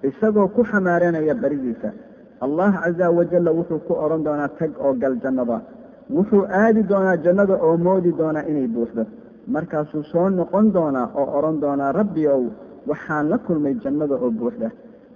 isagoo 0.09 0.47
ku 0.55 0.61
xamaaranaya 0.69 1.33
beridiisa 1.41 1.89
allah 2.45 2.71
caza 2.83 3.09
wajalla 3.17 3.51
wuxuu 3.51 3.79
ku 3.87 3.93
odhan 3.93 4.23
doonaa 4.23 4.49
tag 4.59 4.71
oo 4.85 4.93
gal 5.01 5.15
jannada. 5.23 5.57
Wuxuu 6.15 6.43
aadi 6.61 6.83
doonaa 6.83 7.17
jannada 7.25 7.55
oo 7.65 7.77
moodi 7.77 8.11
doonaa 8.19 8.45
inay 8.49 8.67
buuxdo. 8.67 9.03
Markaasuu 9.53 10.03
soo 10.11 10.29
noqon 10.29 10.71
doonaa 10.75 11.07
oo 11.19 11.27
odhan 11.37 11.59
doonaa 11.63 11.91
rabbi 11.99 12.27
ow 12.27 12.43
waxaan 12.89 13.29
la 13.29 13.37
kulmay 13.37 13.73
jannada 13.83 14.15
oo 14.15 14.31
buuxda. 14.31 14.69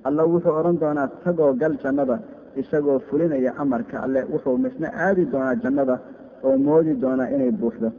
Alla 0.04 0.24
wuxuu 0.26 0.54
odhan 0.60 0.78
doonaa 0.82 1.08
tagoo 1.24 1.54
gal 1.62 1.74
jannada 1.84 2.20
isagoo 2.56 3.00
fulinaya 3.08 3.52
amarka. 3.62 4.02
Alle 4.06 4.22
wuxuu 4.32 4.58
misna 4.58 4.88
aadi 5.06 5.26
doonaa 5.32 5.56
jannada 5.64 5.96
oo 6.44 6.58
moodi 6.58 6.94
doonaa 7.04 7.30
inay 7.36 7.52
buuxdo. 7.52 7.92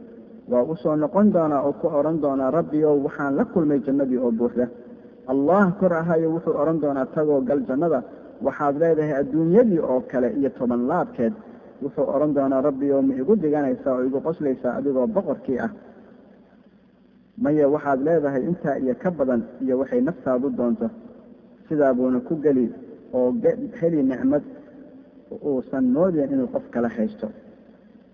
Waa 0.51 0.63
u 0.71 0.75
soo 0.75 0.95
noqon 0.95 1.31
doonaa 1.31 1.61
oo 1.63 1.73
ku 1.81 1.87
odhan 1.87 2.19
doonaa 2.21 2.51
rabbi 2.51 2.83
ow 2.85 2.97
waxaan 3.05 3.35
la 3.37 3.45
kulmay 3.45 3.79
jannadii 3.85 4.17
oo 4.17 4.31
buuxda. 4.31 4.67
Allah 5.31 5.71
kor 5.79 5.93
ahayo 5.93 6.29
wuxuu 6.35 6.53
odhan 6.61 6.79
doonaa 6.83 7.05
tagoo 7.15 7.41
gal 7.41 7.61
jannada 7.69 8.03
waxaad 8.45 8.75
leedahay 8.81 9.13
adduunyadii 9.21 9.79
oo 9.91 9.99
kale 10.11 10.27
iyo 10.39 10.49
toban 10.57 10.81
laabkeed 10.91 11.33
wuxuu 11.83 12.07
odhan 12.15 12.33
doonaa 12.37 12.61
rabbi 12.67 12.87
ma 13.07 13.13
igu 13.21 13.33
diganaysaa 13.43 13.93
oo 13.97 14.03
igu 14.07 14.19
qoslaysaa 14.27 14.73
adigoo 14.79 15.07
boqorkii 15.15 15.59
ah. 15.65 15.71
Maya 17.43 17.65
waxaad 17.75 17.99
leedahay 18.07 18.43
intaa 18.49 18.75
iyo 18.83 18.93
ka 19.03 19.09
badan 19.17 19.41
iyo 19.63 19.75
waxay 19.81 20.01
naftaadu 20.07 20.47
doonto 20.57 20.87
sidaa 21.67 21.93
buuna 21.97 22.19
ku 22.27 22.35
geli 22.43 22.65
oo 23.13 23.29
heli 23.79 23.99
nicmad 24.11 24.43
uusan 25.49 25.85
moodin 25.95 26.29
inuu 26.33 26.47
qof 26.53 26.65
kala 26.73 26.89
haysto. 26.97 27.27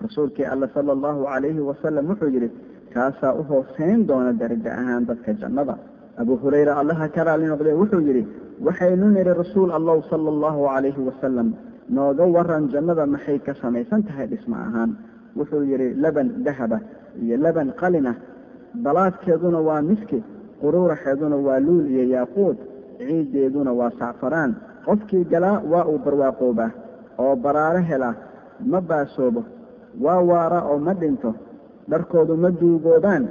Rasuulkii 0.03 0.45
alla 0.53 0.67
sala 0.73 0.91
allahu 0.97 1.21
calayhi 1.31 1.61
wasalam 1.69 2.05
wuxuu 2.11 2.29
yidhi 2.35 2.49
kaasaa 2.93 3.33
u 3.39 3.43
hooseyn 3.49 4.07
doona 4.07 4.31
darajo 4.41 4.69
ahaan 4.79 5.03
dadka 5.09 5.33
jannada. 5.41 5.75
Abu 6.21 6.33
hurayra 6.41 6.73
allaha 6.81 7.05
ka 7.15 7.23
raali 7.27 7.45
noqdee 7.51 7.75
wuxuu 7.81 8.01
yidhi 8.07 8.23
waxaynu 8.65 9.07
nidhi 9.15 9.33
rasuul 9.41 9.71
allahu 9.71 10.03
sala 10.09 10.29
allahu 10.35 10.67
calayhi 10.67 11.01
wasalam 11.09 11.47
nooga 11.89 12.25
waran 12.35 12.67
jannada 12.73 13.05
maxay 13.05 13.39
ka 13.39 13.53
samaysan 13.61 14.03
tahay 14.07 14.27
dhismo 14.27 14.55
ahaan? 14.55 14.91
Wuxuu 15.37 15.63
yidhi 15.63 15.95
laban 15.95 16.43
dahaba 16.43 16.79
iyo 17.21 17.37
laban 17.37 17.71
qalina 17.79 18.15
dalaadkeeduna 18.85 19.59
waa 19.67 19.81
miski 19.81 20.19
quruuraxeeduna 20.61 21.35
waa 21.45 21.59
luul 21.59 21.85
iyo 21.87 22.03
yaaquud 22.15 22.57
ciiddeeduna 22.99 23.71
waa 23.79 23.91
sacfaraan 23.99 24.51
qofkii 24.85 25.23
galaa 25.31 25.61
waa 25.71 25.85
uu 25.91 25.97
barwaaqoobaa 26.05 26.71
oo 27.23 27.35
baraaro 27.35 27.81
helaa 27.89 28.15
ma 28.71 28.81
baasoobo. 28.81 29.43
Waa 30.03 30.21
waara 30.29 30.59
oo 30.69 30.77
ma 30.79 30.93
dhinto 30.93 31.33
dharkoodu 31.89 32.35
ma 32.37 32.49
duugoobaan 32.51 33.23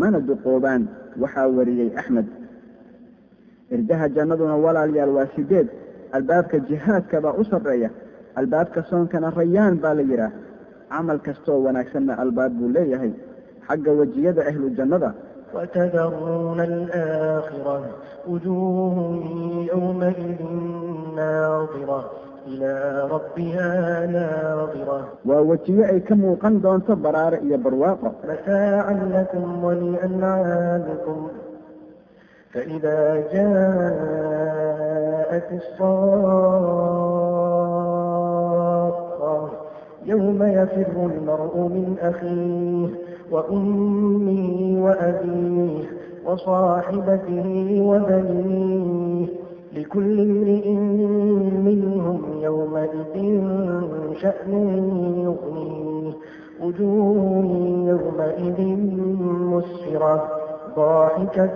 mana 0.00 0.20
duqoobaan 0.20 0.82
waxaa 1.20 1.48
wariyey 1.56 1.90
axmed 2.00 2.26
irdaha 3.74 4.08
jannaduna 4.16 4.56
walaalyaal 4.56 5.12
waa 5.16 5.28
sideed. 5.36 5.68
Albaabka 6.12 6.58
jihaadka 6.68 7.20
baa 7.20 7.34
u 7.40 7.44
sarreeya. 7.44 7.90
Albaabka 8.40 8.82
soonkana 8.90 9.30
rayaan 9.30 9.76
baa 9.82 9.94
la 9.94 10.02
yidhaah. 10.02 10.32
Camal 10.90 11.18
kastooo 11.26 11.60
wanaagsanna 11.66 12.18
albaab 12.22 12.52
buu 12.58 12.68
leeyahay. 12.76 13.12
Xagga 13.68 13.92
wejiyada 13.92 14.42
ahlu 14.50 14.70
jannada. 14.78 15.12
وتذرون 15.54 16.60
الآخرة 16.60 17.80
وجوه 18.28 18.96
يومئذ 19.72 20.40
ناظرة 21.16 22.00
إلى 22.46 22.72
ربها 23.10 23.70
ناظرة 24.06 25.08
ووجيه 25.26 25.88
أي 25.90 26.00
كم 26.00 26.24
وقندون 26.24 26.84
تبرار 26.84 27.34
يا 27.50 27.56
برواقة 27.56 28.12
متاعا 28.28 28.94
لكم 29.16 29.64
ولأنعامكم 29.64 31.28
فإذا 32.52 33.14
جاءت 33.32 34.48
الصاخة 35.52 37.08
يوم 40.06 40.42
يفر 40.42 41.06
المرء 41.06 41.58
من 41.58 41.96
أخيه 42.00 42.88
وأمه 43.30 44.84
وأبيه 44.84 45.84
وصاحبته 46.26 47.80
وبنيه 47.82 49.26
لكل 49.72 50.20
امرئ 50.20 50.70
منهم 51.64 52.22
يومئذ 52.40 53.14
شأن 54.20 54.52
يغنيه 55.24 56.12
وجوه 56.62 57.44
يومئذ 57.88 58.60
مسفرة 59.28 60.47
ضاحكة 60.77 61.55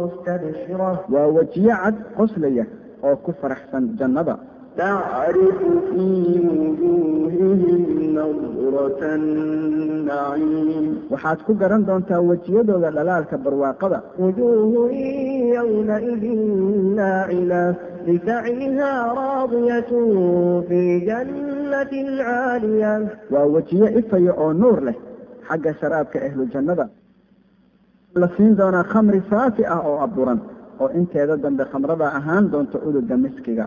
مستبشرة 0.00 0.92
waa 1.12 1.26
wejiyo 1.36 1.74
cad 1.82 1.94
qoslaya 2.16 2.64
oo 3.06 3.16
ku 3.24 3.30
faraxsan 3.40 3.84
jannada 3.98 4.36
تعرف 4.76 5.58
في 5.90 6.08
وجوههم 6.48 7.82
نظرة 8.18 9.00
النعيم 9.14 10.86
waxaad 11.12 11.38
ku 11.46 11.52
garan 11.60 11.82
doontaa 11.88 12.20
wejiyadooda 12.30 12.90
dhalaalka 12.96 13.36
barwaaqada 13.44 13.98
وجوه 14.18 14.92
يومئذ 15.58 16.24
ناعمة 17.00 17.74
لسعيها 18.06 18.92
راضية 19.12 19.90
في 20.68 20.80
جنة 21.08 21.92
عالية 22.22 22.94
waa 23.32 23.46
wejiyo 23.54 23.86
ifaya 24.00 24.32
oo 24.42 24.52
nuur 24.52 24.78
leh 24.86 24.96
xagga 25.48 25.72
sharaabka 25.80 26.18
ahlu 26.26 26.44
jannada 26.54 26.84
la 28.23 28.27
siin 28.37 28.53
doonaa 28.59 28.83
khamri 28.91 29.21
saafi 29.29 29.63
ah 29.75 29.79
oo 29.89 29.97
aburan 30.05 30.39
oo 30.81 30.89
inteeda 30.99 31.35
dambe 31.43 31.63
khamrada 31.71 32.07
ahaan 32.19 32.45
doonto 32.51 32.77
uduga 32.87 33.15
miskiga. 33.23 33.65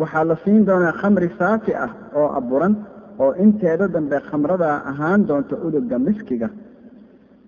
Waxaa 0.00 0.24
la 0.30 0.36
siin 0.44 0.62
doonaa 0.68 0.92
khamri 1.00 1.28
saafi 1.38 1.72
ah 1.84 1.90
oo 2.20 2.28
aburan 2.38 2.74
oo 3.22 3.32
inteeda 3.44 3.86
dambe 3.94 4.18
khamrada 4.28 4.68
ahaan 4.90 5.20
doonto 5.28 5.54
uduga 5.66 5.98
miskiga. 6.06 6.48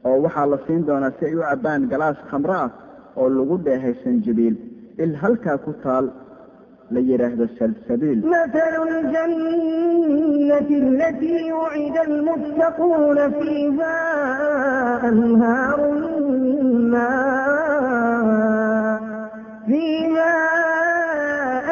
Oo 0.06 0.16
waxaa 0.24 0.46
la 0.52 0.58
siin 0.66 0.82
doonaa 0.88 1.12
si 1.18 1.22
ay 1.28 1.34
u 1.34 1.40
cabbaan 1.48 1.82
galaas 1.92 2.18
khamro 2.30 2.54
ah 2.64 2.70
oo 3.16 3.28
lagu 3.36 3.56
dheehay 3.66 3.94
sanjibiil 4.04 4.56
il 5.04 5.12
halkaa 5.22 5.58
ku 5.64 5.72
taal 5.84 6.06
la 6.94 7.00
yidhaahdo 7.08 7.44
salsabiil. 7.58 8.18
Matalu 8.34 8.80
ljannati 9.12 10.74
alatii 10.88 11.52
wucida 11.58 12.00
almuttaquuna 12.08 13.24
fiiha 13.38 13.94
anhaarun 15.08 16.02
ماء 16.94 17.34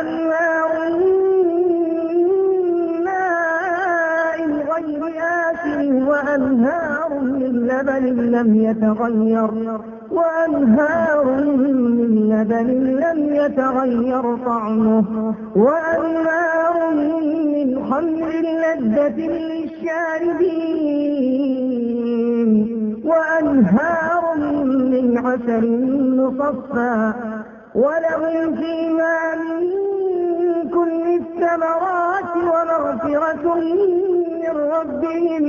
أنهار 0.00 0.72
ماء 3.06 4.38
غير 4.70 5.78
وأنهار 6.08 7.10
من 7.20 7.52
لبن 7.68 8.04
لم 8.34 8.50
يتغير 8.56 9.50
وأنهار 10.10 11.24
من 11.24 12.10
لبن 12.30 12.68
لم 13.04 13.18
يتغير 13.34 14.24
طعمه 14.46 15.34
وأنهار 15.56 16.74
من 16.94 17.68
خمر 17.90 18.30
لذة 18.62 19.18
للشاربين 19.28 20.92
وأنهار 23.04 24.36
من 24.66 25.18
عسل 25.18 25.64
مصفى 26.16 27.12
ولهم 27.74 28.56
فيما 28.56 29.34
من 29.34 30.70
كل 30.70 31.20
الثمرات 31.20 32.36
ومغفرة 32.36 33.54
من 34.42 34.56
ربهم 34.56 35.44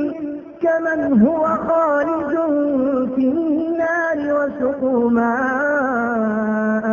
كمن 0.62 1.22
هو 1.22 1.43
خالد 1.45 2.34
في 3.16 3.22
النار 3.28 4.18
وسقوا 4.34 5.10
ماء 5.10 6.84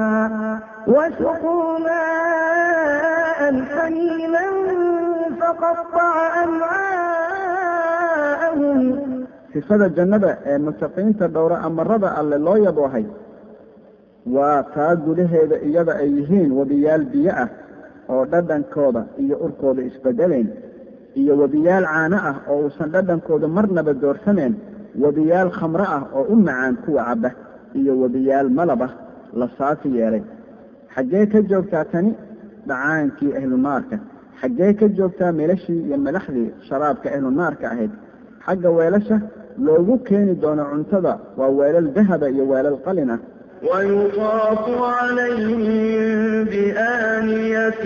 وسقوا 0.87 1.79
ماء 1.79 3.41
حميما 3.65 4.47
فقطع 5.41 6.45
أمعاءهم 6.45 7.20
sifada 9.53 9.87
jannada 9.97 10.31
ee 10.51 10.59
mutaqiinta 10.67 11.27
dhowra 11.35 11.57
amarada 11.69 12.09
alle 12.21 12.39
loo 12.47 12.57
yaboohay 12.67 13.05
waa 14.35 14.63
taa 14.75 14.95
gudaheeda 15.07 15.57
iyada 15.69 15.93
ay 16.03 16.11
yihiin 16.19 16.51
webiyaal 16.59 17.05
biyo 17.13 17.33
ah 17.45 17.49
oo 18.13 18.23
dhadhankooda 18.33 19.03
iyo 19.23 19.37
urkooda 19.45 19.83
isbedelayn 19.91 20.49
iyo 21.21 21.33
webiyaal 21.43 21.85
caano 21.93 22.17
ah 22.31 22.37
oo 22.51 22.59
uusan 22.65 22.89
dhadhankooda 22.95 23.47
marnaba 23.57 23.93
doorsanayn 24.03 24.55
webiyaal 25.05 25.51
khamro 25.59 25.85
ah 25.97 26.03
oo 26.19 26.25
u 26.33 26.37
macaan 26.47 26.75
kuwa 26.85 27.03
cabba 27.09 27.31
iyo 27.81 27.93
webiyaal 28.03 28.49
malab 28.59 28.83
ah 28.89 28.93
la 29.41 29.47
saafi 29.59 29.89
yeelay. 29.99 30.23
Xaggee 30.95 31.27
ka 31.33 31.39
joogtaa 31.51 31.85
tani? 31.93 32.11
Dhacaankii 32.69 33.33
ahlunaarka 33.39 33.97
xaggee 34.41 34.73
ka 34.81 34.87
joogtaa 34.99 35.33
melashii 35.41 35.81
iyo 35.87 35.97
madaxdii 36.07 36.49
sharaabka 36.69 37.09
ahlunaarka 37.17 37.67
ahayd? 37.73 37.93
Xagga 38.47 38.71
weelasha 38.79 39.17
loogu 39.59 39.99
keeni 39.99 40.35
doono 40.35 40.65
cuntada 40.71 41.19
waa 41.37 41.49
weelal 41.49 41.89
dahaba 41.97 42.29
iyo 42.31 42.45
weelal 42.49 42.79
qalin 42.85 43.11
ah. 43.11 43.19
wyuaaf 43.63 44.65
عalayhim 44.97 45.63
bأniyaة 46.53 47.85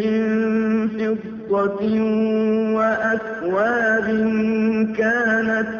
min 0.00 0.22
fiضة 0.96 1.82
وأكwaab 2.76 4.08
kanat 4.98 5.70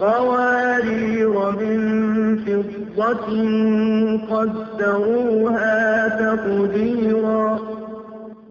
qawariira 0.00 1.46
min 1.60 1.80
fiضة 2.44 3.28
qadaruuha 4.30 5.74
تqdiira 6.20 7.42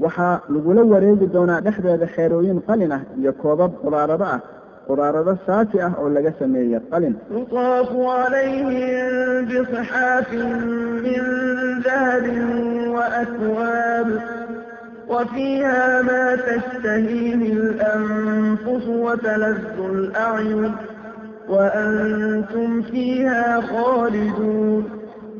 waxaa 0.04 0.34
lagula 0.54 0.82
wareegi 0.92 1.26
doonaa 1.34 1.60
dhexdeeda 1.66 2.06
xeerooyin 2.16 2.58
qalin 2.68 2.92
ah 2.96 3.02
iyo 3.20 3.32
koobab 3.42 3.72
quraarado 3.82 4.24
ah 4.34 4.40
quraarado 4.88 5.32
saafi 5.46 5.76
ah 5.86 5.92
oo 6.02 6.08
laga 6.16 6.32
sameeyey 6.40 6.80
qalin 6.92 7.14
يطاف 7.38 7.90
عليهم 8.20 9.44
بصحاف 9.50 10.28
من 11.04 11.22
ذهب 11.86 12.24
وأكواب 12.94 14.08
وفيها 15.12 16.02
ما 16.08 16.24
تشتهيه 16.48 17.52
الأنفس 17.52 18.86
وتلذ 19.04 19.78
الأعين 19.94 20.72
وأنتم 21.48 22.82
فيها 22.82 23.60
خالدون 23.60 24.84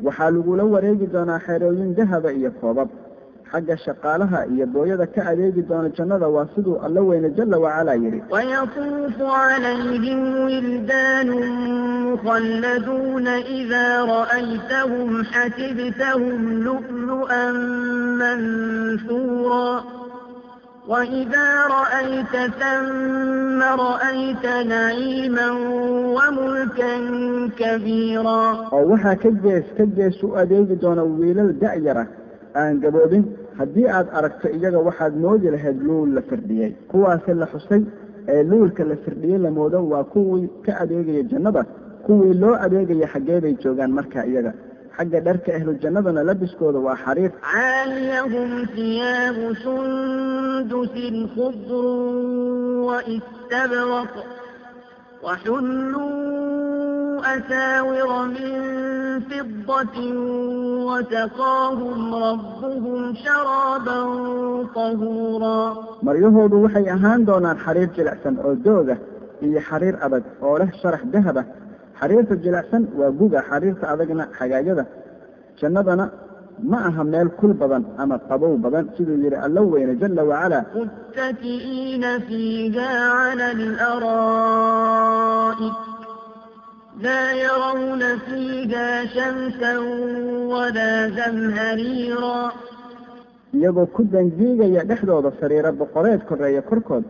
waxaa 0.05 0.29
lagula 0.35 0.63
wareegi 0.73 1.07
doonaa 1.13 1.39
xeerooyin 1.47 1.95
dahaba 1.97 2.29
iyo 2.39 2.51
koobab 2.61 2.89
xagga 3.52 3.76
shaqaalaha 3.84 4.38
iyo 4.54 4.66
booyada 4.74 5.06
ka 5.14 5.20
adeegi 5.30 5.62
doona 5.68 5.88
jannada 5.96 6.26
waa 6.34 6.46
siduu 6.54 6.76
alla 6.86 7.00
weyne 7.08 7.28
jalla 7.38 7.56
wacalaa 7.64 7.98
yidhi. 8.04 8.20
wayaquufu 8.34 9.24
calayhim 9.36 10.20
wildaanun 10.48 11.48
mukhalladuuna 12.08 13.34
idaa 13.60 13.96
ra'aytahum 14.14 15.10
xasibtahum 15.32 16.40
lu'lu'an 16.66 17.56
mansuura 18.20 19.84
وإذا 20.90 21.48
رأيت 21.66 22.34
ثم 22.60 23.60
رأيت 23.62 24.46
نعيما 24.66 25.48
وملكا 26.16 26.92
كبيرا 27.58 28.42
oo 28.72 28.82
waxaa 28.90 29.16
ka 29.22 29.30
gees 29.44 29.64
ka 29.76 29.84
jees 29.96 30.18
u 30.22 30.34
adeegi 30.40 30.74
doona 30.82 31.02
wiilal 31.18 31.50
da'yara 31.62 32.04
aan 32.60 32.80
gaboobin 32.82 33.22
haddii 33.58 33.86
aada 33.96 34.10
aragto 34.18 34.46
iyaga 34.56 34.78
waxaad 34.88 35.14
moodi 35.24 35.46
lahayd 35.54 35.78
luul 35.88 36.10
la 36.16 36.22
firdhiyey 36.30 36.70
kuwaasi 36.90 37.32
la 37.42 37.46
xusay 37.52 37.82
ee 38.32 38.42
luulka 38.50 38.82
la 38.90 38.96
firdhiyey 39.04 39.38
la 39.44 39.50
moodo 39.58 39.78
waa 39.92 40.04
kuwii 40.12 40.48
ka 40.66 40.72
adeegaya 40.82 41.22
jannada 41.32 41.62
kuwii 42.06 42.34
loo 42.42 42.54
adeegaya 42.64 43.06
xaggeebay 43.12 43.54
joogaan 43.62 43.92
markaa 43.98 44.24
iyaga. 44.32 44.52
Xagga 44.96 45.20
dharka 45.26 45.50
ahlu 45.56 45.72
jannadana 45.82 46.22
labiskooda 46.28 46.78
waa 46.86 46.96
xariir 47.04 47.32
caaliyahum 47.46 48.50
siyaabu 48.74 49.46
sundusin 49.64 51.16
khudru 51.34 51.84
waistabraq 52.88 54.12
waxulluu 55.26 56.89
أساور 57.24 58.26
من 58.26 58.50
فضة 59.30 59.96
وتقاهم 60.90 62.14
ربهم 62.14 63.14
شرابا 63.14 64.00
طهورا. 64.74 65.74
مريهود 66.02 66.52
وحي 66.52 66.90
أهان 66.90 67.24
دونان 67.24 67.58
حرير 67.58 67.88
جلعسن 67.96 68.36
عزوزة 68.44 68.96
iyo 69.42 69.60
xariir 69.68 69.96
adag 70.06 70.24
oo 70.44 70.58
leh 70.60 70.68
sharax 70.82 71.02
dahaba 71.14 71.42
xariirta 72.00 72.34
jilicsan 72.44 72.82
waa 72.98 73.10
guga 73.20 73.40
xariirta 73.50 73.84
adagna 73.92 74.24
xagaajada 74.38 74.84
jannadana 75.60 76.04
ma 76.70 76.78
aha 76.88 77.02
meel 77.12 77.28
kul 77.40 77.52
badan 77.60 77.82
ama 78.02 78.16
qabow 78.28 78.52
badan 78.64 78.84
siduu 78.96 79.16
yihi 79.24 79.36
alla 79.46 79.60
weyne 79.72 79.94
jala 80.00 80.22
wacalaa 80.30 80.64
muttakiiina 80.76 82.10
fiiha 82.28 82.88
لا 87.05 87.31
يرون 87.45 88.01
فيها 88.25 89.05
شمسا 89.15 89.73
ولا 90.53 90.91
زمهريرا 91.17 92.51
iyagoo 93.55 93.87
ku 93.95 94.01
dangiigaya 94.13 94.81
dhexdooda 94.89 95.31
sariiro 95.39 95.71
boqoreed 95.81 96.21
koreeya 96.29 96.61
korkood 96.69 97.03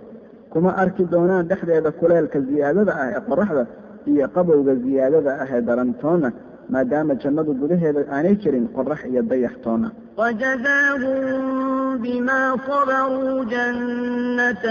kuma 0.53 0.69
arki 0.81 1.03
doonaan 1.13 1.45
dhexdeeda 1.49 1.91
kuleelka 1.99 2.39
ziyaadada 2.49 2.91
ah 3.03 3.07
ee 3.15 3.21
qoraxda 3.29 3.63
iyo 4.11 4.25
qabowga 4.35 4.73
ziyaadada 4.83 5.31
ah 5.43 5.49
ee 5.55 5.61
darantoona 5.67 6.29
maadaama 6.73 7.13
jannadu 7.23 7.51
gudaheeda 7.61 8.01
aanay 8.15 8.35
jirin 8.43 8.65
qorax 8.77 8.99
iyo 9.11 9.21
dayax 9.31 9.55
toona 9.65 9.89
وجزاهم 10.21 11.97
بما 12.03 12.41
صبروا 12.67 13.43
جنة 13.53 14.65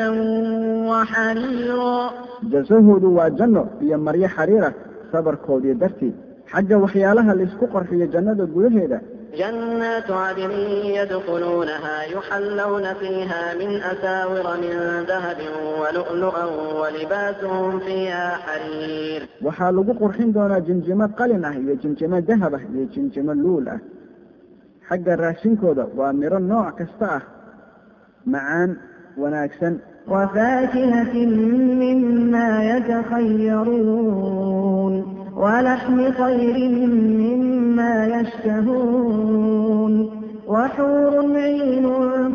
وحريرا 0.91 2.11
jasahoodu 2.53 3.09
waa 3.17 3.31
janno 3.39 3.63
iyo 3.85 3.97
maryo 4.07 4.29
xariira 4.37 4.71
sabarkoodii 5.13 5.75
dartii 5.83 6.13
xagga 6.53 6.77
waxyaalaha 6.85 7.33
laysku 7.41 7.65
qorxiyo 7.75 8.07
jannada 8.15 8.45
gudaheeda 8.55 9.01
جنات 9.41 10.11
عدن 10.11 10.51
يدخلونها 10.99 11.97
يحلون 12.15 12.95
فيها 12.95 13.43
من 13.61 13.71
أساور 13.93 14.47
من 14.63 14.75
ذهب 15.11 15.39
ولؤلؤا 15.81 16.45
ولباسهم 16.81 17.79
فيها 17.87 18.27
حرير 18.45 19.21
waxaa 19.47 19.71
lagu 19.77 19.93
qurxin 20.01 20.29
doonaa 20.37 20.61
jinjimo 20.69 21.07
qalin 21.19 21.45
ah 21.49 21.55
iyo 21.63 21.75
jinjimo 21.83 22.17
dahab 22.29 22.55
ah 22.59 22.63
iyo 22.75 22.85
jinjimo 22.95 23.33
luul 23.43 23.67
ah 23.75 23.81
xagga 24.89 25.13
raashinkooda 25.23 25.85
waa 25.99 26.13
miro 26.21 26.39
nooc 26.51 26.75
kasta 26.79 27.07
ah 27.19 27.23
macaan 28.33 28.71
wanaagsan 29.23 29.75
وفاكهة 30.12 31.16
مما 31.84 32.50
يتخيرون 33.70 34.94
ولحم 35.36 35.98
طير 36.24 36.58
مما 37.20 37.94
يشتهون 38.16 39.94
وحور 40.48 41.14
عين 41.38 41.86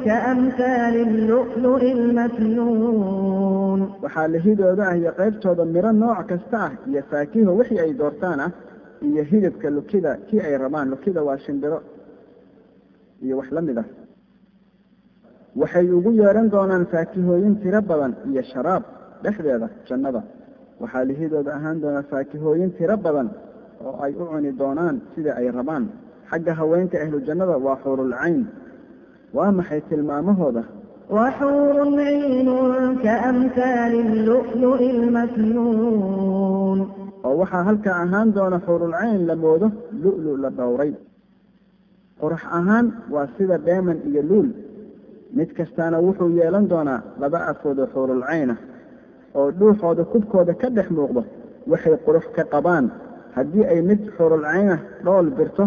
كأمثال 0.04 0.94
اللؤلؤ 1.08 1.82
المكنون. 1.82 3.80
waxaa 4.04 4.28
la 4.32 4.38
hidooda 4.46 4.84
ah 4.90 4.96
iyo 5.00 5.10
qaybtooda 5.18 5.64
miro 5.74 5.90
nooc 6.02 6.18
kasta 6.30 6.58
ah 6.66 6.72
iyo 6.90 7.02
faakiho 7.10 7.50
wixii 7.58 7.80
ay 7.84 7.92
doortaan 8.00 8.40
ah 8.46 8.50
iyo 9.08 9.22
hilibka 9.30 9.68
lukida 9.76 10.10
kii 10.28 10.40
ay 10.48 10.54
rabaan 10.62 10.86
lukida 10.92 11.20
waa 11.28 11.38
shimbiro 11.44 11.78
iyo 13.24 13.34
wax 13.38 13.48
la 13.56 13.60
mid 13.68 13.78
waxay 15.60 15.86
ugu 15.96 16.10
yeedhan 16.20 16.48
doonaan 16.54 16.84
faakihooyin 16.92 17.54
tiro 17.62 17.80
badan 17.90 18.12
iyo 18.30 18.42
sharaab 18.52 18.82
dhexdeeda 19.22 19.68
jannada. 19.88 20.22
Waxaa 20.80 21.04
lihidooda 21.10 21.50
ahaan 21.58 21.78
doona 21.82 22.02
faakihooyin 22.10 22.70
tiro 22.78 22.96
badan 23.04 23.28
oo 23.84 23.94
ay 24.04 24.12
u 24.22 24.24
cuni 24.30 24.50
doonaan 24.60 24.96
sida 25.14 25.30
ay 25.40 25.46
rabaan. 25.58 25.84
Xagga 26.30 26.52
haweenka 26.58 26.96
ahlu 27.04 27.18
jannada 27.26 27.54
waa 27.66 27.76
xuurul 27.84 28.12
cayn. 28.20 28.42
Waa 29.36 29.50
maxay 29.58 29.80
tilmaamahooda? 29.88 30.62
Waxuuru 31.16 31.84
ciinun 31.98 32.92
kaamhaali 33.04 34.00
lulu'i 34.26 34.88
lmasnuun 35.02 36.78
oo 37.26 37.34
waxaa 37.40 37.62
halkaa 37.68 37.96
ahaan 38.04 38.28
doona 38.36 38.58
xuurul 38.66 38.94
cayn 39.00 39.20
la 39.28 39.34
moodo 39.42 39.68
lu-lu 40.02 40.32
la 40.42 40.50
dhowray. 40.58 40.92
Qorax 42.20 42.42
ahaan 42.58 42.86
waa 43.14 43.26
sida 43.36 43.56
dheeman 43.66 43.98
iyo 44.08 44.22
luul 44.30 44.48
mid 45.38 45.50
kastaana 45.58 45.98
wuxuu 46.06 46.30
yeelan 46.38 46.66
doonaa 46.72 47.00
laba 47.20 47.38
afood 47.50 47.78
oo 47.78 47.88
xuurulcaynah 47.94 48.58
oo 49.38 49.48
dhuuxooda 49.58 50.04
kubkooda 50.12 50.54
ka 50.60 50.68
dhex 50.76 50.88
muuqdo 50.96 51.22
waxay 51.70 51.96
qurux 52.06 52.26
ka 52.36 52.42
qabaan. 52.54 52.86
Haddii 53.36 53.64
ay 53.72 53.80
mid 53.88 54.00
xuurulcaynah 54.16 54.78
dhool 55.04 55.26
birto 55.38 55.64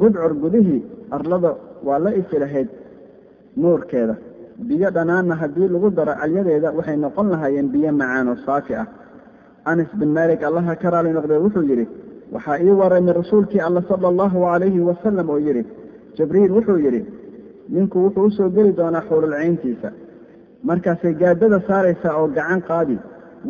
gudcur 0.00 0.32
gudihii 0.42 0.80
arlada 1.16 1.50
waa 1.86 1.98
la 2.04 2.10
ifi 2.20 2.36
lahayd 2.42 2.68
nuurkeeda. 3.56 4.14
Biyo 4.68 4.88
dhanaanna 4.96 5.34
haddii 5.42 5.68
lagu 5.74 5.90
daro 5.90 6.14
calyadeeda 6.20 6.68
waxay 6.78 6.96
noqon 7.04 7.26
lahaayeen 7.32 7.68
biyo 7.74 7.90
macaan 7.92 8.28
oo 8.28 8.36
saafi 8.46 8.74
ah. 8.74 8.86
Anas 9.70 9.90
bin 10.00 10.10
malik 10.18 10.42
allaha 10.42 10.76
ka 10.82 10.90
raali 10.90 11.10
noqdee 11.16 11.38
wuxuu 11.44 11.62
yidhi 11.70 11.86
waxaa 12.34 12.58
ii 12.66 12.70
waramay 12.80 13.14
rasuulkii 13.20 13.60
alla 13.66 13.82
sala 13.88 14.06
allahu 14.12 14.38
calayhi 14.46 14.80
wasalam 14.88 15.28
oo 15.30 15.38
yidhi. 15.46 15.62
Jibriil 16.16 16.52
wuxuu 16.56 16.78
yidhi 16.84 17.00
ninku 17.68 17.98
wuxuu 18.04 18.26
u 18.26 18.30
soo 18.36 18.48
geli 18.56 18.72
doonaa 18.78 19.02
xuululcayntiisa 19.08 19.88
markaasay 20.68 21.14
gaadada 21.22 21.58
saaraysaa 21.68 22.14
oo 22.20 22.28
gacan 22.36 22.60
qaadi 22.68 22.96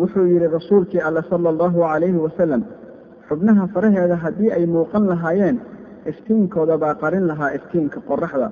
wuxuu 0.00 0.26
yidhi 0.32 0.48
rasuulkii 0.56 1.00
alla 1.08 1.22
sala 1.30 1.48
allahu 1.52 1.78
calayhi 1.80 2.18
wasalam 2.26 2.62
xubnaha 3.28 3.64
faraheeda 3.74 4.16
haddii 4.24 4.50
ay 4.56 4.66
muuqan 4.74 5.04
lahaayeen 5.12 5.56
iftiinkooda 6.10 6.76
baa 6.82 6.94
qarin 7.02 7.24
lahaa 7.30 7.50
iftiinka 7.58 7.98
qoraxda 8.08 8.48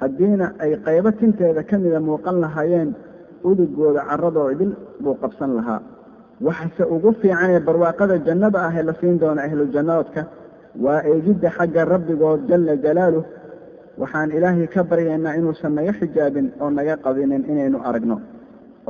haddiina 0.00 0.46
ay 0.64 0.72
qaybo 0.86 1.10
tinteeda 1.20 1.62
ka 1.70 1.76
mida 1.82 2.00
muuqan 2.08 2.36
lahaayeen 2.44 2.90
udugooda 3.48 4.00
carradoo 4.08 4.48
idil 4.54 4.72
buu 5.02 5.14
qabsan 5.22 5.50
lahaa. 5.58 5.80
Waxase 6.46 6.82
ugu 6.94 7.10
fiican 7.20 7.50
ee 7.54 7.60
barwaaqada 7.66 8.14
jannada 8.26 8.58
ah 8.66 8.72
ee 8.78 8.82
la 8.88 8.94
siin 9.00 9.16
doona 9.22 9.42
ahlu 9.46 9.64
jannadoodka 9.74 10.22
waa 10.84 11.00
eegidda 11.10 11.48
xagga 11.56 11.82
rabbigood 11.92 12.40
jalla 12.50 12.74
jalaaluh 12.84 13.24
waxaan 14.00 14.30
ilaahay 14.36 14.66
ka 14.74 14.80
baryaynaa 14.90 15.34
inuusan 15.38 15.72
naga 15.78 15.92
xijaabin 16.00 16.46
oo 16.62 16.70
naga 16.78 16.94
qadinin 17.04 17.42
inaynu 17.52 17.78
aragno 17.88 18.16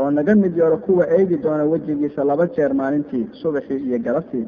oo 0.00 0.10
naga 0.16 0.32
mid 0.42 0.54
yeelo 0.60 0.76
kuwa 0.86 1.04
eegi 1.16 1.36
doona 1.44 1.64
wejigiisa 1.72 2.20
laba 2.30 2.44
jeer 2.54 2.72
maalintii 2.80 3.24
subaxii 3.40 3.80
iyo 3.88 3.98
galabtii 4.06 4.46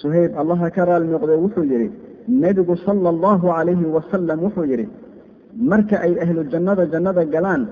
suhayb 0.00 0.32
allaha 0.42 0.66
ka 0.76 0.82
raali 0.88 1.06
noqdee 1.14 1.38
wuxuu 1.44 1.64
yidhi 1.72 1.88
nebigu 2.42 2.74
sala 2.86 3.08
allahu 3.14 3.46
calayhi 3.56 3.86
wasalam 3.96 4.38
wuxuu 4.46 4.66
yidhi 4.72 4.86
marka 5.70 5.96
ay 6.06 6.12
ahlu 6.24 6.42
jannada 6.52 6.84
jannada 6.92 7.22
galaan 7.34 7.62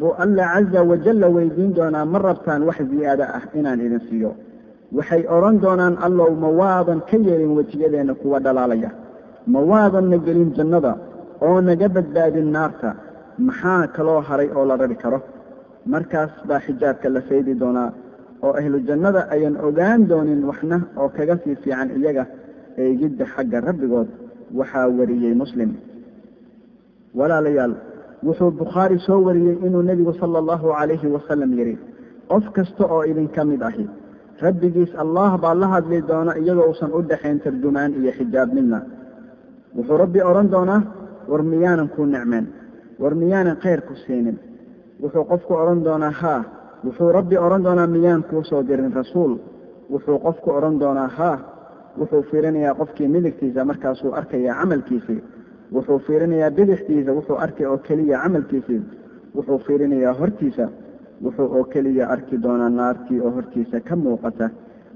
buu 0.00 0.12
alla 0.24 0.44
caza 0.54 0.80
wajalla 0.90 1.26
weydiin 1.36 1.70
doonaa 1.78 2.04
ma 2.12 2.18
rabtaan 2.28 2.62
wax 2.68 2.78
ziyaado 2.90 3.24
ah 3.38 3.44
inaan 3.58 3.80
idin 3.86 4.00
siiyo. 4.08 4.30
Waxay 4.96 5.22
odhan 5.36 5.56
doonaan 5.64 5.94
allow 6.06 6.30
ma 6.42 6.48
waadan 6.60 7.00
ka 7.08 7.16
yeelin 7.26 7.52
wejiyadeenna 7.58 8.14
kuwa 8.20 8.38
dhalaalaya. 8.44 8.90
Ma 9.52 9.60
waadanna 9.70 10.16
gelin 10.26 10.50
jannada 10.56 10.92
oo 11.46 11.58
naga 11.68 11.88
badbaadin 11.96 12.48
naarta 12.56 12.90
maxaa 13.46 13.86
kaloo 13.96 14.20
haray 14.28 14.48
oo 14.56 14.64
la 14.70 14.74
rabi 14.82 14.96
karo? 15.02 15.18
Markaas 15.92 16.32
baa 16.48 16.60
xijaabka 16.66 17.08
la 17.14 17.20
faydi 17.28 17.52
doonaa 17.62 17.90
oo 18.44 18.52
ahlu 18.60 18.78
jannada 18.88 19.20
ayan 19.34 19.56
ogaan 19.68 20.00
doonin 20.10 20.42
waxna 20.50 20.76
oo 21.00 21.08
kaga 21.16 21.34
sii 21.42 21.56
fiican 21.62 21.88
iyaga 21.98 22.24
eegidda 22.82 23.24
xagga 23.34 23.58
rabbigood 23.68 24.08
waxaa 24.58 24.86
wariyey 24.98 25.34
muslim. 25.42 25.70
Walaalayaal 27.18 27.74
wuxuu 28.26 28.50
bukhaari 28.60 28.98
soo 29.06 29.20
wariyey 29.26 29.56
inuu 29.66 29.82
nebigu 29.88 30.12
sala 30.20 30.38
allahu 30.42 30.66
calayhi 30.78 31.08
wasalam 31.16 31.50
yidhi 31.58 31.74
qof 32.30 32.44
kasta 32.56 32.84
oo 32.94 33.02
idinka 33.10 33.42
mid 33.50 33.62
ahi 33.68 33.84
rabbigiis 34.44 34.92
allah 35.02 35.30
baa 35.42 35.54
la 35.62 35.66
hadli 35.74 35.98
doona 36.10 36.32
iyadoo 36.40 36.66
uusan 36.70 36.90
u 36.98 37.02
dhaxayn 37.10 37.38
tarjumaan 37.44 37.90
iyo 38.00 38.10
xijaab 38.18 38.48
midna. 38.56 38.78
Wuxuu 39.76 39.96
rabbi 40.02 40.20
odhan 40.30 40.48
doonaa 40.54 40.80
war 41.30 41.42
miyaanan 41.42 41.88
kuu 41.94 42.06
nicmeen 42.06 42.46
war 43.02 43.14
miyaanan 43.14 43.56
khayr 43.62 43.80
ku 43.88 43.94
siinin. 44.06 44.36
Wuxuu 45.02 45.24
qofku 45.30 45.52
odhan 45.62 45.80
doonaa 45.84 46.10
haa 46.20 46.40
wuxuu 46.84 47.12
rabbi 47.12 47.36
odhan 47.46 47.62
doonaa 47.66 47.86
miyaan 47.86 48.22
kuu 48.30 48.42
soo 48.44 48.62
dirin 48.68 48.92
rasuul. 48.94 49.32
Wuxuu 49.92 50.18
qofku 50.26 50.48
odhan 50.58 50.78
doonaa 50.80 51.08
haa 51.18 51.38
wuxuu 51.98 52.22
fiirinayaa 52.30 52.74
qofkii 52.80 53.08
midigtiisa 53.14 53.64
markaasuu 53.64 54.12
arkayaa 54.20 54.56
camalkiisii. 54.60 55.20
Wuxuu 55.74 55.98
fiirinayaa 56.06 56.50
bidixdiisa 56.56 57.10
wuxuu 57.16 57.36
arkay 57.44 57.66
oo 57.66 57.78
keliya 57.86 58.18
camalkiisii. 58.22 58.80
Wuxuu 59.36 59.58
fiirinayaa 59.66 60.14
hortiisa 60.20 60.66
wuxuu 61.24 61.48
oo 61.56 61.64
keliya 61.72 62.04
arki 62.14 62.36
doonaa 62.42 62.68
naartii 62.78 63.20
oo 63.20 63.30
hortiisa 63.36 63.80
ka 63.80 63.96
muuqata. 63.96 64.46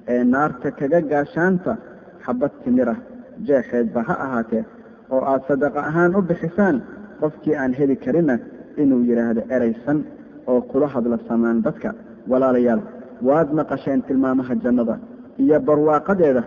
Ee 0.08 0.24
naarta 0.24 0.70
kaga 0.78 1.00
gaashaanta 1.10 1.72
xabad 2.24 2.52
timira 2.64 2.94
jeexeedba 3.46 4.00
ha 4.08 4.14
ahaatee 4.24 4.64
oo 5.14 5.20
aada 5.30 5.44
sadaqa 5.48 5.80
ahaan 5.90 6.12
u 6.18 6.22
bixisaan 6.28 6.76
qofkii 7.20 7.54
aan 7.62 7.72
heli 7.78 7.96
karinna 8.04 8.36
inuu 8.82 9.00
yidhaahdo 9.08 9.42
eraysan 9.56 9.98
oo 10.50 10.60
kula 10.70 10.86
hadla 10.94 11.18
samaan 11.28 11.62
dadka 11.66 11.88
walaalayaal. 12.30 12.80
Waad 13.28 13.48
maqasheen 13.58 14.00
tilmaamaha 14.08 14.54
jannada 14.64 14.94
iyo 15.42 15.58
barwaaqadeeda 15.68 16.42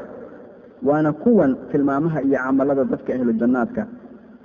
waana 0.88 1.12
kuwan 1.24 1.52
tilmaamaha 1.72 2.20
iyo 2.28 2.38
camalada 2.46 2.84
dadka 2.92 3.12
ahlu 3.16 3.32
jannaadka. 3.42 3.84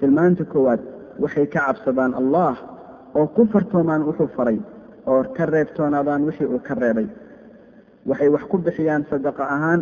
Tilmaanta 0.00 0.44
koowaad 0.52 0.80
waxay 1.22 1.46
ka 1.54 1.60
cabsadaan 1.66 2.12
allah 2.20 2.54
oo 3.18 3.26
ku 3.36 3.42
fartoomaan 3.52 4.02
wuxuu 4.08 4.28
faray 4.36 4.58
oo 5.06 5.22
ka 5.36 5.44
reebtoonaadaan 5.54 6.22
wixii 6.28 6.46
uu 6.54 6.58
ka 6.68 6.74
reebay. 6.74 7.06
Waxay 8.08 8.28
wax 8.34 8.42
ku 8.50 8.56
bixiyaan 8.58 9.04
sadaqa 9.10 9.42
ahaan 9.54 9.80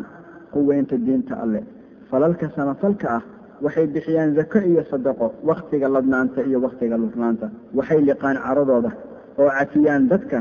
quweynta 0.53 0.97
diinta 1.07 1.35
alleh 1.45 1.63
falalka 2.11 2.47
samafalka 2.57 3.07
ah 3.17 3.23
waxay 3.65 3.87
bixiyaan 3.95 4.35
zako 4.39 4.59
iyo 4.71 4.83
sadaqo 4.91 5.27
wakhtiga 5.49 5.89
ladnaanta 5.95 6.41
iyo 6.49 6.59
wakhtiga 6.65 6.97
lurnaanta 7.03 7.47
waxay 7.79 8.01
liqaan 8.09 8.37
caradooda 8.47 8.91
oo 9.41 9.51
cafiyaan 9.59 10.09
dadka 10.13 10.39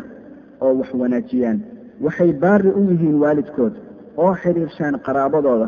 oo 0.64 0.74
wax 0.80 0.90
wanaajiyaan. 1.02 1.58
Waxay 2.06 2.32
baari 2.42 2.70
u 2.70 2.82
yihiin 2.90 3.18
waalidkood 3.24 3.74
oo 4.18 4.34
xidhiirshaan 4.42 4.96
qaraabadooda. 5.06 5.68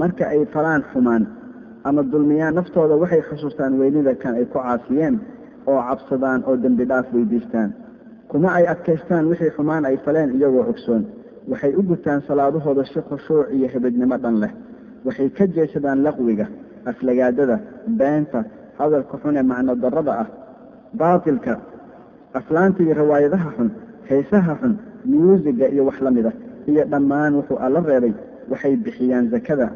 Marka 0.00 0.24
ay 0.34 0.46
falaan 0.54 0.82
xumaan 0.92 1.22
ama 1.88 2.02
dulmiyaan 2.12 2.54
naftooda 2.54 2.94
waxay 3.02 3.22
xusuustaan 3.28 3.72
weynida 3.80 4.14
kan 4.22 4.34
ay 4.34 4.44
ku 4.52 4.58
caasiyeen 4.58 5.14
oo 5.66 5.80
cabsadaan 5.88 6.40
oo 6.48 6.56
dembi 6.62 6.84
dhaaf 6.90 7.06
weydiistaan. 7.14 7.70
Kuma 8.30 8.48
ay 8.58 8.64
adkaystaan 8.72 9.28
wixii 9.30 9.50
xumaan 9.56 9.84
ay 9.84 9.96
faleen 10.04 10.30
iyagoo 10.36 10.64
ogsoon 10.72 11.02
waxay 11.50 11.72
u 11.78 11.82
gutaan 11.82 12.20
salaadahooda 12.28 12.84
si 12.84 13.00
khushuuc 13.08 13.46
iyo 13.56 13.68
hebidnimo 13.72 14.16
dhan 14.22 14.36
leh. 14.42 14.52
Waxay 15.04 15.28
ka 15.36 15.44
jeeshadaan 15.46 16.02
laqwiga 16.06 16.46
aflagaadada 16.90 17.56
beenta 17.98 18.40
hadalka 18.78 19.14
xun 19.22 19.34
ee 19.36 19.42
macno 19.52 19.72
darrada 19.84 20.12
ah 20.22 20.28
baatilka 21.00 21.52
aflaanta 22.38 22.78
iyo 22.84 22.94
riwaayadaha 23.02 23.48
xun 23.56 23.68
heesaha 24.10 24.52
xun 24.60 24.72
muusigga 25.10 25.66
iyo 25.74 25.82
wax 25.88 25.98
la 26.06 26.10
mid 26.16 26.26
ah 26.30 26.34
iyo 26.70 26.82
dhammaan 26.92 27.32
wuxuu 27.38 27.58
alla 27.64 27.80
reebay 27.90 28.12
waxay 28.50 28.74
bixiyaan 28.84 29.26
zakada 29.34 29.66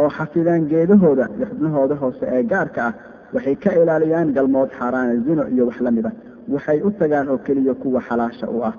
oo 0.00 0.08
xafidaan 0.16 0.62
geedahooda 0.70 1.24
iyo 1.36 1.46
xubnahooda 1.50 1.94
hoose 2.02 2.24
ee 2.36 2.42
gaarka 2.52 2.80
ah 2.88 2.94
waxay 3.34 3.56
ka 3.64 3.70
ilaaliyaan 3.82 4.28
galmood 4.36 4.70
xaaraana 4.78 5.14
zino 5.26 5.42
iyo 5.54 5.64
wax 5.68 5.78
la 5.86 5.90
mid 5.96 6.06
ah 6.10 6.12
waxay 6.54 6.78
u 6.86 6.90
tagaan 7.00 7.28
oo 7.32 7.38
keliya 7.46 7.74
kuwa 7.82 8.00
xalaasha 8.08 8.46
u 8.56 8.58
ah 8.70 8.74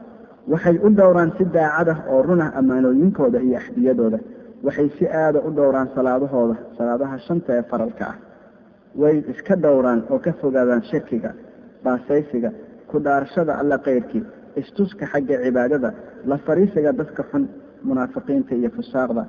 waxay 0.52 0.76
u 0.86 0.90
dhowraan 0.98 1.32
si 1.38 1.44
daacad 1.56 1.90
ah 1.94 2.00
oo 2.14 2.22
run 2.28 2.42
ah 2.46 2.52
ammaanooyinkooda 2.60 3.40
iyo 3.48 3.58
axdiyadooda 3.62 4.20
waxay 4.66 4.90
si 4.98 5.06
aada 5.08 5.40
u 5.48 5.50
dhowraan 5.58 5.90
salaadahooda 5.96 6.56
salaadaha 6.78 7.18
shanta 7.28 7.52
ee 7.60 7.64
faralka 7.72 8.06
ah. 8.12 8.16
Way 9.02 9.16
iska 9.34 9.56
dhowraan 9.64 10.00
oo 10.14 10.20
ka 10.26 10.32
fogaadaan 10.42 10.84
shirkiga 10.90 11.32
baasaysiga 11.86 12.50
ku 12.90 12.96
dhaarashada 13.06 13.54
alla 13.62 13.78
kayrkii 13.88 14.24
istuska 14.62 15.06
xagga 15.14 15.36
cibaadada 15.44 15.90
la 16.30 16.38
fariisiga 16.46 16.92
dadka 17.00 17.22
xun 17.32 17.44
munaafiqiinta 17.88 18.54
iyo 18.60 18.70
fusaaqda 18.78 19.24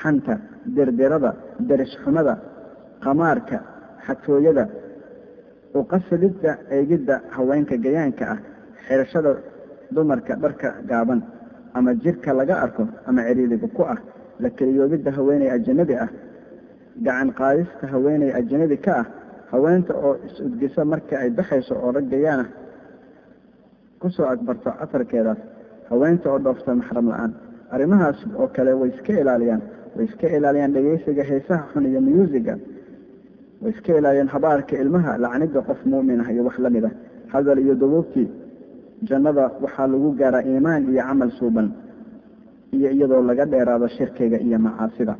xanta 0.00 0.34
derderada 0.76 1.30
derishxumada 1.68 2.34
qamaarka 3.04 3.56
xatooyada 4.06 4.64
uqasadidda 5.80 6.50
eegidda 6.76 7.14
haweenka 7.36 7.76
gayaanka 7.84 8.24
ah 8.34 8.38
xirashada 8.86 9.30
dumarka 9.94 10.32
dharka 10.42 10.68
gaaban 10.90 11.20
ama 11.78 11.90
jirka 12.04 12.30
laga 12.38 12.54
arko 12.64 12.82
ama 13.08 13.20
ciriiriga 13.28 13.68
ku 13.76 13.82
ah 13.94 13.98
la 14.42 14.50
keliyoobidda 14.58 15.10
haweeney 15.18 15.48
ajanabi 15.56 15.94
ah 16.04 16.08
gacan 17.06 17.28
qaadista 17.38 17.84
haweeney 17.92 18.30
ajanabi 18.40 18.76
ka 18.86 18.92
ah 19.00 19.06
haweenta 19.52 19.92
oo 20.06 20.12
is-udgisa 20.26 20.80
marka 20.92 21.14
ay 21.22 21.30
baxayso 21.38 21.74
oo 21.84 21.90
rag 21.96 22.06
gayaana 22.12 22.44
ku 24.00 24.08
soo 24.16 24.26
agbarto 24.34 24.70
afarkeedaas 24.84 25.38
haweenta 25.90 26.26
oo 26.32 26.38
dhoofta 26.44 26.70
maxram 26.80 27.06
la'aan. 27.12 27.32
Arrimahaas 27.74 28.18
oo 28.40 28.46
kale 28.56 28.72
way 28.80 28.90
iska 28.94 29.12
ilaaliyaan 29.22 29.62
way 29.96 30.04
iska 30.08 30.26
ilaaliyaan 30.36 30.72
dhegeysiga 30.76 31.22
heesaha 31.30 31.64
xun 31.72 31.84
iyo 31.90 32.00
muusicga 32.06 32.54
way 33.62 33.70
iska 33.74 33.90
ilaaliyaan 33.98 34.28
habaarka 34.34 34.74
ilmaha 34.82 35.12
lacnida 35.24 35.60
qof 35.68 35.80
mu'min 35.92 36.20
ah 36.24 36.28
iyo 36.34 36.42
wax 36.48 36.56
la 36.64 36.70
mid 36.74 36.84
ah 36.84 36.94
hadal 37.32 37.58
iyo 37.64 37.74
dubuubtii 37.82 38.28
jannada 39.08 39.44
waxaa 39.64 39.86
lagu 39.92 40.08
gaaraa 40.20 40.42
iimaan 40.50 40.82
iyo 40.92 41.02
camal 41.08 41.30
suuban 41.38 41.66
iyo 42.76 42.90
iyadoo 42.90 43.22
laga 43.22 43.44
dheeraado 43.52 43.88
shirkiga 43.88 44.38
iyo 44.46 44.58
macaasida 44.58 45.14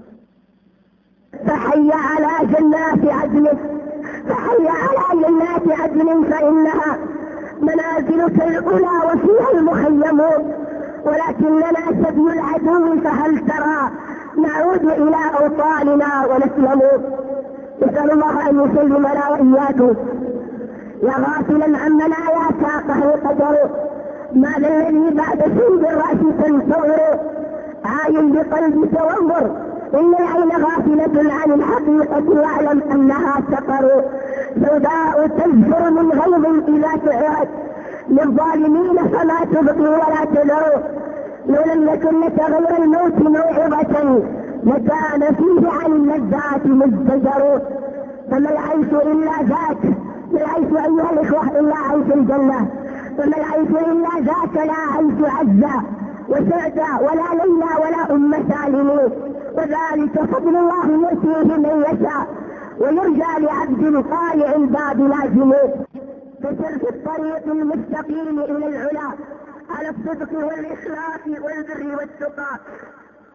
فحي 1.46 1.90
على 1.92 2.32
جنات 2.52 3.02
عدن 3.18 3.46
فحي 4.28 4.64
على 4.82 5.22
جنات 5.22 5.80
عدن 5.80 6.08
فإنها 6.30 6.98
منازلك 7.62 8.42
الأولى 8.42 8.94
وفيها 9.08 9.48
المخيمون 9.54 10.42
ولكننا 11.06 11.82
سبي 12.04 12.26
العدو 12.36 13.00
فهل 13.04 13.38
ترى 13.38 13.80
نعود 14.44 14.84
إلى 14.84 15.16
أوطاننا 15.40 16.10
ونسلم 16.30 16.80
نسأل 17.82 18.10
الله 18.12 18.50
أن 18.50 18.54
يسلمنا 18.64 19.28
وإياكم 19.30 19.94
يا 21.02 21.14
غافلا 21.24 21.78
عمنا 21.78 22.20
يا 22.36 22.46
ساقه 22.62 23.00
قدر 23.24 23.56
ما 24.34 24.56
الذي 24.56 25.14
بعد 25.14 25.38
سند 25.42 25.84
الرأس 25.92 26.20
تنتظر 26.44 27.18
عاين 27.84 28.32
بقلبك 28.32 28.92
وانظر 29.00 29.50
إن 29.94 30.14
العين 30.14 30.64
غافلة 30.64 31.32
عن 31.32 31.52
الحقيقة 31.52 32.30
واعلم 32.40 32.82
أنها 32.92 33.40
سفر 33.52 34.04
سوداء 34.54 35.26
تزفر 35.26 35.90
من 35.90 36.10
غيظ 36.12 36.46
إذا 36.68 36.90
سعرت 37.06 37.48
للظالمين 38.08 38.96
فلا 39.12 39.44
تبقي 39.52 39.80
ولا 39.80 40.42
لم 40.44 40.82
لولا 41.46 41.92
لكنك 41.92 42.40
غير 42.40 42.82
الموت 42.82 43.18
موعظة 43.22 44.22
لكان 44.64 45.34
فيه 45.34 45.68
عن 45.70 45.92
اللذات 45.92 46.66
مزدجر 46.66 47.60
فما 48.30 48.50
العيش 48.50 48.92
إلا 48.92 49.32
ذاك 49.42 49.84
ما 50.32 50.40
العيش 50.40 50.72
أيها 50.72 51.10
الإخوة 51.12 51.60
إلا 51.60 51.74
عيش 51.76 52.14
الجنة 52.14 52.66
فما 53.18 53.36
العيش 53.36 53.70
إلا 53.70 54.08
ذاك 54.20 54.66
لا 54.66 54.74
عيش 54.96 55.32
عزة 55.34 55.82
وزاد 56.30 56.78
ولا 57.00 57.42
ليلى 57.44 57.70
ولا 57.82 58.12
أم 58.14 58.32
سالم 58.48 58.90
وذلك 59.54 60.20
فضل 60.32 60.56
الله 60.56 60.86
يؤتيه 60.86 61.56
من 61.56 61.84
يشاء 61.88 62.26
ويرجى 62.78 63.44
لعبد 63.44 64.04
طالع 64.10 64.54
الباب 64.56 65.00
لا 65.00 65.26
جنود 65.26 65.86
فسر 66.42 66.78
في 66.78 66.88
الطريق 66.90 67.46
المستقيم 67.46 68.38
إلى 68.38 68.66
العلا 68.66 69.10
على 69.70 69.88
الصدق 69.88 70.32
والإخلاص 70.32 71.26
والبر 71.26 71.96
والتقى 71.96 72.58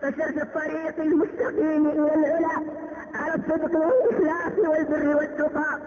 فسر 0.01 0.31
في 0.33 0.41
الطريق 0.43 0.99
المستقيم 0.99 1.85
إلى 1.87 2.15
العلا 2.15 2.55
على 3.15 3.35
الصدق 3.35 3.71
والإخلاص 3.79 4.57
والبر 4.67 5.15
والتقى 5.17 5.79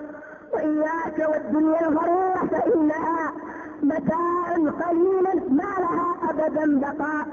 وإياك 0.53 1.29
والدنيا 1.29 1.89
الغرورة 1.89 2.49
فإنها 2.51 3.33
متاع 3.83 4.53
قليلا 4.55 5.35
ما 5.51 5.73
لها 5.79 6.15
ابدا 6.31 6.81
بقاء 6.81 7.27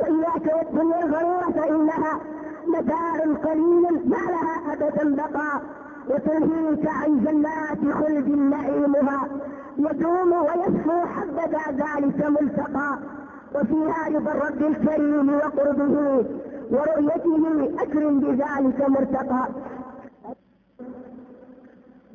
واياك 0.00 0.54
والدنيا 0.56 1.04
الغرورة 1.04 1.50
فانها 1.56 2.20
متاع 2.66 3.12
قليل 3.50 4.08
ما 4.08 4.16
لها 4.32 4.72
ابدا 4.72 5.16
بقاء 5.16 5.62
وتنهيك 6.08 6.86
عن 6.88 7.20
جنات 7.24 7.94
خلد 8.04 8.28
نعيمها 8.28 9.28
يدوم 9.78 10.32
ويشفو 10.32 11.00
حبذا 11.06 11.62
ذلك 11.70 12.26
ملتقى 12.40 12.98
وفيها 13.54 14.08
رضا 14.08 14.32
الرب 14.32 14.62
الكريم 14.62 15.34
وقربه 15.34 16.24
ورؤيته 16.70 17.72
اكرم 17.82 18.20
بذلك 18.20 18.88
مرتقى 18.88 19.48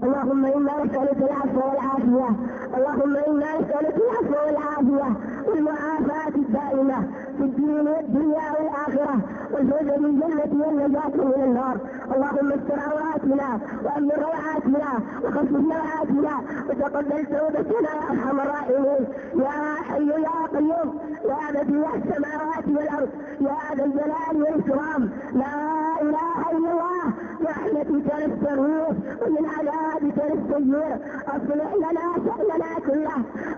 اللهم 0.03 0.45
انا 0.45 0.83
نسالك 0.85 1.17
العفو 1.17 1.59
والعافيه 1.69 2.29
اللهم 2.77 3.15
انا 3.15 3.59
نسالك 3.59 3.95
العفو 4.05 4.33
والعافيه 4.45 5.09
والمعافاه 5.47 6.27
الدائمه 6.35 6.99
في 7.37 7.43
الدين 7.43 7.87
والدنيا 7.87 8.45
والاخره 8.59 9.15
والفوز 9.51 9.87
بالجنه 10.01 10.65
والنجاه 10.65 11.15
من 11.15 11.43
النار 11.43 11.77
اللهم 12.15 12.51
استر 12.51 12.79
عوراتنا 12.87 13.59
وامن 13.85 14.11
روعاتنا 14.11 14.89
وخفف 15.23 15.51
نوعاتنا 15.51 16.33
وتقبل 16.69 17.25
توبتنا 17.25 17.89
يا 17.99 18.03
ارحم 18.11 18.39
الراحمين 18.39 19.03
يا 19.35 19.75
حي 19.89 20.07
يا 20.09 20.37
قيوم 20.53 20.89
يا 21.25 21.61
بديع 21.61 21.89
السماوات 21.95 22.65
والارض 22.67 23.09
يا 23.41 23.75
ذا 23.77 23.85
الجلال 23.85 24.35
والاكرام 24.35 25.09
لا 25.33 25.53
اله 26.01 26.51
الا 26.51 26.71
الله 26.71 27.03
ورحمتك 27.41 28.07
نستغيث 28.23 28.95
ومن 29.21 29.45
عذابك 29.57 30.17
نستجير 30.31 30.95
اصلح 31.27 31.73
لنا 31.73 32.05
شأننا 32.25 32.71
كله 32.87 33.17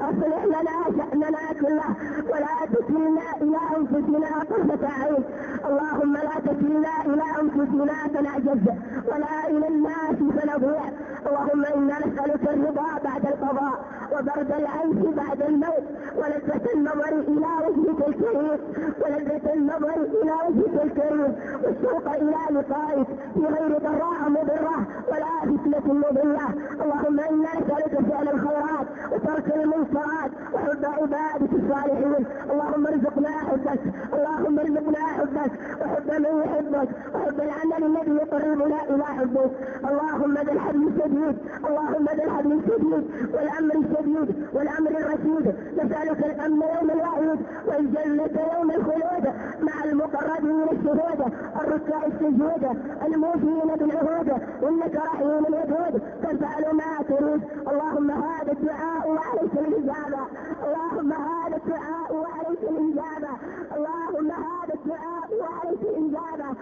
اصلح 0.09 0.43
لنا 0.45 0.75
شأننا 0.97 1.43
كله 1.61 1.89
ولا 2.31 2.55
تكلنا 2.73 3.27
الى 3.41 3.57
انفسنا 3.77 4.29
طرفة 4.49 4.87
عين 5.03 5.23
اللهم 5.69 6.13
لا 6.13 6.35
تكلنا 6.45 6.93
الى 7.05 7.23
انفسنا 7.41 7.93
فنعجز 8.13 8.63
ولا 9.07 9.47
الى 9.47 9.67
الناس 9.67 10.15
فنضيع 10.35 10.83
اللهم 11.27 11.65
انا 11.65 11.97
نسألك 12.07 12.43
الرضا 12.53 12.87
بعد 13.03 13.25
القضاء 13.25 13.85
وبرد 14.13 14.51
العيش 14.51 15.15
بعد 15.15 15.41
الموت 15.41 15.83
ولذة 16.17 16.65
النظر 16.75 17.13
الى 17.27 17.47
وجهك 17.67 18.07
الكريم 18.07 18.59
ولذة 19.01 19.53
النظر 19.53 19.95
الى 20.21 20.33
وجهك 20.47 20.83
الكريم 20.83 21.35
والشوق 21.63 22.11
الى 22.15 22.37
لقائك 22.59 23.07
في 23.33 23.39
غير 23.39 23.70
العين 23.71 23.97
ضراء 23.99 24.29
مضرة 24.29 24.87
ولا 25.11 25.57
فتنة 25.57 25.93
مضلة 25.93 26.47
اللهم 26.81 27.19
إنا 27.19 27.49
نسألك 27.59 27.99
فعل 28.11 28.29
الخيرات 28.29 28.87
وترك 29.11 29.55
المنكرات 29.55 30.31
وحب 30.53 30.85
عبادك 30.85 31.53
الصالحين 31.53 32.25
اللهم 32.51 32.87
ارزقنا 32.87 33.29
حبك 33.29 33.79
اللهم 34.13 34.59
ارزقنا 34.59 34.99
حبك 34.99 35.51
وحب 35.81 36.11
من 36.11 36.41
يحبك 36.43 36.89
وحب 37.15 37.39
العمل 37.41 37.83
الذي 37.83 38.11
يقربنا 38.15 38.79
إلى 38.89 39.05
حبك 39.05 39.51
اللهم 39.89 40.33
ذا 40.33 40.51
الحبل 40.51 40.87
الشديد 40.87 41.37
اللهم 41.69 42.05
ذا 42.17 42.23
الحبل 42.23 42.51
الشديد 42.51 43.05
والأمر 43.33 43.75
الشديد 43.75 44.47
والأمر 44.53 44.91
الرشيد 44.91 45.55
نسألك 45.73 46.25
الأمن 46.25 46.61
يوم 46.61 46.89
الوعيد 46.91 47.39
والجنة 47.67 48.41
يوم 48.57 48.71
الخلود 48.71 49.25
مع 49.61 49.83
المقربين 49.85 50.63
الشهود 50.71 51.33
الركع 51.61 52.05
السجود 52.05 52.77
الموفي 53.05 53.60
تحيينة 53.61 53.93
العهود 53.93 54.29
انك 54.63 54.95
رحيم 54.95 55.45
ودود 55.45 56.01
تفعل 56.23 56.75
ما 56.75 57.03
تريد 57.07 57.41
اللهم 57.67 58.11
هذا 58.11 58.51
الدعاء 58.51 59.09
وعليك 59.09 59.53
الاجابه 59.53 60.23
اللهم 60.65 61.11
هذا 61.11 61.57
الدعاء 61.57 62.13
وعليك 62.15 62.63
الاجابه 62.63 63.33
اللهم 63.75 64.31
هذا 64.31 64.73
الدعاء 64.73 65.29
وعليك 65.41 65.81
الاجابه 65.81 66.57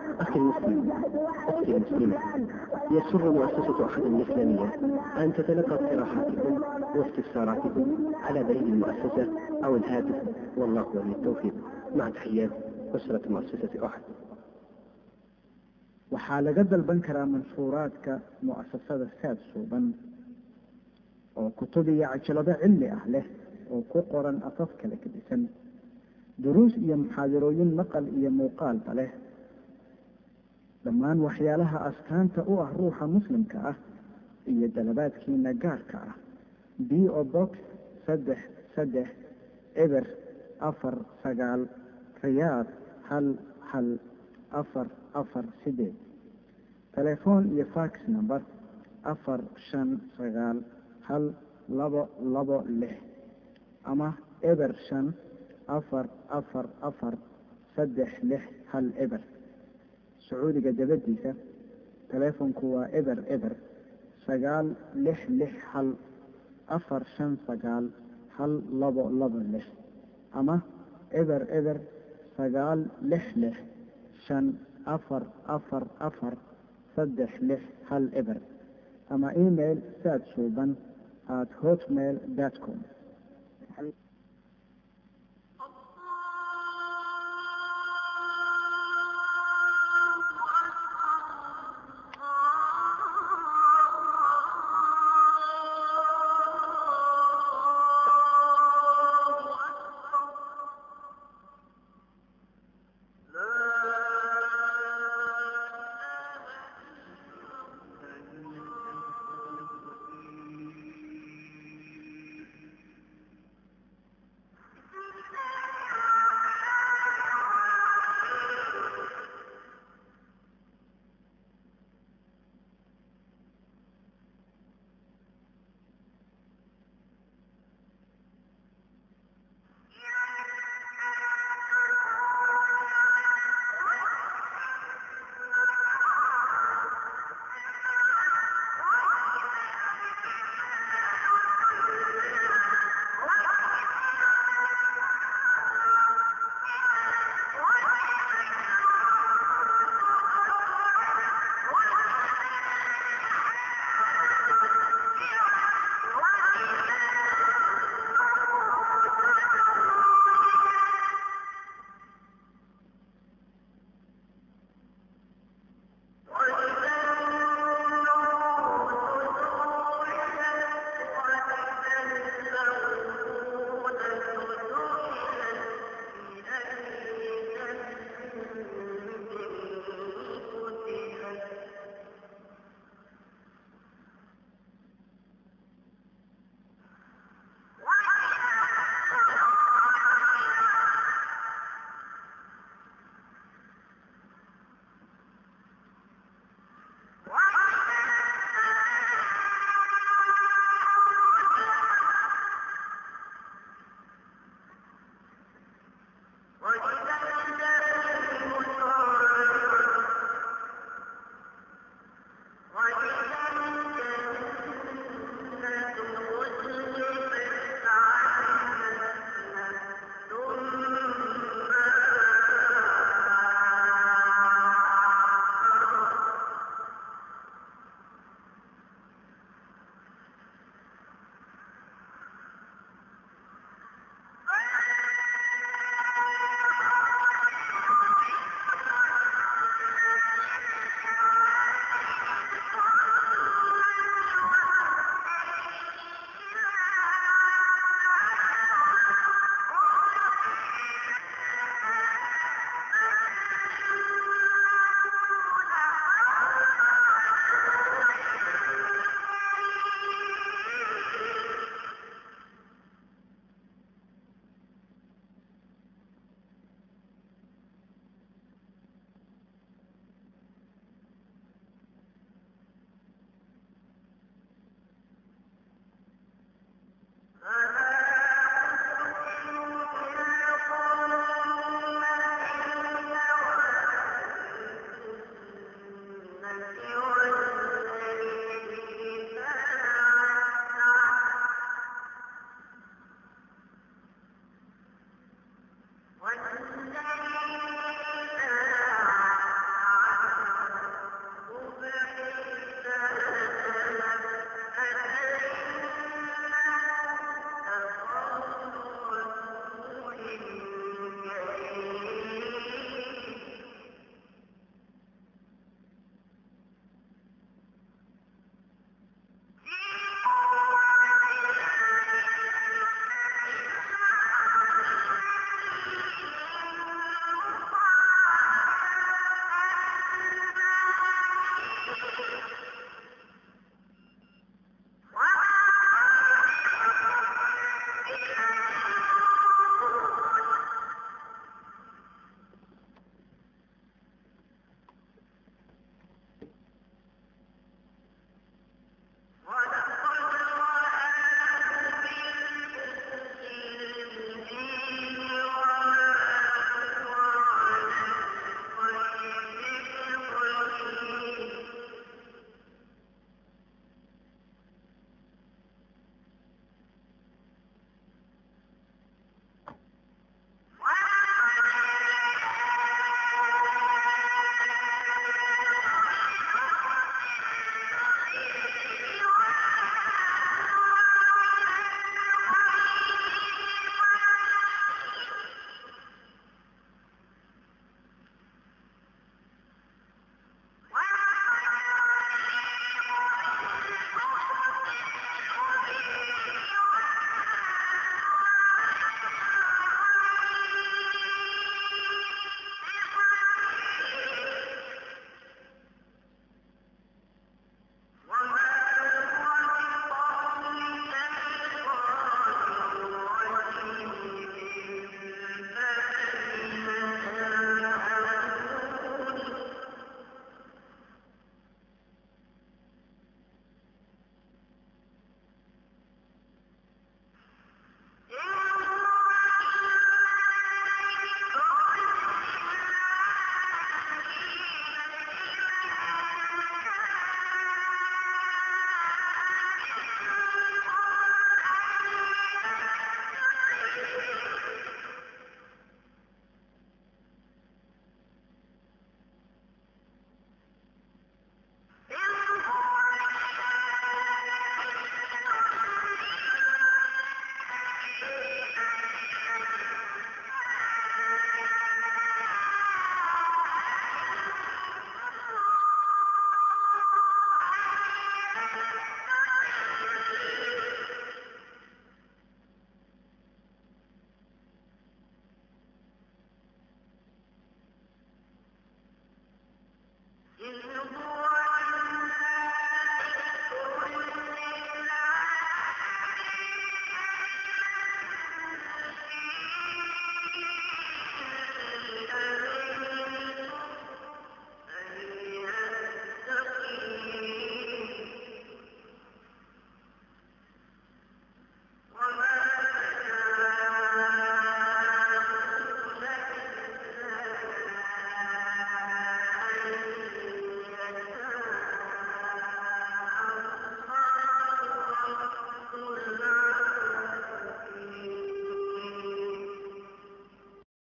هذا 1.40 1.78
الجهد 1.78 2.48
يسر 2.92 3.32
مؤسسة 3.32 3.86
أحمد 3.86 4.06
الإسلامية 4.06 4.74
أن 5.18 5.34
تتلقى 5.34 5.76
اقتراحاتكم 5.76 6.62
واستفساراتكم 6.96 7.98
على 8.24 8.44
بريد 8.44 8.64
المؤسسة 8.64 9.28
أو 9.66 9.76
الهاتف 9.76 10.16
والله 10.58 10.86
ولي 10.94 11.12
التوفيق 11.12 11.54
مع 11.96 12.10
تحيات 12.10 12.50
أسرة 12.96 13.22
مؤسسة 13.30 13.86
أحد 13.86 14.02
waxaa 16.14 16.42
laga 16.46 16.64
dalban 16.72 17.00
karaa 17.08 17.26
manshuuraadka 17.34 18.14
mu'asasada 18.48 19.08
saad 19.22 19.38
suuban 19.52 19.86
oo 21.40 21.50
kutub 21.60 21.88
iyo 21.94 22.06
cajalado 22.14 22.54
cilmi 22.62 22.88
ah 22.98 23.04
leh 23.14 23.26
oo 23.72 23.82
ku 23.92 24.00
qoran 24.12 24.38
afaf 24.50 24.70
kala 24.80 24.96
gedisan 25.04 25.42
duruus 26.44 26.74
iyo 26.84 26.96
muxaadarooyin 27.04 27.72
maqal 27.80 28.06
iyo 28.18 28.30
muuqaalba 28.40 28.92
leh. 29.00 29.12
Dhammaan 30.84 31.20
waxyaalaha 31.28 31.78
astaanta 31.90 32.42
u 32.52 32.54
ah 32.66 32.70
ruuxa 32.80 33.06
muslimka 33.16 33.58
ah 33.72 33.78
iyo 34.54 34.68
dalabaadkiina 34.76 35.52
gaarka 35.64 35.98
ah. 36.10 36.16
B 36.90 36.92
o 37.20 37.22
box 37.34 37.52
saddex 38.06 38.40
saddex 38.76 39.10
eber 39.84 40.06
afar 40.70 40.96
sagaal 41.24 41.62
riyaad 42.24 42.68
hal 43.10 43.28
hal 43.70 43.88
afar 44.52 44.88
afar 45.14 45.46
sideed. 45.64 45.96
Telefoon 46.96 47.44
iyo 47.54 47.66
fax 47.74 47.94
number 48.08 48.42
afar 49.04 49.42
shan 49.70 49.90
sagaal 50.18 50.58
hal 51.08 51.34
labo 51.70 52.10
labo 52.34 52.64
lix 52.82 52.96
ama 53.86 54.10
eber 54.42 54.72
shan 54.88 55.14
afar 55.68 56.06
afar 56.30 56.66
afar 56.82 57.14
saddex 57.76 58.12
lix 58.24 58.44
hal 58.72 58.86
eber. 59.04 59.22
Sacuudiga 60.30 60.72
dabadiisa 60.80 61.32
telefoonku 62.12 62.66
waa 62.74 62.88
eber 63.00 63.20
eber 63.36 63.54
sagaal 64.26 64.68
lix 64.96 65.20
lix 65.40 65.54
hal 65.74 65.90
afar 66.68 67.04
shan 67.16 67.38
sagaal 67.48 67.86
hal 68.38 68.52
labo 68.82 69.04
labo 69.20 69.40
lix 69.54 69.66
ama 70.34 70.58
eber 71.22 71.42
eber 71.60 71.78
sagaal 72.38 72.80
lix 73.12 73.24
lix 73.36 73.56
shan 74.30 74.46
afar 74.86 75.24
afar 75.56 75.84
afar 76.08 76.34
saddex 76.96 77.32
lix 77.50 77.62
hal 77.90 78.06
eber. 78.20 78.38
Ama 79.14 79.30
email 79.46 79.78
saad 80.04 80.22
suuban 80.36 80.72
at 81.38 81.50
hotmail 81.62 82.16
com 82.64 82.80